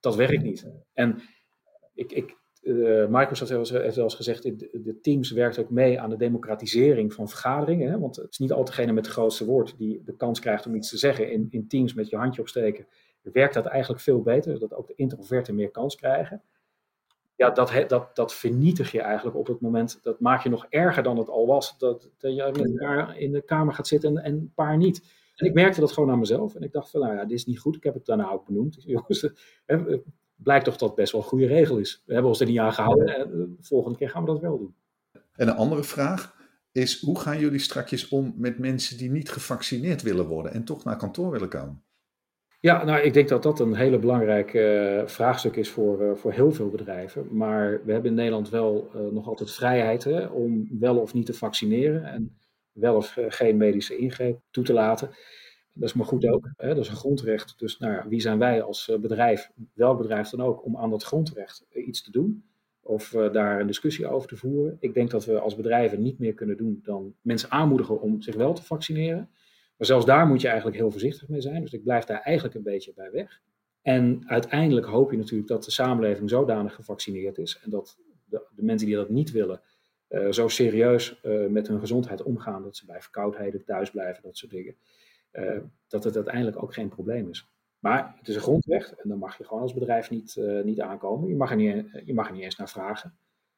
Dat 0.00 0.16
werkt 0.16 0.42
niet. 0.42 0.68
En 0.92 1.22
ik, 1.94 2.12
ik, 2.12 2.36
uh, 2.62 3.06
Microsoft 3.08 3.70
heeft 3.70 3.96
eens 3.96 4.14
gezegd, 4.14 4.42
de, 4.42 4.98
Teams 5.02 5.30
werkt 5.30 5.58
ook 5.58 5.70
mee 5.70 6.00
aan 6.00 6.10
de 6.10 6.16
democratisering 6.16 7.14
van 7.14 7.28
vergaderingen. 7.28 7.90
Hè? 7.90 7.98
Want 7.98 8.16
het 8.16 8.30
is 8.30 8.38
niet 8.38 8.52
altijd 8.52 8.76
degene 8.76 8.92
met 8.92 9.04
het 9.04 9.14
grootste 9.14 9.44
woord 9.44 9.74
die 9.78 10.02
de 10.04 10.16
kans 10.16 10.40
krijgt 10.40 10.66
om 10.66 10.74
iets 10.74 10.88
te 10.88 10.98
zeggen. 10.98 11.32
In, 11.32 11.46
in 11.50 11.68
Teams 11.68 11.94
met 11.94 12.08
je 12.08 12.16
handje 12.16 12.40
opsteken 12.40 12.86
werkt 13.22 13.54
dat 13.54 13.66
eigenlijk 13.66 14.02
veel 14.02 14.22
beter, 14.22 14.52
zodat 14.52 14.74
ook 14.74 14.86
de 14.86 14.94
introverten 14.96 15.54
meer 15.54 15.70
kans 15.70 15.96
krijgen. 15.96 16.42
Ja, 17.36 17.50
dat, 17.50 17.84
dat, 17.88 18.16
dat 18.16 18.34
vernietig 18.34 18.92
je 18.92 19.00
eigenlijk 19.00 19.36
op 19.36 19.46
het 19.46 19.60
moment, 19.60 19.98
dat 20.02 20.20
maak 20.20 20.42
je 20.42 20.48
nog 20.48 20.66
erger 20.68 21.02
dan 21.02 21.18
het 21.18 21.28
al 21.28 21.46
was, 21.46 21.78
dat, 21.78 22.10
dat 22.18 22.34
je 22.34 22.50
met 22.52 22.70
elkaar 22.70 23.18
in 23.18 23.32
de 23.32 23.42
kamer 23.42 23.74
gaat 23.74 23.86
zitten 23.88 24.16
en, 24.16 24.24
en 24.24 24.32
een 24.32 24.52
paar 24.54 24.76
niet. 24.76 25.20
En 25.36 25.46
ik 25.46 25.54
merkte 25.54 25.80
dat 25.80 25.92
gewoon 25.92 26.10
aan 26.10 26.18
mezelf. 26.18 26.54
En 26.54 26.62
ik 26.62 26.72
dacht 26.72 26.90
van, 26.90 27.00
nou 27.00 27.14
ja, 27.14 27.24
dit 27.24 27.38
is 27.38 27.46
niet 27.46 27.58
goed. 27.58 27.76
Ik 27.76 27.82
heb 27.82 27.94
het 27.94 28.06
daarna 28.06 28.30
ook 28.30 28.46
benoemd. 28.46 28.82
Jongens, 28.86 29.28
blijkt 30.42 30.64
toch 30.64 30.76
dat 30.76 30.94
best 30.94 31.12
wel 31.12 31.20
een 31.20 31.26
goede 31.26 31.46
regel 31.46 31.78
is. 31.78 32.02
We 32.06 32.12
hebben 32.12 32.30
ons 32.30 32.40
er 32.40 32.46
niet 32.46 32.58
aan 32.58 32.72
gehouden 32.72 33.16
en 33.16 33.30
de 33.30 33.56
volgende 33.60 33.98
keer 33.98 34.10
gaan 34.10 34.24
we 34.24 34.30
dat 34.30 34.40
wel 34.40 34.58
doen. 34.58 34.74
En 35.34 35.48
een 35.48 35.56
andere 35.56 35.82
vraag 35.82 36.36
is, 36.72 37.00
hoe 37.00 37.20
gaan 37.20 37.38
jullie 37.38 37.58
strakjes 37.58 38.08
om 38.08 38.34
met 38.36 38.58
mensen 38.58 38.98
die 38.98 39.10
niet 39.10 39.30
gevaccineerd 39.30 40.02
willen 40.02 40.26
worden 40.26 40.52
en 40.52 40.64
toch 40.64 40.84
naar 40.84 40.96
kantoor 40.96 41.30
willen 41.30 41.48
komen? 41.48 41.82
Ja, 42.60 42.84
nou, 42.84 43.00
ik 43.00 43.12
denk 43.12 43.28
dat 43.28 43.42
dat 43.42 43.60
een 43.60 43.74
hele 43.74 43.98
belangrijk 43.98 44.52
uh, 44.54 45.06
vraagstuk 45.06 45.56
is 45.56 45.70
voor, 45.70 46.02
uh, 46.02 46.14
voor 46.14 46.32
heel 46.32 46.52
veel 46.52 46.68
bedrijven. 46.68 47.26
Maar 47.30 47.80
we 47.84 47.92
hebben 47.92 48.10
in 48.10 48.16
Nederland 48.16 48.48
wel 48.48 48.90
uh, 48.96 49.12
nog 49.12 49.26
altijd 49.26 49.50
vrijheid 49.50 50.04
hè, 50.04 50.26
om 50.26 50.68
wel 50.78 50.96
of 50.98 51.14
niet 51.14 51.26
te 51.26 51.34
vaccineren 51.34 52.04
en 52.04 52.38
wel 52.72 52.96
of 52.96 53.18
geen 53.28 53.56
medische 53.56 53.96
ingreep 53.96 54.40
toe 54.50 54.64
te 54.64 54.72
laten. 54.72 55.10
Dat 55.74 55.88
is 55.88 55.94
maar 55.94 56.06
goed 56.06 56.26
ook. 56.26 56.50
Hè? 56.56 56.68
Dat 56.68 56.84
is 56.84 56.88
een 56.88 56.96
grondrecht. 56.96 57.58
Dus 57.58 57.78
nou 57.78 57.92
ja, 57.92 58.08
wie 58.08 58.20
zijn 58.20 58.38
wij 58.38 58.62
als 58.62 58.88
eh, 58.88 58.98
bedrijf, 58.98 59.50
welk 59.72 59.98
bedrijf 59.98 60.28
dan 60.28 60.42
ook, 60.42 60.64
om 60.64 60.76
aan 60.76 60.90
dat 60.90 61.02
grondrecht 61.02 61.66
eh, 61.70 61.86
iets 61.86 62.02
te 62.02 62.10
doen? 62.10 62.44
Of 62.80 63.12
uh, 63.12 63.32
daar 63.32 63.60
een 63.60 63.66
discussie 63.66 64.06
over 64.06 64.28
te 64.28 64.36
voeren. 64.36 64.76
Ik 64.80 64.94
denk 64.94 65.10
dat 65.10 65.24
we 65.24 65.40
als 65.40 65.56
bedrijven 65.56 66.02
niet 66.02 66.18
meer 66.18 66.34
kunnen 66.34 66.56
doen 66.56 66.80
dan 66.82 67.14
mensen 67.20 67.50
aanmoedigen 67.50 68.00
om 68.00 68.22
zich 68.22 68.34
wel 68.34 68.52
te 68.52 68.62
vaccineren. 68.62 69.28
Maar 69.76 69.86
zelfs 69.86 70.06
daar 70.06 70.26
moet 70.26 70.40
je 70.40 70.46
eigenlijk 70.46 70.76
heel 70.76 70.90
voorzichtig 70.90 71.28
mee 71.28 71.40
zijn. 71.40 71.62
Dus 71.62 71.72
ik 71.72 71.82
blijf 71.82 72.04
daar 72.04 72.20
eigenlijk 72.20 72.56
een 72.56 72.62
beetje 72.62 72.92
bij 72.94 73.10
weg. 73.10 73.40
En 73.82 74.22
uiteindelijk 74.26 74.86
hoop 74.86 75.10
je 75.10 75.16
natuurlijk 75.16 75.48
dat 75.48 75.64
de 75.64 75.70
samenleving 75.70 76.30
zodanig 76.30 76.74
gevaccineerd 76.74 77.38
is 77.38 77.60
en 77.64 77.70
dat 77.70 77.98
de, 78.24 78.42
de 78.54 78.62
mensen 78.62 78.86
die 78.86 78.96
dat 78.96 79.08
niet 79.08 79.30
willen, 79.30 79.60
zo 80.30 80.48
serieus 80.48 81.20
met 81.48 81.68
hun 81.68 81.80
gezondheid 81.80 82.22
omgaan 82.22 82.62
dat 82.62 82.76
ze 82.76 82.86
bij 82.86 83.00
verkoudheden 83.00 83.64
thuis 83.64 83.90
blijven, 83.90 84.22
dat 84.22 84.36
soort 84.36 84.52
dingen, 84.52 84.76
dat 85.88 86.04
het 86.04 86.14
uiteindelijk 86.14 86.62
ook 86.62 86.74
geen 86.74 86.88
probleem 86.88 87.28
is. 87.28 87.50
Maar 87.78 88.14
het 88.18 88.28
is 88.28 88.34
een 88.34 88.40
grondweg 88.40 88.92
en 88.92 89.08
dan 89.08 89.18
mag 89.18 89.38
je 89.38 89.44
gewoon 89.44 89.62
als 89.62 89.74
bedrijf 89.74 90.10
niet, 90.10 90.36
niet 90.64 90.80
aankomen. 90.80 91.28
Je 91.28 91.36
mag, 91.36 91.50
er 91.50 91.56
niet, 91.56 92.02
je 92.04 92.14
mag 92.14 92.26
er 92.26 92.32
niet 92.32 92.42
eens 92.42 92.56
naar 92.56 92.68
vragen 92.68 93.14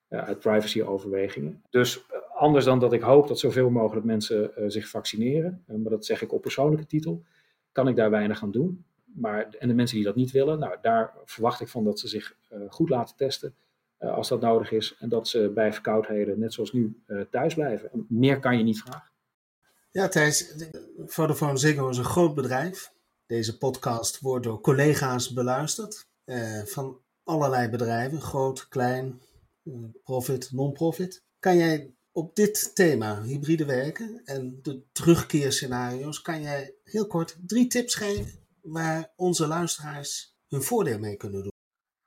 uit 0.08 0.38
privacy-overwegingen. 0.38 1.62
Dus 1.70 2.04
anders 2.34 2.64
dan 2.64 2.78
dat 2.78 2.92
ik 2.92 3.02
hoop 3.02 3.28
dat 3.28 3.38
zoveel 3.38 3.70
mogelijk 3.70 4.06
mensen 4.06 4.50
zich 4.66 4.88
vaccineren, 4.88 5.64
maar 5.66 5.90
dat 5.90 6.04
zeg 6.04 6.22
ik 6.22 6.32
op 6.32 6.42
persoonlijke 6.42 6.86
titel, 6.86 7.24
kan 7.72 7.88
ik 7.88 7.96
daar 7.96 8.10
weinig 8.10 8.42
aan 8.42 8.50
doen. 8.50 8.84
Maar, 9.14 9.48
en 9.58 9.68
de 9.68 9.74
mensen 9.74 9.96
die 9.96 10.04
dat 10.04 10.14
niet 10.14 10.30
willen, 10.30 10.58
nou, 10.58 10.76
daar 10.82 11.14
verwacht 11.24 11.60
ik 11.60 11.68
van 11.68 11.84
dat 11.84 11.98
ze 11.98 12.08
zich 12.08 12.36
uh, 12.52 12.58
goed 12.68 12.88
laten 12.88 13.16
testen 13.16 13.54
uh, 14.00 14.14
als 14.14 14.28
dat 14.28 14.40
nodig 14.40 14.70
is. 14.70 14.96
En 14.98 15.08
dat 15.08 15.28
ze 15.28 15.50
bij 15.54 15.72
verkoudheden, 15.72 16.38
net 16.38 16.52
zoals 16.52 16.72
nu, 16.72 17.02
uh, 17.06 17.20
thuis 17.30 17.54
blijven. 17.54 18.06
Meer 18.08 18.40
kan 18.40 18.58
je 18.58 18.64
niet 18.64 18.82
vragen. 18.82 19.12
Ja, 19.98 20.08
Thijs, 20.08 20.54
Vodafone 21.06 21.56
Ziggo 21.56 21.88
is 21.88 21.96
een 21.96 22.04
groot 22.04 22.34
bedrijf. 22.34 22.92
Deze 23.26 23.58
podcast 23.58 24.20
wordt 24.20 24.44
door 24.44 24.60
collega's 24.60 25.32
beluisterd 25.32 26.06
van 26.64 27.00
allerlei 27.24 27.68
bedrijven, 27.68 28.20
groot, 28.20 28.68
klein, 28.68 29.20
profit, 30.02 30.52
non-profit. 30.52 31.22
Kan 31.38 31.56
jij 31.56 31.94
op 32.12 32.34
dit 32.36 32.74
thema, 32.74 33.22
hybride 33.22 33.64
werken 33.64 34.20
en 34.24 34.58
de 34.62 34.82
terugkeerscenario's, 34.92 36.22
kan 36.22 36.42
jij 36.42 36.74
heel 36.84 37.06
kort 37.06 37.38
drie 37.46 37.66
tips 37.66 37.94
geven 37.94 38.32
waar 38.60 39.12
onze 39.16 39.46
luisteraars 39.46 40.36
hun 40.48 40.62
voordeel 40.62 40.98
mee 40.98 41.16
kunnen 41.16 41.42
doen? 41.42 41.52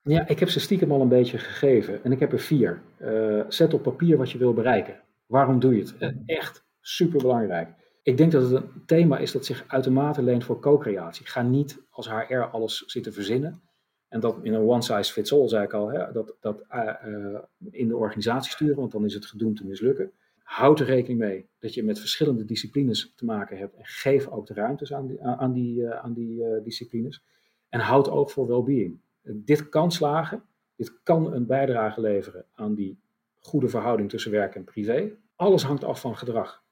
Ja, 0.01 0.27
ik 0.27 0.39
heb 0.39 0.49
ze 0.49 0.59
stiekem 0.59 0.91
al 0.91 1.01
een 1.01 1.09
beetje 1.09 1.37
gegeven 1.37 2.03
en 2.03 2.11
ik 2.11 2.19
heb 2.19 2.33
er 2.33 2.39
vier. 2.39 2.81
Uh, 3.01 3.43
zet 3.47 3.73
op 3.73 3.83
papier 3.83 4.17
wat 4.17 4.31
je 4.31 4.37
wil 4.37 4.53
bereiken. 4.53 5.01
Waarom 5.25 5.59
doe 5.59 5.75
je 5.75 5.81
het? 5.81 5.93
Uh, 5.99 6.37
echt 6.37 6.65
super 6.87 7.21
belangrijk. 7.21 7.69
Ik 8.03 8.17
denk 8.17 8.31
dat 8.31 8.41
het 8.41 8.51
een 8.51 8.85
thema 8.85 9.17
is 9.17 9.31
dat 9.31 9.45
zich 9.45 9.63
uitermate 9.67 10.21
leent 10.21 10.43
voor 10.43 10.59
co-creatie. 10.59 11.25
Ga 11.25 11.41
niet 11.41 11.81
als 11.89 12.09
HR 12.09 12.37
alles 12.37 12.83
zitten 12.85 13.13
verzinnen. 13.13 13.61
En 14.07 14.19
dat 14.19 14.37
in 14.41 14.53
een 14.53 14.67
one 14.67 14.81
size 14.81 15.13
fits 15.13 15.33
all, 15.33 15.47
zei 15.47 15.63
ik 15.63 15.73
al, 15.73 15.91
hè, 15.91 16.11
dat, 16.11 16.35
dat 16.39 16.63
uh, 16.71 17.39
in 17.71 17.87
de 17.87 17.97
organisatie 17.97 18.51
sturen, 18.51 18.75
want 18.75 18.91
dan 18.91 19.05
is 19.05 19.13
het 19.13 19.25
gedoemd 19.25 19.57
te 19.57 19.65
mislukken. 19.65 20.11
Houd 20.43 20.79
er 20.79 20.85
rekening 20.85 21.19
mee 21.19 21.47
dat 21.59 21.73
je 21.73 21.83
met 21.83 21.99
verschillende 21.99 22.45
disciplines 22.45 23.13
te 23.15 23.25
maken 23.25 23.57
hebt 23.57 23.75
en 23.75 23.85
geef 23.85 24.27
ook 24.27 24.47
de 24.47 24.53
ruimtes 24.53 24.93
aan 24.93 25.07
die, 25.07 25.23
aan 25.23 25.53
die, 25.53 25.79
uh, 25.79 25.89
aan 25.89 26.13
die 26.13 26.61
disciplines. 26.63 27.23
En 27.69 27.79
houd 27.79 28.09
ook 28.09 28.29
voor 28.29 28.47
well-being. 28.47 28.99
dit 29.21 29.69
kan 29.69 29.91
slagen, 29.91 30.43
dit 30.75 30.99
kan 31.03 31.33
een 31.33 31.45
bijdrage 31.45 32.01
leveren 32.01 32.45
aan 32.53 32.73
die 32.73 32.99
goede 33.39 33.67
verhouding 33.67 34.09
tussen 34.09 34.31
werk 34.31 34.55
en 34.55 34.63
privé. 34.63 35.11
Alles 35.35 35.63
hangt 35.63 35.83
af 35.83 35.99
van 36.01 36.17
gedrag. 36.17 36.65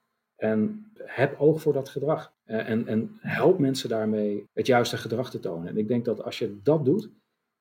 En 0.52 0.86
heb 0.98 1.40
oog 1.40 1.62
voor 1.62 1.74
dat 1.74 1.90
gedrag. 1.90 2.34
en, 2.46 2.88
en 2.88 3.18
help 3.20 3.60
mensen 3.60 3.90
daarmee 3.90 4.48
het 4.54 4.68
juiste 4.68 4.98
gedrag 4.98 5.30
te 5.30 5.40
tonen. 5.40 5.68
En 5.68 5.78
ik 5.78 5.88
denk 5.88 6.06
dat 6.06 6.24
als 6.24 6.40
je 6.40 6.60
dat 6.64 6.86
doet, 6.86 7.10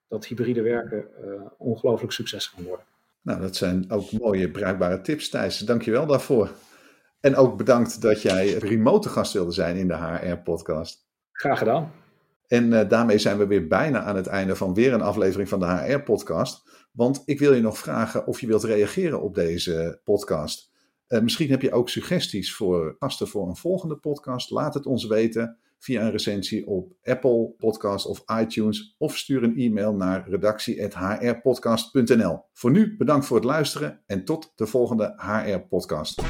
dat 0.09 0.27
hybride 0.27 0.63
werken 0.63 1.07
uh, 1.25 1.41
ongelooflijk 1.59 2.13
succes 2.13 2.51
kan 2.51 2.65
worden. 2.65 2.87
Nou, 3.23 3.41
dat 3.41 3.57
zijn 3.57 3.91
ook 3.91 4.13
mooie, 4.13 4.51
bruikbare 4.51 5.01
tips, 5.01 5.29
Thijs. 5.29 5.59
Dank 5.59 5.83
je 5.83 5.91
wel 5.91 6.07
daarvoor. 6.07 6.51
En 7.21 7.37
ook 7.37 7.57
bedankt 7.57 8.03
dat 8.03 8.23
jij 8.23 8.53
remote 8.53 9.09
gast 9.09 9.33
wilde 9.33 9.53
zijn 9.53 9.77
in 9.77 9.89
de 9.89 9.97
HR-podcast. 9.97 11.07
Graag 11.33 11.59
gedaan. 11.59 11.93
En 12.47 12.65
uh, 12.65 12.89
daarmee 12.89 13.19
zijn 13.19 13.39
we 13.39 13.47
weer 13.47 13.67
bijna 13.67 14.03
aan 14.03 14.17
het 14.17 14.27
einde 14.27 14.57
van 14.57 14.75
weer 14.75 14.93
een 14.93 15.03
aflevering 15.03 15.49
van 15.49 15.61
de 15.61 15.67
HR-podcast. 15.67 16.89
Want 16.93 17.23
ik 17.25 17.39
wil 17.39 17.53
je 17.53 17.61
nog 17.61 17.79
vragen 17.79 18.27
of 18.27 18.41
je 18.41 18.47
wilt 18.47 18.65
reageren 18.65 19.23
op 19.23 19.35
deze 19.35 20.01
podcast. 20.05 20.74
Uh, 21.09 21.21
misschien 21.21 21.51
heb 21.51 21.63
je 21.63 21.73
ook 21.73 21.89
suggesties 21.89 22.55
voor 22.55 22.97
gasten 22.99 23.29
voor 23.29 23.49
een 23.49 23.57
volgende 23.57 23.97
podcast. 23.97 24.51
Laat 24.51 24.75
het 24.75 24.87
ons 24.87 25.07
weten 25.07 25.59
via 25.79 26.03
een 26.03 26.11
recensie 26.11 26.67
op 26.67 26.93
Apple 27.03 27.55
Podcast 27.59 28.07
of 28.07 28.23
iTunes 28.41 28.95
of 28.99 29.17
stuur 29.17 29.43
een 29.43 29.57
e-mail 29.57 29.95
naar 29.95 30.29
redactie.hrpodcast.nl. 30.29 32.41
Voor 32.53 32.71
nu 32.71 32.97
bedankt 32.97 33.27
voor 33.27 33.37
het 33.37 33.47
luisteren 33.47 34.03
en 34.07 34.25
tot 34.25 34.53
de 34.55 34.67
volgende 34.67 35.15
HR 35.17 35.59
Podcast. 35.59 36.23